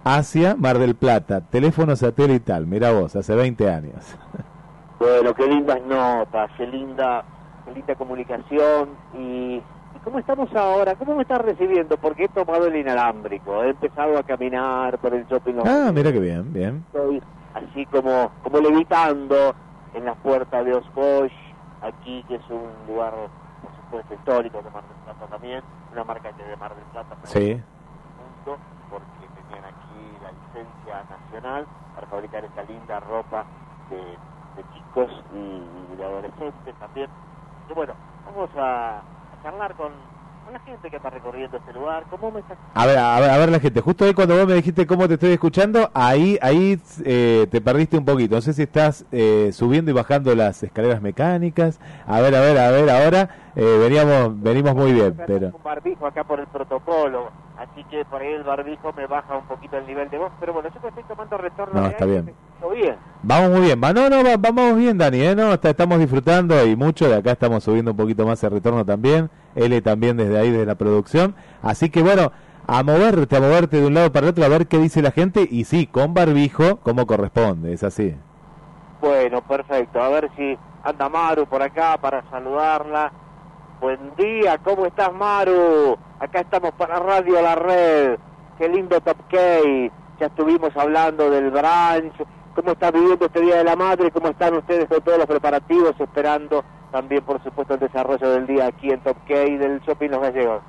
[0.04, 4.18] hacia Mar del Plata, teléfono satelital, mira vos, hace 20 años.
[5.00, 7.24] Bueno, qué lindas notas, qué linda,
[7.66, 12.68] qué linda comunicación y, y cómo estamos ahora, cómo me estás recibiendo, porque he tomado
[12.68, 15.56] el inalámbrico, he empezado a caminar por el shopping.
[15.66, 16.86] Ah, mira qué bien, bien.
[16.94, 17.22] Estoy
[17.54, 19.56] así como, como levitando
[19.94, 21.34] en las puertas de Oscosh,
[21.82, 23.14] aquí que es un lugar,
[23.62, 27.16] por supuesto, histórico de Mar del Plata también, una marca que de Mar del Plata
[27.24, 27.62] Sí.
[28.46, 28.58] mundo,
[28.90, 33.46] porque tenían aquí la licencia nacional para fabricar esta linda ropa
[33.90, 37.10] de, de chicos y, de adolescentes también.
[37.70, 37.94] Y bueno,
[38.26, 39.92] vamos a, a charlar con
[40.52, 42.04] la gente que está recorriendo este lugar.
[42.10, 42.42] ¿Cómo me
[42.74, 45.08] A ver, a ver, a ver la gente, justo ahí cuando vos me dijiste cómo
[45.08, 48.36] te estoy escuchando, ahí ahí eh, te perdiste un poquito.
[48.36, 51.80] No sé si estás eh, subiendo y bajando las escaleras mecánicas.
[52.06, 56.06] A ver, a ver, a ver, ahora eh, veníamos venimos muy bien, pero un barbijo
[56.06, 57.32] acá por el protocolo?
[57.64, 60.54] Así que por ahí el barbijo me baja un poquito el nivel de voz, pero
[60.54, 62.36] bueno, yo que estoy tomando retorno No, de está aire, bien.
[62.74, 62.96] bien.
[63.24, 63.82] Vamos muy bien.
[63.84, 65.22] Va, no, no, va- vamos bien, Dani.
[65.22, 65.36] ¿eh?
[65.36, 67.08] No, está- estamos disfrutando y mucho.
[67.10, 69.30] De acá estamos subiendo un poquito más el retorno también.
[69.56, 71.36] L también desde ahí, desde la producción.
[71.62, 72.32] Así que bueno,
[72.68, 75.12] a moverte, a moverte de un lado para el otro, a ver qué dice la
[75.12, 75.48] gente.
[75.50, 77.74] Y sí, con barbijo, como corresponde.
[77.74, 78.16] Es así.
[79.02, 80.02] Bueno, perfecto.
[80.02, 83.12] A ver si anda Maru por acá para saludarla.
[83.82, 85.98] Buen día, ¿cómo estás Maru?
[86.20, 88.20] Acá estamos para Radio La Red.
[88.60, 89.38] Qué lindo Top K.
[90.20, 92.14] Ya estuvimos hablando del branch.
[92.54, 94.12] ¿Cómo está viviendo este Día de la Madre?
[94.12, 96.00] ¿Cómo están ustedes con todos los preparativos?
[96.00, 100.22] Esperando también, por supuesto, el desarrollo del día aquí en Top K del Shopping Los
[100.22, 100.62] Gallegos.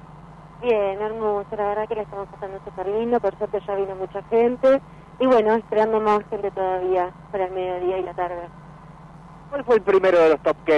[0.63, 4.23] Bien, hermoso, la verdad que la estamos pasando súper lindo, por suerte ya vino mucha
[4.31, 4.81] gente
[5.19, 8.49] y bueno, esperando más gente todavía para el mediodía y la tarde.
[9.51, 10.73] ¿Cuál fue el primero de los Top K?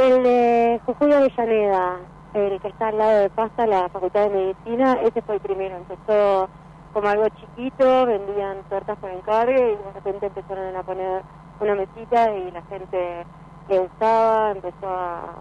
[0.00, 1.98] El de Jujuy Avellaneda,
[2.32, 5.76] el que está al lado de Pasta, la Facultad de Medicina, ese fue el primero,
[5.76, 6.48] empezó
[6.94, 11.22] como algo chiquito, vendían tortas por encargo y de repente empezaron a poner
[11.60, 13.26] una mesita y la gente
[13.68, 15.34] le gustaba, empezó a,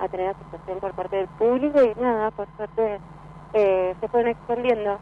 [0.00, 2.98] a tener aceptación por parte del público y nada, por suerte
[3.54, 4.98] eh, se fueron expandiendo.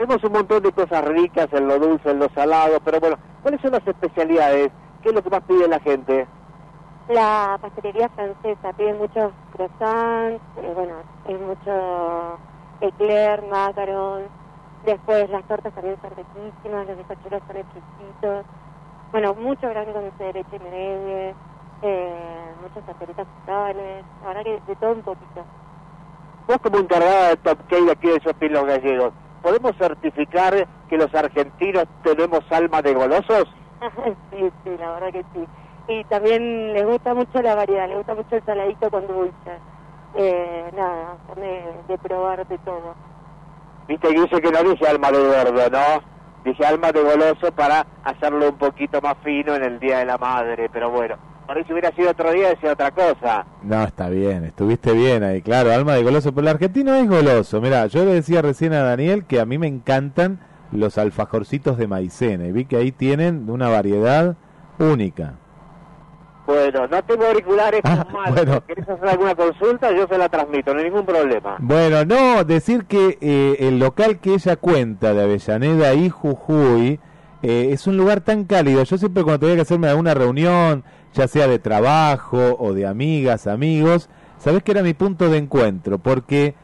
[0.00, 3.60] Vemos un montón de cosas ricas en lo dulce, en lo salado, pero bueno, ¿cuáles
[3.60, 4.72] son las especialidades?
[5.02, 6.26] ¿Qué es lo que más pide la gente?
[7.08, 12.38] La pastelería francesa pide muchos croissants, eh, bueno, hay mucho
[12.80, 14.28] eclair, macaron,
[14.84, 18.46] después las tortas también son riquísimas, los bizcochuelos son exquisitos,
[19.10, 21.34] bueno, mucho gran dulce de leche y merengue,
[21.82, 25.46] eh, muchas pastelitas frutales, la verdad que de todo un poquito.
[26.46, 29.12] Vos como encargada de Top de aquí de Shopping Los Gallegos,
[29.42, 33.44] ¿podemos certificar que los argentinos tenemos alma de golosos?
[34.30, 35.44] sí, sí, la verdad que sí.
[35.88, 39.58] Y también les gusta mucho la variedad, les gusta mucho el saladito con dulce.
[40.14, 42.94] Eh, nada, de, de probar de todo.
[43.88, 46.12] Viste que dice que no dice alma de gordo, ¿no?
[46.44, 50.18] Dice alma de goloso para hacerlo un poquito más fino en el Día de la
[50.18, 53.46] Madre, pero bueno, por ahí si hubiera sido otro día decía otra cosa.
[53.62, 57.60] No, está bien, estuviste bien ahí, claro, alma de goloso, pero el argentino es goloso.
[57.60, 60.40] Mira, yo le decía recién a Daniel que a mí me encantan
[60.72, 64.36] los alfajorcitos de maicena y vi que ahí tienen una variedad
[64.78, 65.34] única.
[66.46, 67.80] Bueno, no tengo auriculares.
[67.84, 68.64] Ah, bueno.
[68.66, 69.92] ¿Querés hacer alguna consulta?
[69.92, 71.56] Yo se la transmito, no hay ningún problema.
[71.60, 77.00] Bueno, no, decir que eh, el local que ella cuenta de Avellaneda y Jujuy
[77.42, 78.82] eh, es un lugar tan cálido.
[78.82, 83.46] Yo siempre cuando tenía que hacerme alguna reunión, ya sea de trabajo o de amigas,
[83.46, 84.08] amigos,
[84.38, 86.54] sabés que era mi punto de encuentro, porque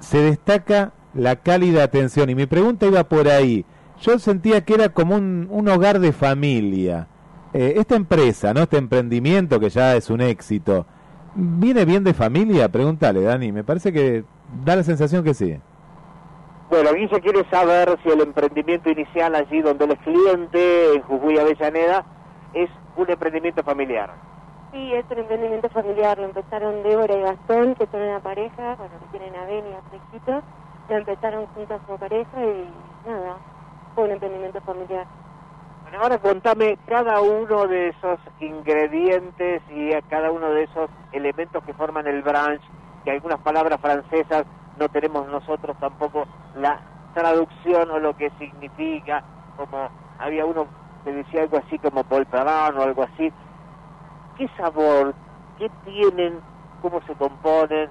[0.00, 2.28] se destaca la cálida atención.
[2.28, 3.64] Y mi pregunta iba por ahí.
[4.02, 7.08] Yo sentía que era como un, un hogar de familia.
[7.58, 8.60] Eh, esta empresa, ¿no?
[8.60, 10.84] Este emprendimiento que ya es un éxito,
[11.34, 12.68] ¿viene bien de familia?
[12.68, 13.50] Pregúntale, Dani.
[13.50, 14.24] Me parece que
[14.62, 15.58] da la sensación que sí.
[16.68, 21.38] Bueno, Guille quiere saber si el emprendimiento inicial allí donde él es cliente, en Jujuy
[21.38, 22.04] Avellaneda,
[22.52, 24.10] es un emprendimiento familiar.
[24.72, 28.92] Sí, es un emprendimiento familiar, lo empezaron Débora y Gastón, que son una pareja, bueno,
[29.00, 30.42] que tienen a Beni y a su hijito,
[30.90, 33.38] lo empezaron juntos como pareja y nada,
[33.94, 35.06] fue un emprendimiento familiar.
[35.86, 41.62] Bueno, ahora contame cada uno de esos ingredientes y a cada uno de esos elementos
[41.62, 42.60] que forman el branch,
[43.04, 44.42] que algunas palabras francesas
[44.80, 46.26] no tenemos nosotros tampoco
[46.56, 46.82] la
[47.14, 49.22] traducción o lo que significa,
[49.54, 49.88] como
[50.18, 50.66] había uno
[51.04, 53.32] que decía algo así como polperán o algo así.
[54.36, 55.14] ¿Qué sabor?
[55.56, 56.40] ¿Qué tienen?
[56.82, 57.90] ¿Cómo se componen?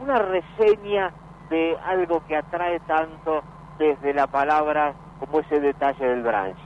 [0.00, 1.12] Una reseña
[1.50, 3.44] de algo que atrae tanto
[3.78, 6.58] desde la palabra como ese detalle del branch.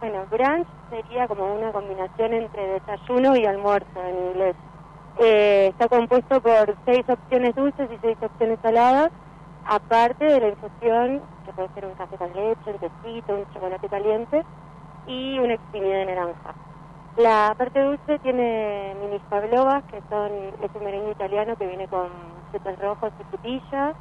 [0.00, 4.56] Bueno, brunch sería como una combinación entre desayuno y almuerzo en inglés.
[5.20, 9.10] Eh, está compuesto por seis opciones dulces y seis opciones saladas,
[9.64, 13.88] aparte de la infusión, que puede ser un café con leche, un tecito, un chocolate
[13.88, 14.42] caliente
[15.06, 16.54] y una exprimida de naranja.
[17.16, 20.32] La parte dulce tiene mini pavlovas, que son
[20.62, 22.08] es un merengue italiano que viene con
[22.50, 23.96] frutos rojos y frutillas,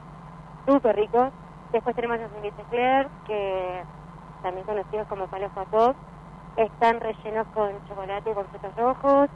[0.65, 1.33] súper ricos.
[1.73, 3.83] Después tenemos los mini eclair, que
[4.41, 5.95] también conocidos como palos pop,
[6.55, 9.29] están rellenos con chocolate y con frutos rojos.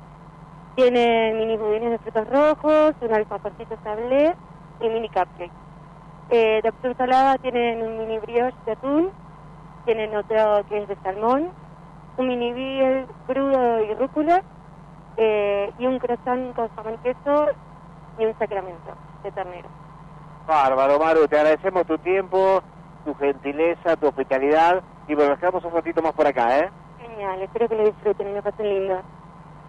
[0.75, 4.35] Tienen mini budines de frutos rojos, un alfajorcito sablé
[4.80, 5.51] y mini cupcake.
[6.30, 9.11] Eh, de opción salada tienen un mini brioche de atún,
[9.85, 11.49] tienen otro que es de salmón,
[12.17, 14.43] un mini biel crudo y rúcula,
[15.17, 17.47] eh, y un croissant con jamón queso
[18.17, 19.69] y un sacramento de ternero.
[20.47, 22.61] Bárbaro, Maru, te agradecemos tu tiempo,
[23.05, 26.69] tu gentileza, tu hospitalidad y bueno, nos quedamos un ratito más por acá, ¿eh?
[26.99, 29.01] Genial, espero que lo disfruten y me pasen lindo.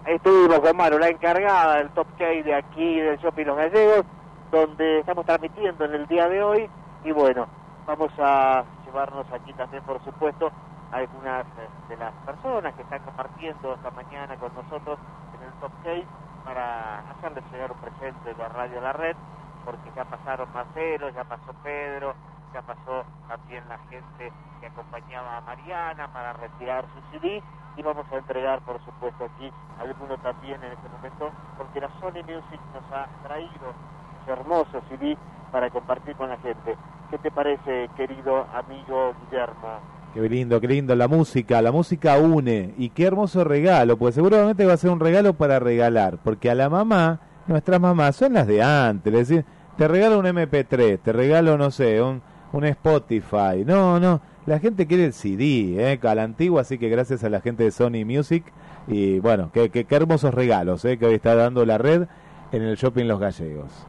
[0.05, 4.05] Ahí estuvimos con Maru, la encargada del Top K de aquí del Shopping Los Gallegos,
[4.51, 6.71] donde estamos transmitiendo en el día de hoy
[7.05, 7.47] y bueno,
[7.87, 10.51] vamos a llevarnos aquí también, por supuesto,
[10.93, 14.99] a algunas eh, de las personas que están compartiendo esta mañana con nosotros
[15.37, 16.07] en el Top Case
[16.45, 19.17] para hacerles llegar un presente de Radio La Red,
[19.65, 22.15] porque ya pasaron Marcelo, ya pasó Pedro,
[22.63, 27.43] pasó también la gente que acompañaba a Mariana para retirar su CD
[27.77, 29.51] y vamos a entregar, por supuesto, aquí
[29.81, 33.75] alguno también en este momento, porque la Sony Music nos ha traído
[34.23, 35.17] ese hermoso CD
[35.51, 36.77] para compartir con la gente.
[37.11, 39.81] ¿Qué te parece, querido amigo Guillermo?
[40.15, 40.95] Qué lindo, qué lindo.
[40.95, 42.73] La música, la música une.
[42.79, 46.19] Y qué hermoso regalo, pues seguramente va a ser un regalo para regalar.
[46.23, 47.19] Porque a la mamá,
[47.49, 49.13] nuestras mamás son las de antes.
[49.13, 49.45] Es decir,
[49.77, 52.23] te regalo un MP3, te regalo, no sé, un,
[52.57, 53.65] un Spotify.
[53.65, 54.21] No, no.
[54.47, 56.01] La gente quiere el CD, ¿eh?
[56.03, 58.45] A la antigua, así que gracias a la gente de Sony Music.
[58.87, 60.99] Y bueno, qué, qué, qué hermosos regalos, ¿eh?
[60.99, 62.07] Que hoy está dando la red
[62.53, 63.87] en el Shopping Los Gallegos.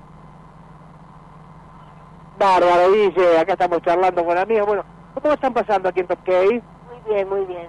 [2.39, 4.67] Bárbaro, dice, acá estamos charlando con amigos.
[4.67, 4.83] Bueno,
[5.13, 6.61] ¿cómo están pasando aquí en Top Case?
[6.87, 7.67] Muy bien, muy bien.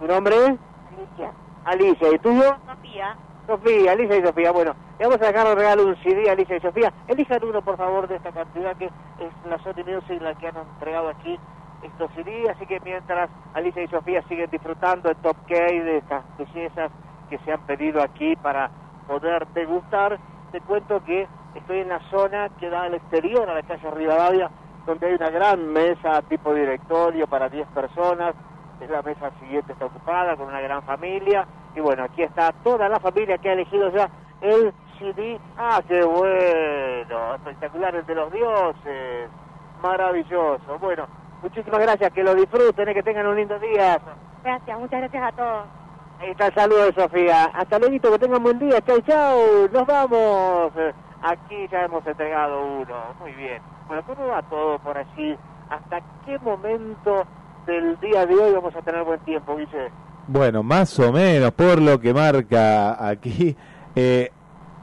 [0.00, 0.58] ¿Tu nombre es?
[0.96, 1.32] Alicia.
[1.64, 2.56] Alicia, ¿y tuyo?
[2.66, 3.16] Sofía.
[3.46, 4.52] Sofía, Alicia y Sofía.
[4.52, 6.92] Bueno, le vamos a dejar un regalo un CD a Alicia y Sofía.
[7.08, 10.56] Elijan uno, por favor, de esta cantidad que es la Sony Music la que han
[10.56, 11.38] entregado aquí
[11.82, 12.48] estos CD.
[12.50, 16.92] Así que mientras Alicia y Sofía siguen disfrutando en Top K de estas bellezas
[17.28, 18.70] que se han pedido aquí para
[19.08, 20.18] poder degustar,
[20.52, 24.50] te cuento que estoy en la zona que da al exterior, a la calle Rivadavia,
[24.86, 28.34] donde hay una gran mesa tipo directorio para 10 personas.
[28.88, 31.46] La mesa siguiente está ocupada con una gran familia.
[31.74, 35.40] Y bueno, aquí está toda la familia que ha elegido ya el CD.
[35.56, 37.34] ¡Ah, qué bueno!
[37.36, 39.30] Espectacular, el de los dioses.
[39.82, 40.78] Maravilloso.
[40.80, 41.06] Bueno,
[41.42, 44.00] muchísimas gracias, que lo disfruten y que tengan un lindo día.
[44.44, 45.66] Gracias, muchas gracias a todos.
[46.20, 47.44] Ahí está el saludo de Sofía.
[47.54, 48.80] Hasta luego, que tengan buen día.
[48.82, 49.68] Chau, chau.
[49.72, 50.72] Nos vamos.
[51.22, 53.14] Aquí ya hemos entregado uno.
[53.20, 53.60] Muy bien.
[53.88, 55.36] Bueno, ¿cómo va todo por allí?
[55.68, 57.24] ¿Hasta qué momento
[57.66, 59.90] del día de hoy vamos a tener buen tiempo, Guille?
[60.28, 63.56] Bueno, más o menos, por lo que marca aquí.
[63.94, 64.30] Eh,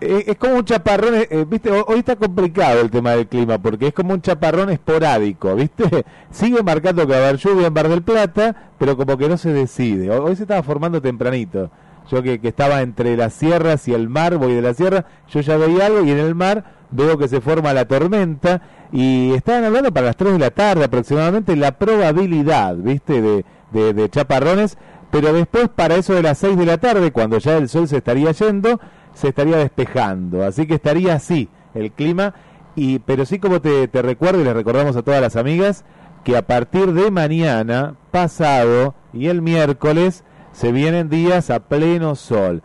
[0.02, 3.57] eh, es como un chaparrón, eh, viste, Ho- hoy está complicado el tema del clima
[3.57, 7.74] porque es como un chaparrón esporádico, viste, sigue marcando que va a haber lluvia en
[7.74, 11.70] Bar del Plata, pero como que no se decide, Ho- hoy se estaba formando tempranito,
[12.11, 15.41] yo que, que estaba entre las sierras y el mar, voy de la sierra, yo
[15.41, 18.61] ya veía algo y en el mar veo que se forma la tormenta
[18.91, 23.94] y estaban hablando para las 3 de la tarde aproximadamente la probabilidad, viste, de, de,
[23.94, 24.78] de chaparrones,
[25.11, 27.98] pero después para eso de las 6 de la tarde, cuando ya el sol se
[27.98, 28.80] estaría yendo,
[29.14, 32.34] se estaría despejando, así que estaría así el clima,
[32.76, 35.86] y pero sí como te, te recuerdo y les recordamos a todas las amigas,
[36.23, 42.61] que a partir de mañana, pasado y el miércoles, se vienen días a pleno sol.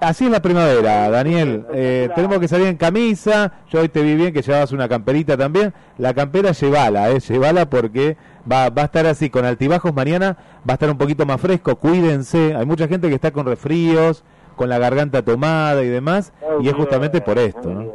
[0.00, 1.66] Así es la primavera, Daniel.
[1.74, 3.52] Eh, tenemos que salir en camisa.
[3.68, 5.74] Yo hoy te vi bien que llevabas una camperita también.
[5.98, 8.16] La campera llevala, eh, llevala porque
[8.50, 10.38] va, va a estar así con altibajos mañana.
[10.66, 11.76] Va a estar un poquito más fresco.
[11.76, 12.54] Cuídense.
[12.54, 14.24] Hay mucha gente que está con resfríos,
[14.56, 16.32] con la garganta tomada y demás.
[16.62, 17.92] Y es justamente por esto, ¿no?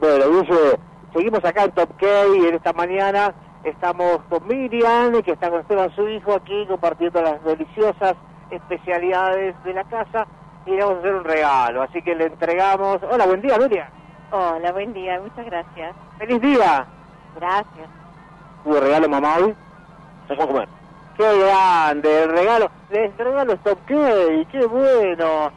[0.00, 0.78] Bueno, Guille,
[1.14, 5.60] seguimos acá en Top K y en esta mañana estamos con Miriam, que está con
[5.60, 8.14] Esteban, su hijo, aquí compartiendo las deliciosas
[8.50, 10.26] especialidades de la casa
[10.66, 12.98] y le vamos a hacer un regalo, así que le entregamos...
[13.10, 13.88] Hola, buen día, Miriam.
[14.32, 15.94] Hola, buen día, muchas gracias.
[16.18, 16.86] ¡Feliz día!
[17.36, 17.88] Gracias.
[18.64, 19.54] ¿Hubo regalo, mamá, hoy?
[20.26, 20.68] Se fue a comer.
[21.16, 22.24] ¡Qué grande!
[22.24, 23.94] El regalo, el regalo es Top K,
[24.50, 25.52] ¡qué bueno!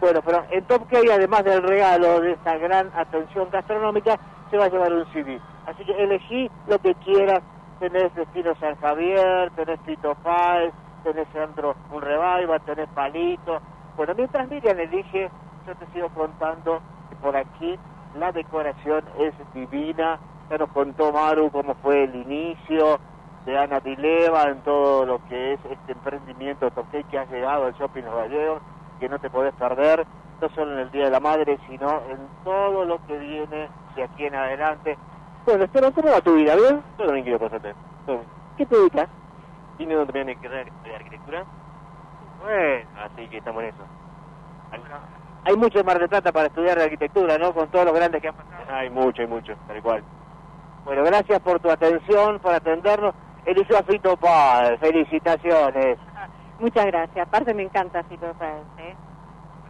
[0.00, 4.18] Bueno, pero en Top K, además del regalo de esta gran atención gastronómica,
[4.50, 5.38] se va a llevar un CD.
[5.66, 7.40] Así que elegí lo que quieras.
[7.80, 10.72] Tenés Destino San Javier, tenés Tito Páez,
[11.02, 13.60] tenés Sandro un revival, tenés Palito.
[13.96, 15.30] Bueno, mientras Miriam elige,
[15.66, 16.80] yo te sigo contando
[17.10, 17.78] que por aquí
[18.18, 20.18] la decoración es divina.
[20.50, 22.98] Ya nos contó Maru cómo fue el inicio
[23.46, 27.74] de Ana Dileva en todo lo que es este emprendimiento Toqué que ha llegado al
[27.74, 28.62] Shopping Los Gallegos,
[29.00, 30.04] que no te podés perder,
[30.40, 34.02] no solo en el Día de la Madre, sino en todo lo que viene de
[34.02, 34.98] aquí en adelante.
[35.46, 36.56] Bueno, Esteban, ¿cómo va tu vida?
[36.56, 36.82] ¿Bien?
[36.98, 37.74] Yo también quiero pasarte.
[38.56, 39.08] ¿Qué te dedicas?
[39.78, 41.44] Vine carrera de arquitectura,
[42.44, 43.84] Bueno, así que estamos en eso.
[45.44, 47.54] hay mucho en Mar del Plata para estudiar arquitectura, ¿no?
[47.54, 48.64] Con todos los grandes que han pasado.
[48.68, 50.04] Hay mucho, hay mucho, tal cual.
[50.84, 53.14] Bueno, gracias por tu atención, por atendernos.
[53.46, 55.98] Eligió a Fito Páez, felicitaciones.
[56.60, 57.26] Muchas gracias.
[57.26, 58.94] Aparte me encanta Fito Páez, ¿eh?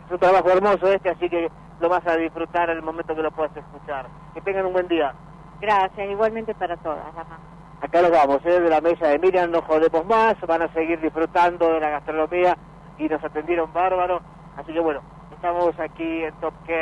[0.06, 1.48] Es un trabajo hermoso este, así que
[1.80, 4.06] lo vas a disfrutar en el momento que lo puedas escuchar.
[4.34, 5.14] Que tengan un buen día.
[5.60, 7.38] Gracias, igualmente para todas, mamá.
[7.84, 8.60] Acá nos vamos, ¿eh?
[8.60, 12.56] de la mesa de Miriam, no jodemos más, van a seguir disfrutando de la gastronomía
[12.96, 14.22] y nos atendieron bárbaro.
[14.56, 15.02] Así que bueno,
[15.34, 16.72] estamos aquí en Top K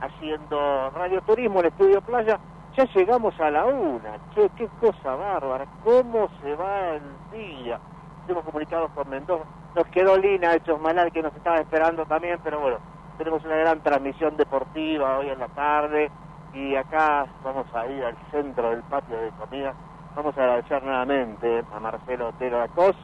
[0.00, 2.38] haciendo radioturismo en Estudio Playa.
[2.78, 4.16] Ya llegamos a la una.
[4.34, 5.66] Che, qué cosa bárbara.
[5.84, 7.78] ¿Cómo se va el día?
[8.26, 9.44] Hemos comunicado con Mendoza.
[9.76, 12.78] Nos quedó Lina Hechos Malal que nos estaba esperando también, pero bueno,
[13.18, 16.10] tenemos una gran transmisión deportiva hoy en la tarde
[16.54, 19.74] y acá vamos a ir al centro del patio de comida.
[20.18, 22.96] Vamos a agradecer nuevamente a Marcelo Otero Acos,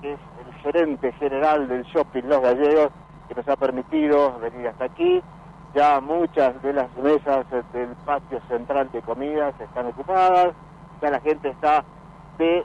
[0.00, 2.90] que es el gerente general del Shopping Los Gallegos,
[3.26, 5.20] que nos ha permitido venir hasta aquí.
[5.74, 10.54] Ya muchas de las mesas del patio central de comidas están ocupadas,
[11.00, 11.82] ya la gente está
[12.38, 12.62] de,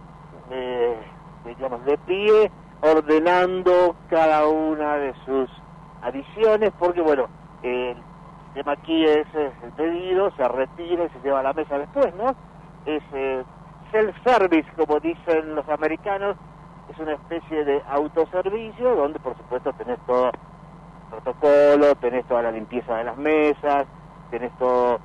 [1.43, 2.51] digamos, de pie
[2.81, 5.49] ordenando cada una de sus
[6.03, 7.29] adiciones, porque bueno,
[7.63, 7.97] el
[8.53, 12.13] tema aquí es eh, el pedido, se retira y se lleva a la mesa después,
[12.13, 12.35] ¿no?
[12.85, 13.43] Es eh,
[13.91, 16.35] self-service, como dicen los americanos,
[16.89, 20.31] es una especie de autoservicio donde por supuesto tenés todo
[21.09, 23.85] protocolo, tenés toda la limpieza de las mesas,
[24.29, 24.99] tenés todo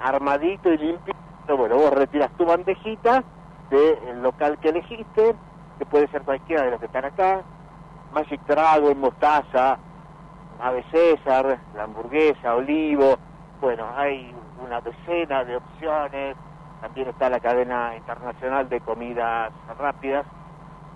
[0.00, 1.14] armadito y limpio.
[1.46, 3.24] Pero bueno, vos retiras tu bandejita
[3.70, 5.34] del local que elegiste,
[5.78, 7.42] que puede ser cualquiera de los que están acá,
[8.12, 9.78] Magic Dragon, Mostaza,
[10.60, 13.16] Ave César, la hamburguesa, olivo,
[13.60, 14.34] bueno, hay
[14.64, 16.36] una decena de opciones,
[16.80, 20.26] también está la cadena internacional de comidas rápidas,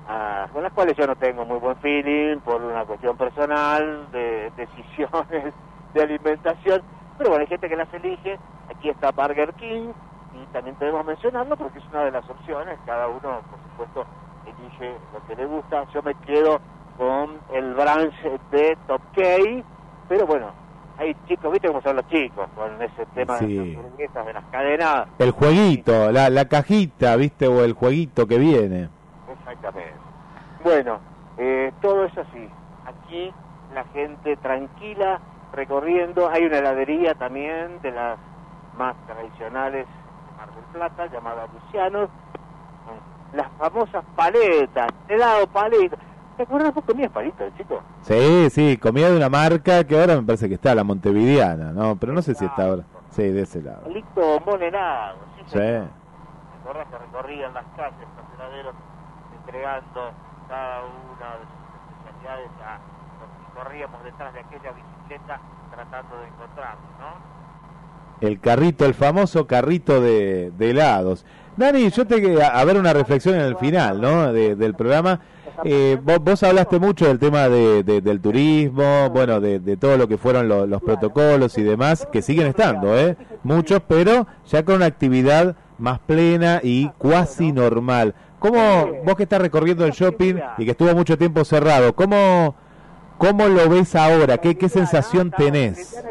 [0.06, 4.50] ah, con las cuales yo no tengo muy buen feeling por una cuestión personal, de
[4.56, 5.54] decisiones
[5.94, 6.82] de alimentación,
[7.18, 8.38] pero bueno, hay gente que las elige,
[8.68, 9.92] aquí está Burger King,
[10.32, 14.06] y también debemos mencionarlo porque es una de las opciones, cada uno por supuesto
[14.46, 16.60] elige lo que le gusta, yo me quedo
[16.96, 18.14] con el branch
[18.50, 19.22] de Top K,
[20.08, 20.61] pero bueno,
[21.02, 23.46] hay chicos, viste cómo son los chicos con ese tema Sí.
[23.46, 27.46] de las hamburguesas, de las cadenas, El jueguito, la, la cajita, ¿viste?
[27.48, 28.88] O el jueguito que viene.
[29.38, 29.94] Exactamente.
[30.64, 31.00] Bueno,
[31.38, 32.48] eh, todo es así.
[32.86, 33.32] Aquí
[33.74, 35.20] la gente tranquila,
[35.52, 36.28] recorriendo.
[36.30, 38.18] Hay una heladería también de las
[38.76, 42.08] más tradicionales de Mar del Plata, llamada Lucianos.
[42.86, 45.96] con Las famosas paletas, helado paleta.
[46.42, 47.80] ¿Te acuerdas vos comías palitas, chico?
[48.00, 51.94] Sí, sí, comida de una marca que ahora me parece que está, la Montevideana, ¿no?
[51.94, 52.82] Pero no sé si está ahora.
[53.10, 53.82] Sí, de ese lado.
[53.82, 55.18] Palito bombón helado.
[55.36, 55.58] Sí, Sí.
[55.60, 55.88] ¿Te
[56.64, 58.08] acordás que recorrían las calles,
[58.64, 58.74] los
[59.38, 60.10] entregando
[60.48, 62.78] cada una de sus especialidades a
[63.20, 65.40] los que corríamos detrás de aquella bicicleta
[65.72, 67.32] tratando de encontrarlos, ¿no?
[68.28, 71.24] El carrito, el famoso carrito de, de helados.
[71.56, 74.32] Dani, yo te a, a ver una reflexión en el final, ¿no?
[74.32, 75.20] De- del programa.
[75.64, 79.96] Eh, vos, vos hablaste mucho del tema de, de- del turismo, bueno, de, de todo
[79.96, 83.16] lo que fueron lo- los protocolos y demás, que siguen estando, ¿eh?
[83.42, 88.14] Muchos, pero ya con una actividad más plena y cuasi normal.
[88.38, 88.58] ¿Cómo,
[89.04, 92.54] vos que estás recorriendo el shopping y que estuvo mucho tiempo cerrado, cómo,
[93.18, 94.38] cómo lo ves ahora?
[94.38, 96.02] ¿Qué, qué sensación tenés?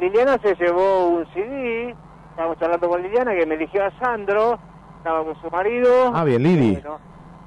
[0.00, 1.94] Liliana, se- llevó un CD,
[2.30, 4.58] estábamos hablando con Liliana que me eligió a Sandro,
[4.98, 6.10] estaba con su marido.
[6.14, 6.72] Ah, bien, Lili.
[6.72, 6.98] Bueno,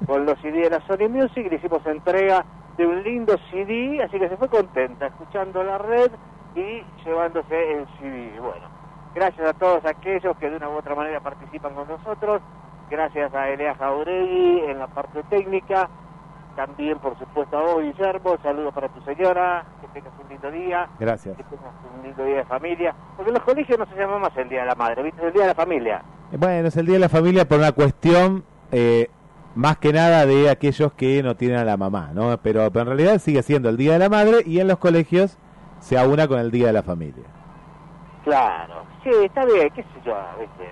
[0.04, 2.44] con los CD de la Sony Music le hicimos entrega
[2.76, 6.10] de un lindo CD, así que se fue contenta, escuchando la red
[6.54, 8.38] y llevándose el CD.
[8.40, 8.68] Bueno,
[9.14, 12.42] gracias a todos aquellos que de una u otra manera participan con nosotros,
[12.90, 15.88] gracias a Elea Jauregui en la parte técnica,
[16.54, 20.88] también por supuesto a vos Guillermo, saludos para tu señora, que tengas un lindo día,
[20.98, 21.36] Gracias.
[21.36, 24.36] que tengas un lindo día de familia, porque en los colegios no se llama más
[24.36, 25.20] el Día de la Madre, ¿viste?
[25.20, 26.02] Es el Día de la Familia.
[26.38, 29.08] Bueno, es el Día de la Familia por una cuestión eh,
[29.56, 32.36] más que nada de aquellos que no tienen a la mamá, ¿no?
[32.42, 35.38] Pero, pero en realidad sigue siendo el Día de la Madre y en los colegios
[35.80, 37.24] se aúna con el Día de la Familia.
[38.24, 40.64] Claro, sí, está bien, qué sé yo, ¿viste?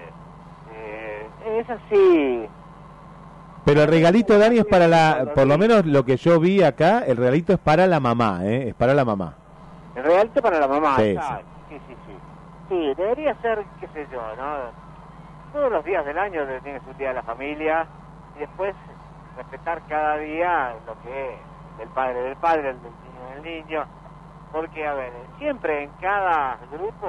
[0.74, 1.27] Eh,
[1.61, 2.47] es así.
[3.65, 6.98] Pero el regalito, Dani, es para la, por lo menos lo que yo vi acá,
[7.06, 8.69] el regalito es para la mamá, ¿eh?
[8.69, 9.35] Es para la mamá.
[9.97, 11.16] El realto para la mamá, Sí.
[11.70, 12.12] Sí, sí, sí.
[12.69, 14.85] Sí, debería ser, qué sé yo, ¿no?
[15.55, 17.86] Todos los días del año tienes un día de la familia
[18.36, 18.74] y después
[19.36, 21.39] respetar cada día lo que es
[21.78, 23.85] del padre del padre, el del niño del niño.
[24.52, 27.09] Porque, a ver, siempre en cada grupo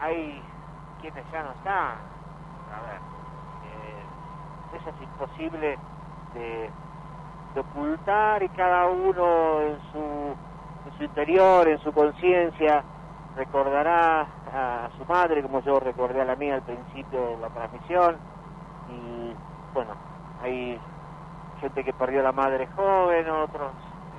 [0.00, 0.42] hay
[1.00, 1.96] quienes ya no están.
[2.72, 3.00] A ver,
[3.66, 5.78] eh, eso es imposible
[6.34, 6.70] de,
[7.54, 10.34] ocultar y cada uno en su
[10.86, 12.82] en su interior, en su conciencia,
[13.36, 18.16] recordará a su madre como yo recordé a la mía al principio de la transmisión.
[18.90, 19.34] Y
[19.74, 19.92] bueno,
[20.42, 20.78] hay
[21.60, 23.72] gente que perdió a la madre joven, otros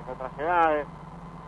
[0.04, 0.86] en otras edades,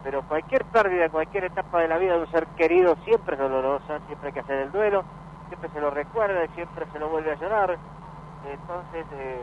[0.04, 3.98] pero cualquier pérdida, cualquier etapa de la vida de un ser querido siempre es dolorosa,
[4.06, 5.04] siempre hay que hacer el duelo,
[5.48, 7.76] siempre se lo recuerda y siempre se lo vuelve a llorar.
[8.46, 9.42] Entonces, eh,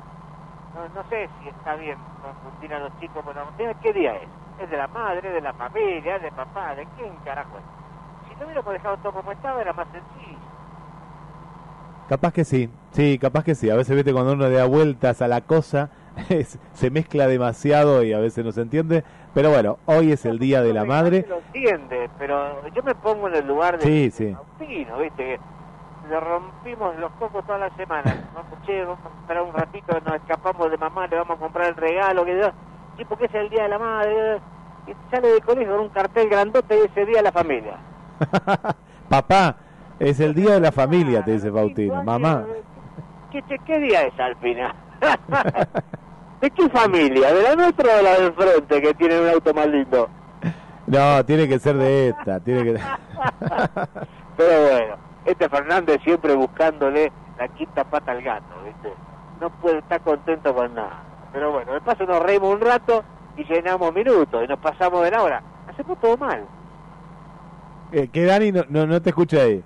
[0.75, 3.23] no, no sé si está bien confundir a los chicos,
[3.57, 4.29] pero ¿qué día es?
[4.61, 8.29] ¿Es de la madre, de la familia, de papá, de quién carajo es?
[8.29, 10.39] Si Si hubiéramos dejado todo como estaba, era más sencillo.
[12.07, 13.69] Capaz que sí, sí, capaz que sí.
[13.69, 15.89] A veces, viste, cuando uno le da vueltas a la cosa,
[16.29, 19.03] es- se mezcla demasiado y a veces no se entiende.
[19.33, 21.25] Pero bueno, hoy es el Día de la Madre.
[21.27, 24.33] Lo entiende, pero yo me pongo en el lugar de Sí, sí.
[24.33, 25.23] Faustino, ¿viste?
[25.23, 25.39] Que
[26.09, 28.29] le rompimos los cocos toda la semana.
[28.35, 31.69] Vamos, che, vamos a esperar un ratito, nos escapamos de mamá, le vamos a comprar
[31.69, 32.51] el regalo, que
[32.97, 34.39] sí, porque es el Día de la Madre.
[34.85, 37.77] Y sale de colegio con un cartel grandote de ese Día de la Familia.
[39.09, 39.55] Papá,
[39.99, 42.03] es el Día de la Familia, te dice Faustino.
[42.03, 42.43] Mamá,
[43.33, 44.75] ¿Qué, che, ¿Qué día es al final?
[46.41, 47.33] ¿De qué familia?
[47.33, 50.07] ¿De la nuestra o de la del frente que tiene un auto más lindo?
[50.85, 52.73] no, tiene que ser de esta, tiene que...
[54.37, 54.95] Pero bueno,
[55.25, 58.93] este Fernández siempre buscándole la quinta pata al gato, ¿viste?
[59.41, 61.01] No puede estar contento con nada.
[61.31, 63.03] Pero bueno, de paso nos reímos un rato
[63.35, 65.41] y llenamos minutos y nos pasamos de la hora.
[65.67, 66.45] Hacemos todo mal.
[67.93, 69.63] Eh, que Dani no, no, no te escucha ahí.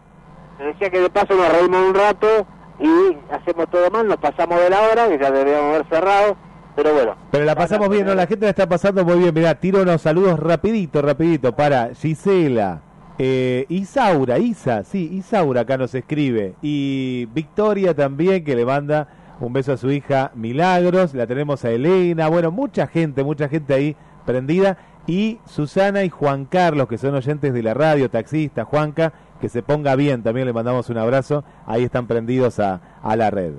[0.57, 2.47] Te decía que de paso nos reímos un rato
[2.79, 6.37] y hacemos todo mal, nos pasamos de la hora, que ya deberíamos haber cerrado.
[6.75, 8.13] Pero bueno, Pero la pasamos bien, ¿no?
[8.13, 9.33] La gente la está pasando muy bien.
[9.33, 12.81] Mirá, tiro unos saludos rapidito, rapidito para Gisela,
[13.17, 16.53] eh, Isaura, Isa, sí, Isaura acá nos escribe.
[16.61, 19.07] Y Victoria también, que le manda
[19.39, 21.15] un beso a su hija Milagros.
[21.15, 22.27] La tenemos a Elena.
[22.27, 23.95] Bueno, mucha gente, mucha gente ahí
[24.25, 24.77] prendida.
[25.07, 29.61] Y Susana y Juan Carlos, que son oyentes de la radio, taxista, Juanca, que se
[29.63, 30.23] ponga bien.
[30.23, 31.43] También le mandamos un abrazo.
[31.65, 33.53] Ahí están prendidos a, a la red.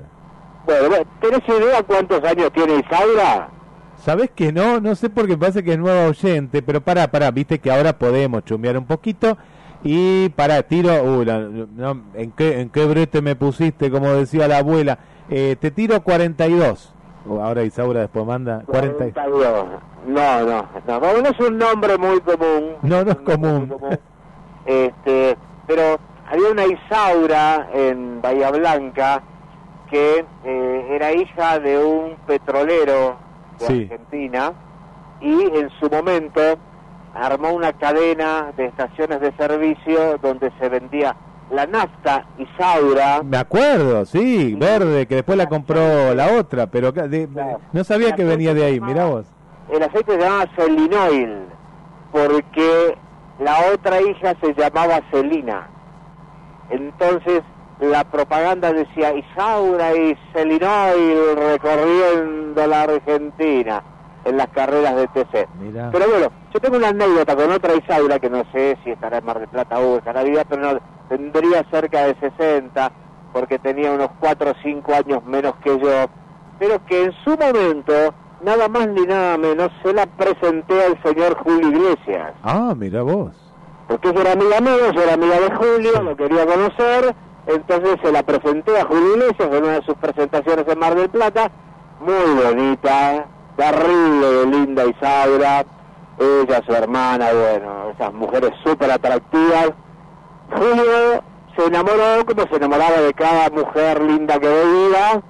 [0.67, 3.49] bueno, ¿tenés idea cuántos años tiene Isaura?
[3.97, 4.81] ¿Sabes que no?
[4.81, 7.99] No sé porque me parece que es nueva oyente, pero pará, pará, viste que ahora
[7.99, 9.37] podemos chumear un poquito.
[9.83, 10.91] Y para tiro,
[11.25, 13.91] no, ¿en, qué, ¿en qué brete me pusiste?
[13.91, 14.99] Como decía la abuela.
[15.31, 16.95] Eh, te tiro 42.
[17.29, 19.09] Oh, ahora Isaura después manda 40.
[19.09, 19.67] y- 42.
[20.07, 20.47] No, no,
[20.87, 22.77] no, no, no es un nombre muy común.
[22.83, 23.75] No, no es común.
[24.65, 25.37] Este,
[25.69, 29.23] pero había una Isaura en Bahía Blanca
[29.89, 33.17] que eh, era hija de un petrolero
[33.61, 33.83] de Sí.
[33.91, 34.53] Argentina
[35.21, 36.41] y en su momento
[37.15, 41.17] armó una cadena de estaciones de servicio donde se vendía
[41.51, 43.23] la nafta Isaura.
[43.25, 46.93] Me acuerdo, sí, verde, que después la compró la otra, pero
[47.73, 49.27] no sabía que venía de ahí, mirá vos.
[49.71, 51.39] El aceite se llamaba Celinoil
[52.13, 52.97] porque
[53.39, 55.69] la otra hija se llamaba Celina.
[56.71, 57.43] Entonces
[57.81, 63.83] la propaganda decía Isaura y Celinoil recorriendo la Argentina
[64.25, 65.49] en las carreras de TC.
[65.61, 65.91] Mirá.
[65.93, 69.25] Pero bueno, yo tengo una anécdota con otra Isaura que no sé si estará en
[69.25, 72.93] Mar del Plata o estará viva, pero no, tendría cerca de 60
[73.33, 76.07] porque tenía unos 4 o 5 años menos que yo,
[76.59, 77.93] pero que en su momento,
[78.43, 82.33] nada más ni nada menos, se la presenté al señor Julio Iglesias.
[82.43, 83.33] Ah, mirá vos.
[83.89, 87.15] Porque yo era amiga mía, yo era amiga de Julio, lo quería conocer,
[87.47, 91.09] entonces se la presenté a Julio Iglesias en una de sus presentaciones en Mar del
[91.09, 91.51] Plata,
[92.01, 95.65] muy bonita, terrible de linda Isaura,
[96.19, 99.71] ella, su hermana, bueno, esas mujeres súper atractivas.
[100.51, 101.23] Julio
[101.57, 105.23] se enamoró como se enamoraba de cada mujer linda que veía,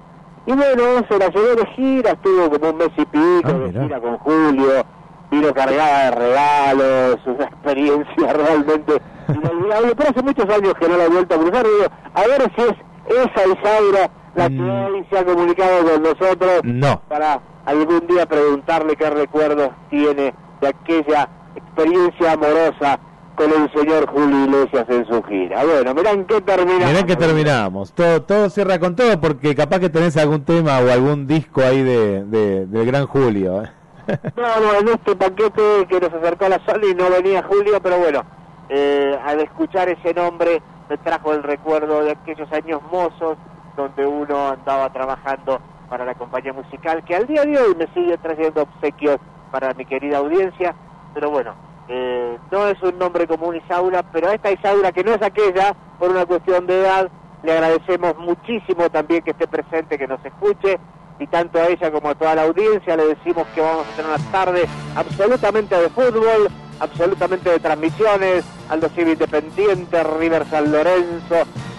[0.49, 3.99] y bueno, se la llevó de gira, estuvo como un mes y pico de gira
[4.01, 4.83] con Julio,
[5.29, 11.05] vino cargada de regalos, una experiencia realmente inolvidable, pero hace muchos años que no la
[11.05, 11.85] he vuelto a cruzar, digo,
[12.15, 12.75] a ver si es
[13.15, 16.99] esa Isaura la que hoy se ha comunicado con nosotros No.
[17.07, 22.99] para algún día preguntarle qué recuerdos tiene de aquella experiencia amorosa
[23.39, 25.63] con el señor Julio Iglesias en su gira.
[25.63, 26.87] Bueno, mirá en qué termina.
[26.87, 27.93] Mirá que terminamos.
[27.93, 31.81] Todo, todo cierra con todo porque capaz que tenés algún tema o algún disco ahí
[31.81, 33.63] de, de- del gran Julio.
[33.63, 33.69] ¿eh?
[34.35, 37.79] No, no, en este paquete que nos acercó a la sala y no venía Julio,
[37.81, 38.23] pero bueno,
[38.67, 43.37] eh, al escuchar ese nombre me trajo el recuerdo de aquellos años mozos
[43.77, 48.17] donde uno andaba trabajando para la compañía musical, que al día de hoy me sigue
[48.17, 49.17] trayendo obsequios
[49.51, 50.75] para mi querida audiencia,
[51.13, 51.53] pero bueno,
[51.89, 55.75] eh, no es un nombre común Isaura, pero a esta Isaura que no es aquella,
[55.97, 57.09] por una cuestión de edad,
[57.43, 60.79] le agradecemos muchísimo también que esté presente, que nos escuche,
[61.19, 64.11] y tanto a ella como a toda la audiencia le decimos que vamos a tener
[64.11, 66.49] una tarde absolutamente de fútbol,
[66.79, 71.35] absolutamente de transmisiones, Aldo Civi Independiente, River San Lorenzo,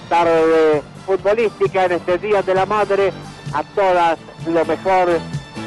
[0.08, 3.12] tarde futbolística en este Día de la Madre,
[3.54, 5.08] a todas lo mejor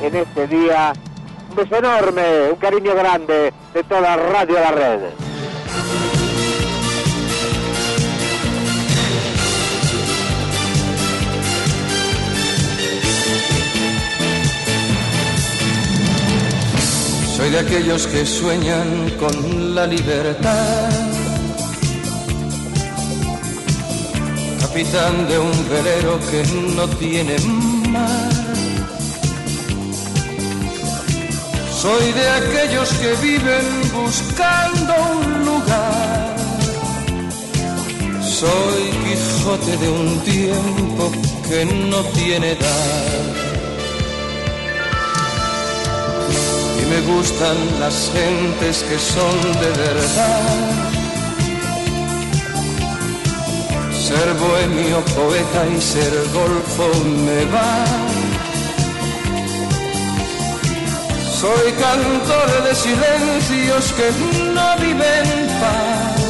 [0.01, 0.93] en este día.
[1.53, 4.99] Un beso enorme, un cariño grande de toda Radio La Red.
[17.37, 20.89] Soy de aquellos que sueñan con la libertad
[24.59, 26.43] capitán de un velero que
[26.75, 27.37] no tiene
[27.89, 28.42] mar.
[31.83, 36.35] Soy de aquellos que viven buscando un lugar.
[38.21, 41.11] Soy Quijote de un tiempo
[41.45, 43.23] que no tiene edad.
[46.81, 50.83] Y me gustan las gentes que son de verdad.
[53.91, 56.87] Ser bohemio, poeta y ser golfo
[57.25, 58.12] me va.
[61.43, 64.07] Soy cantor de silencios que
[64.55, 65.27] no viven
[65.59, 66.21] paz,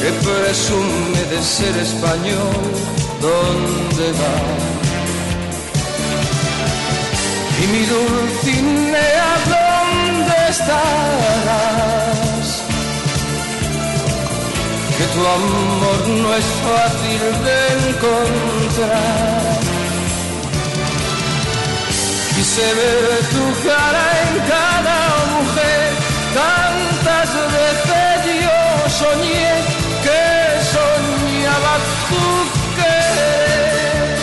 [0.00, 2.62] que presume de ser español,
[3.20, 4.38] ¿dónde va?
[7.60, 12.48] Y mi Dulcinea, ¿dónde estarás?
[14.96, 17.58] Que tu amor no es fácil de
[17.90, 19.59] encontrar
[22.40, 22.92] y se ve
[23.34, 24.98] tu cara en cada
[25.34, 25.88] mujer.
[26.40, 28.60] Tantas veces yo
[29.00, 29.52] soñé
[30.04, 30.22] que
[30.74, 31.74] soñaba
[32.08, 32.24] tu
[32.76, 34.18] querer.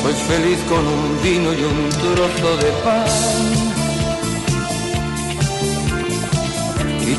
[0.00, 3.67] Soy feliz con un vino y un trozo de pan.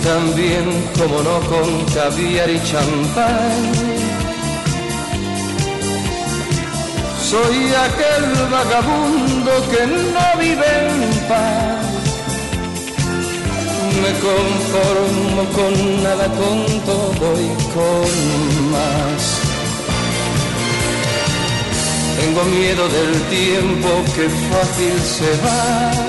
[0.03, 0.65] También,
[0.97, 4.09] como no, con caviar y champán.
[7.30, 7.57] Soy
[7.88, 11.89] aquel vagabundo que no vive en paz.
[14.01, 19.39] Me conformo con nada tonto, voy con más.
[22.19, 26.09] Tengo miedo del tiempo que fácil se va.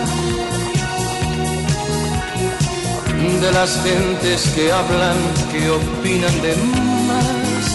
[3.40, 5.16] De las gentes que hablan,
[5.50, 6.54] que opinan de
[7.08, 7.66] más.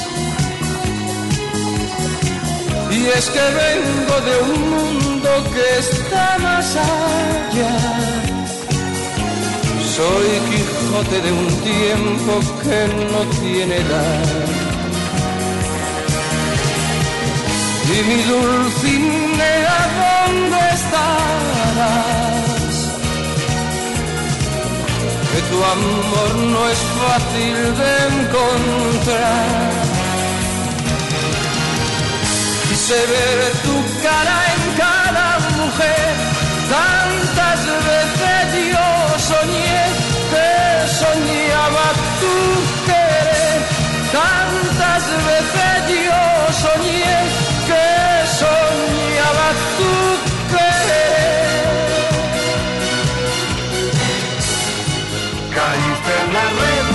[2.92, 7.76] Y es que vengo de un mundo que está más allá.
[9.96, 12.34] Soy Quijote de un tiempo
[12.64, 12.80] que
[13.12, 14.26] no tiene edad.
[17.94, 22.25] Y mi Dulcinea, ¿dónde estarás?
[25.50, 29.72] Tu amor no es fácil de encontrar.
[32.68, 35.28] Quise ver tu cara en cada
[35.60, 36.14] mujer,
[36.76, 37.62] tantas
[37.92, 38.44] veces
[38.74, 38.90] yo
[39.32, 39.82] soñé
[40.32, 40.52] que
[41.02, 41.88] soñaba
[42.22, 42.36] tu
[42.90, 43.58] querer,
[44.20, 45.78] tantas veces
[46.08, 46.24] yo
[46.64, 47.18] soñé
[47.70, 47.88] que
[48.42, 49.48] soñaba
[49.78, 49.92] tu
[50.24, 50.35] querer.
[56.08, 56.88] En la red,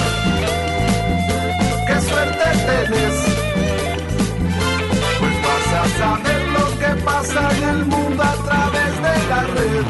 [1.87, 3.17] qué suerte tenés.
[5.19, 9.87] Pues vas a saber lo que pasa en el mundo a través de la red.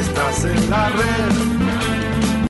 [0.00, 1.34] Estás en la red,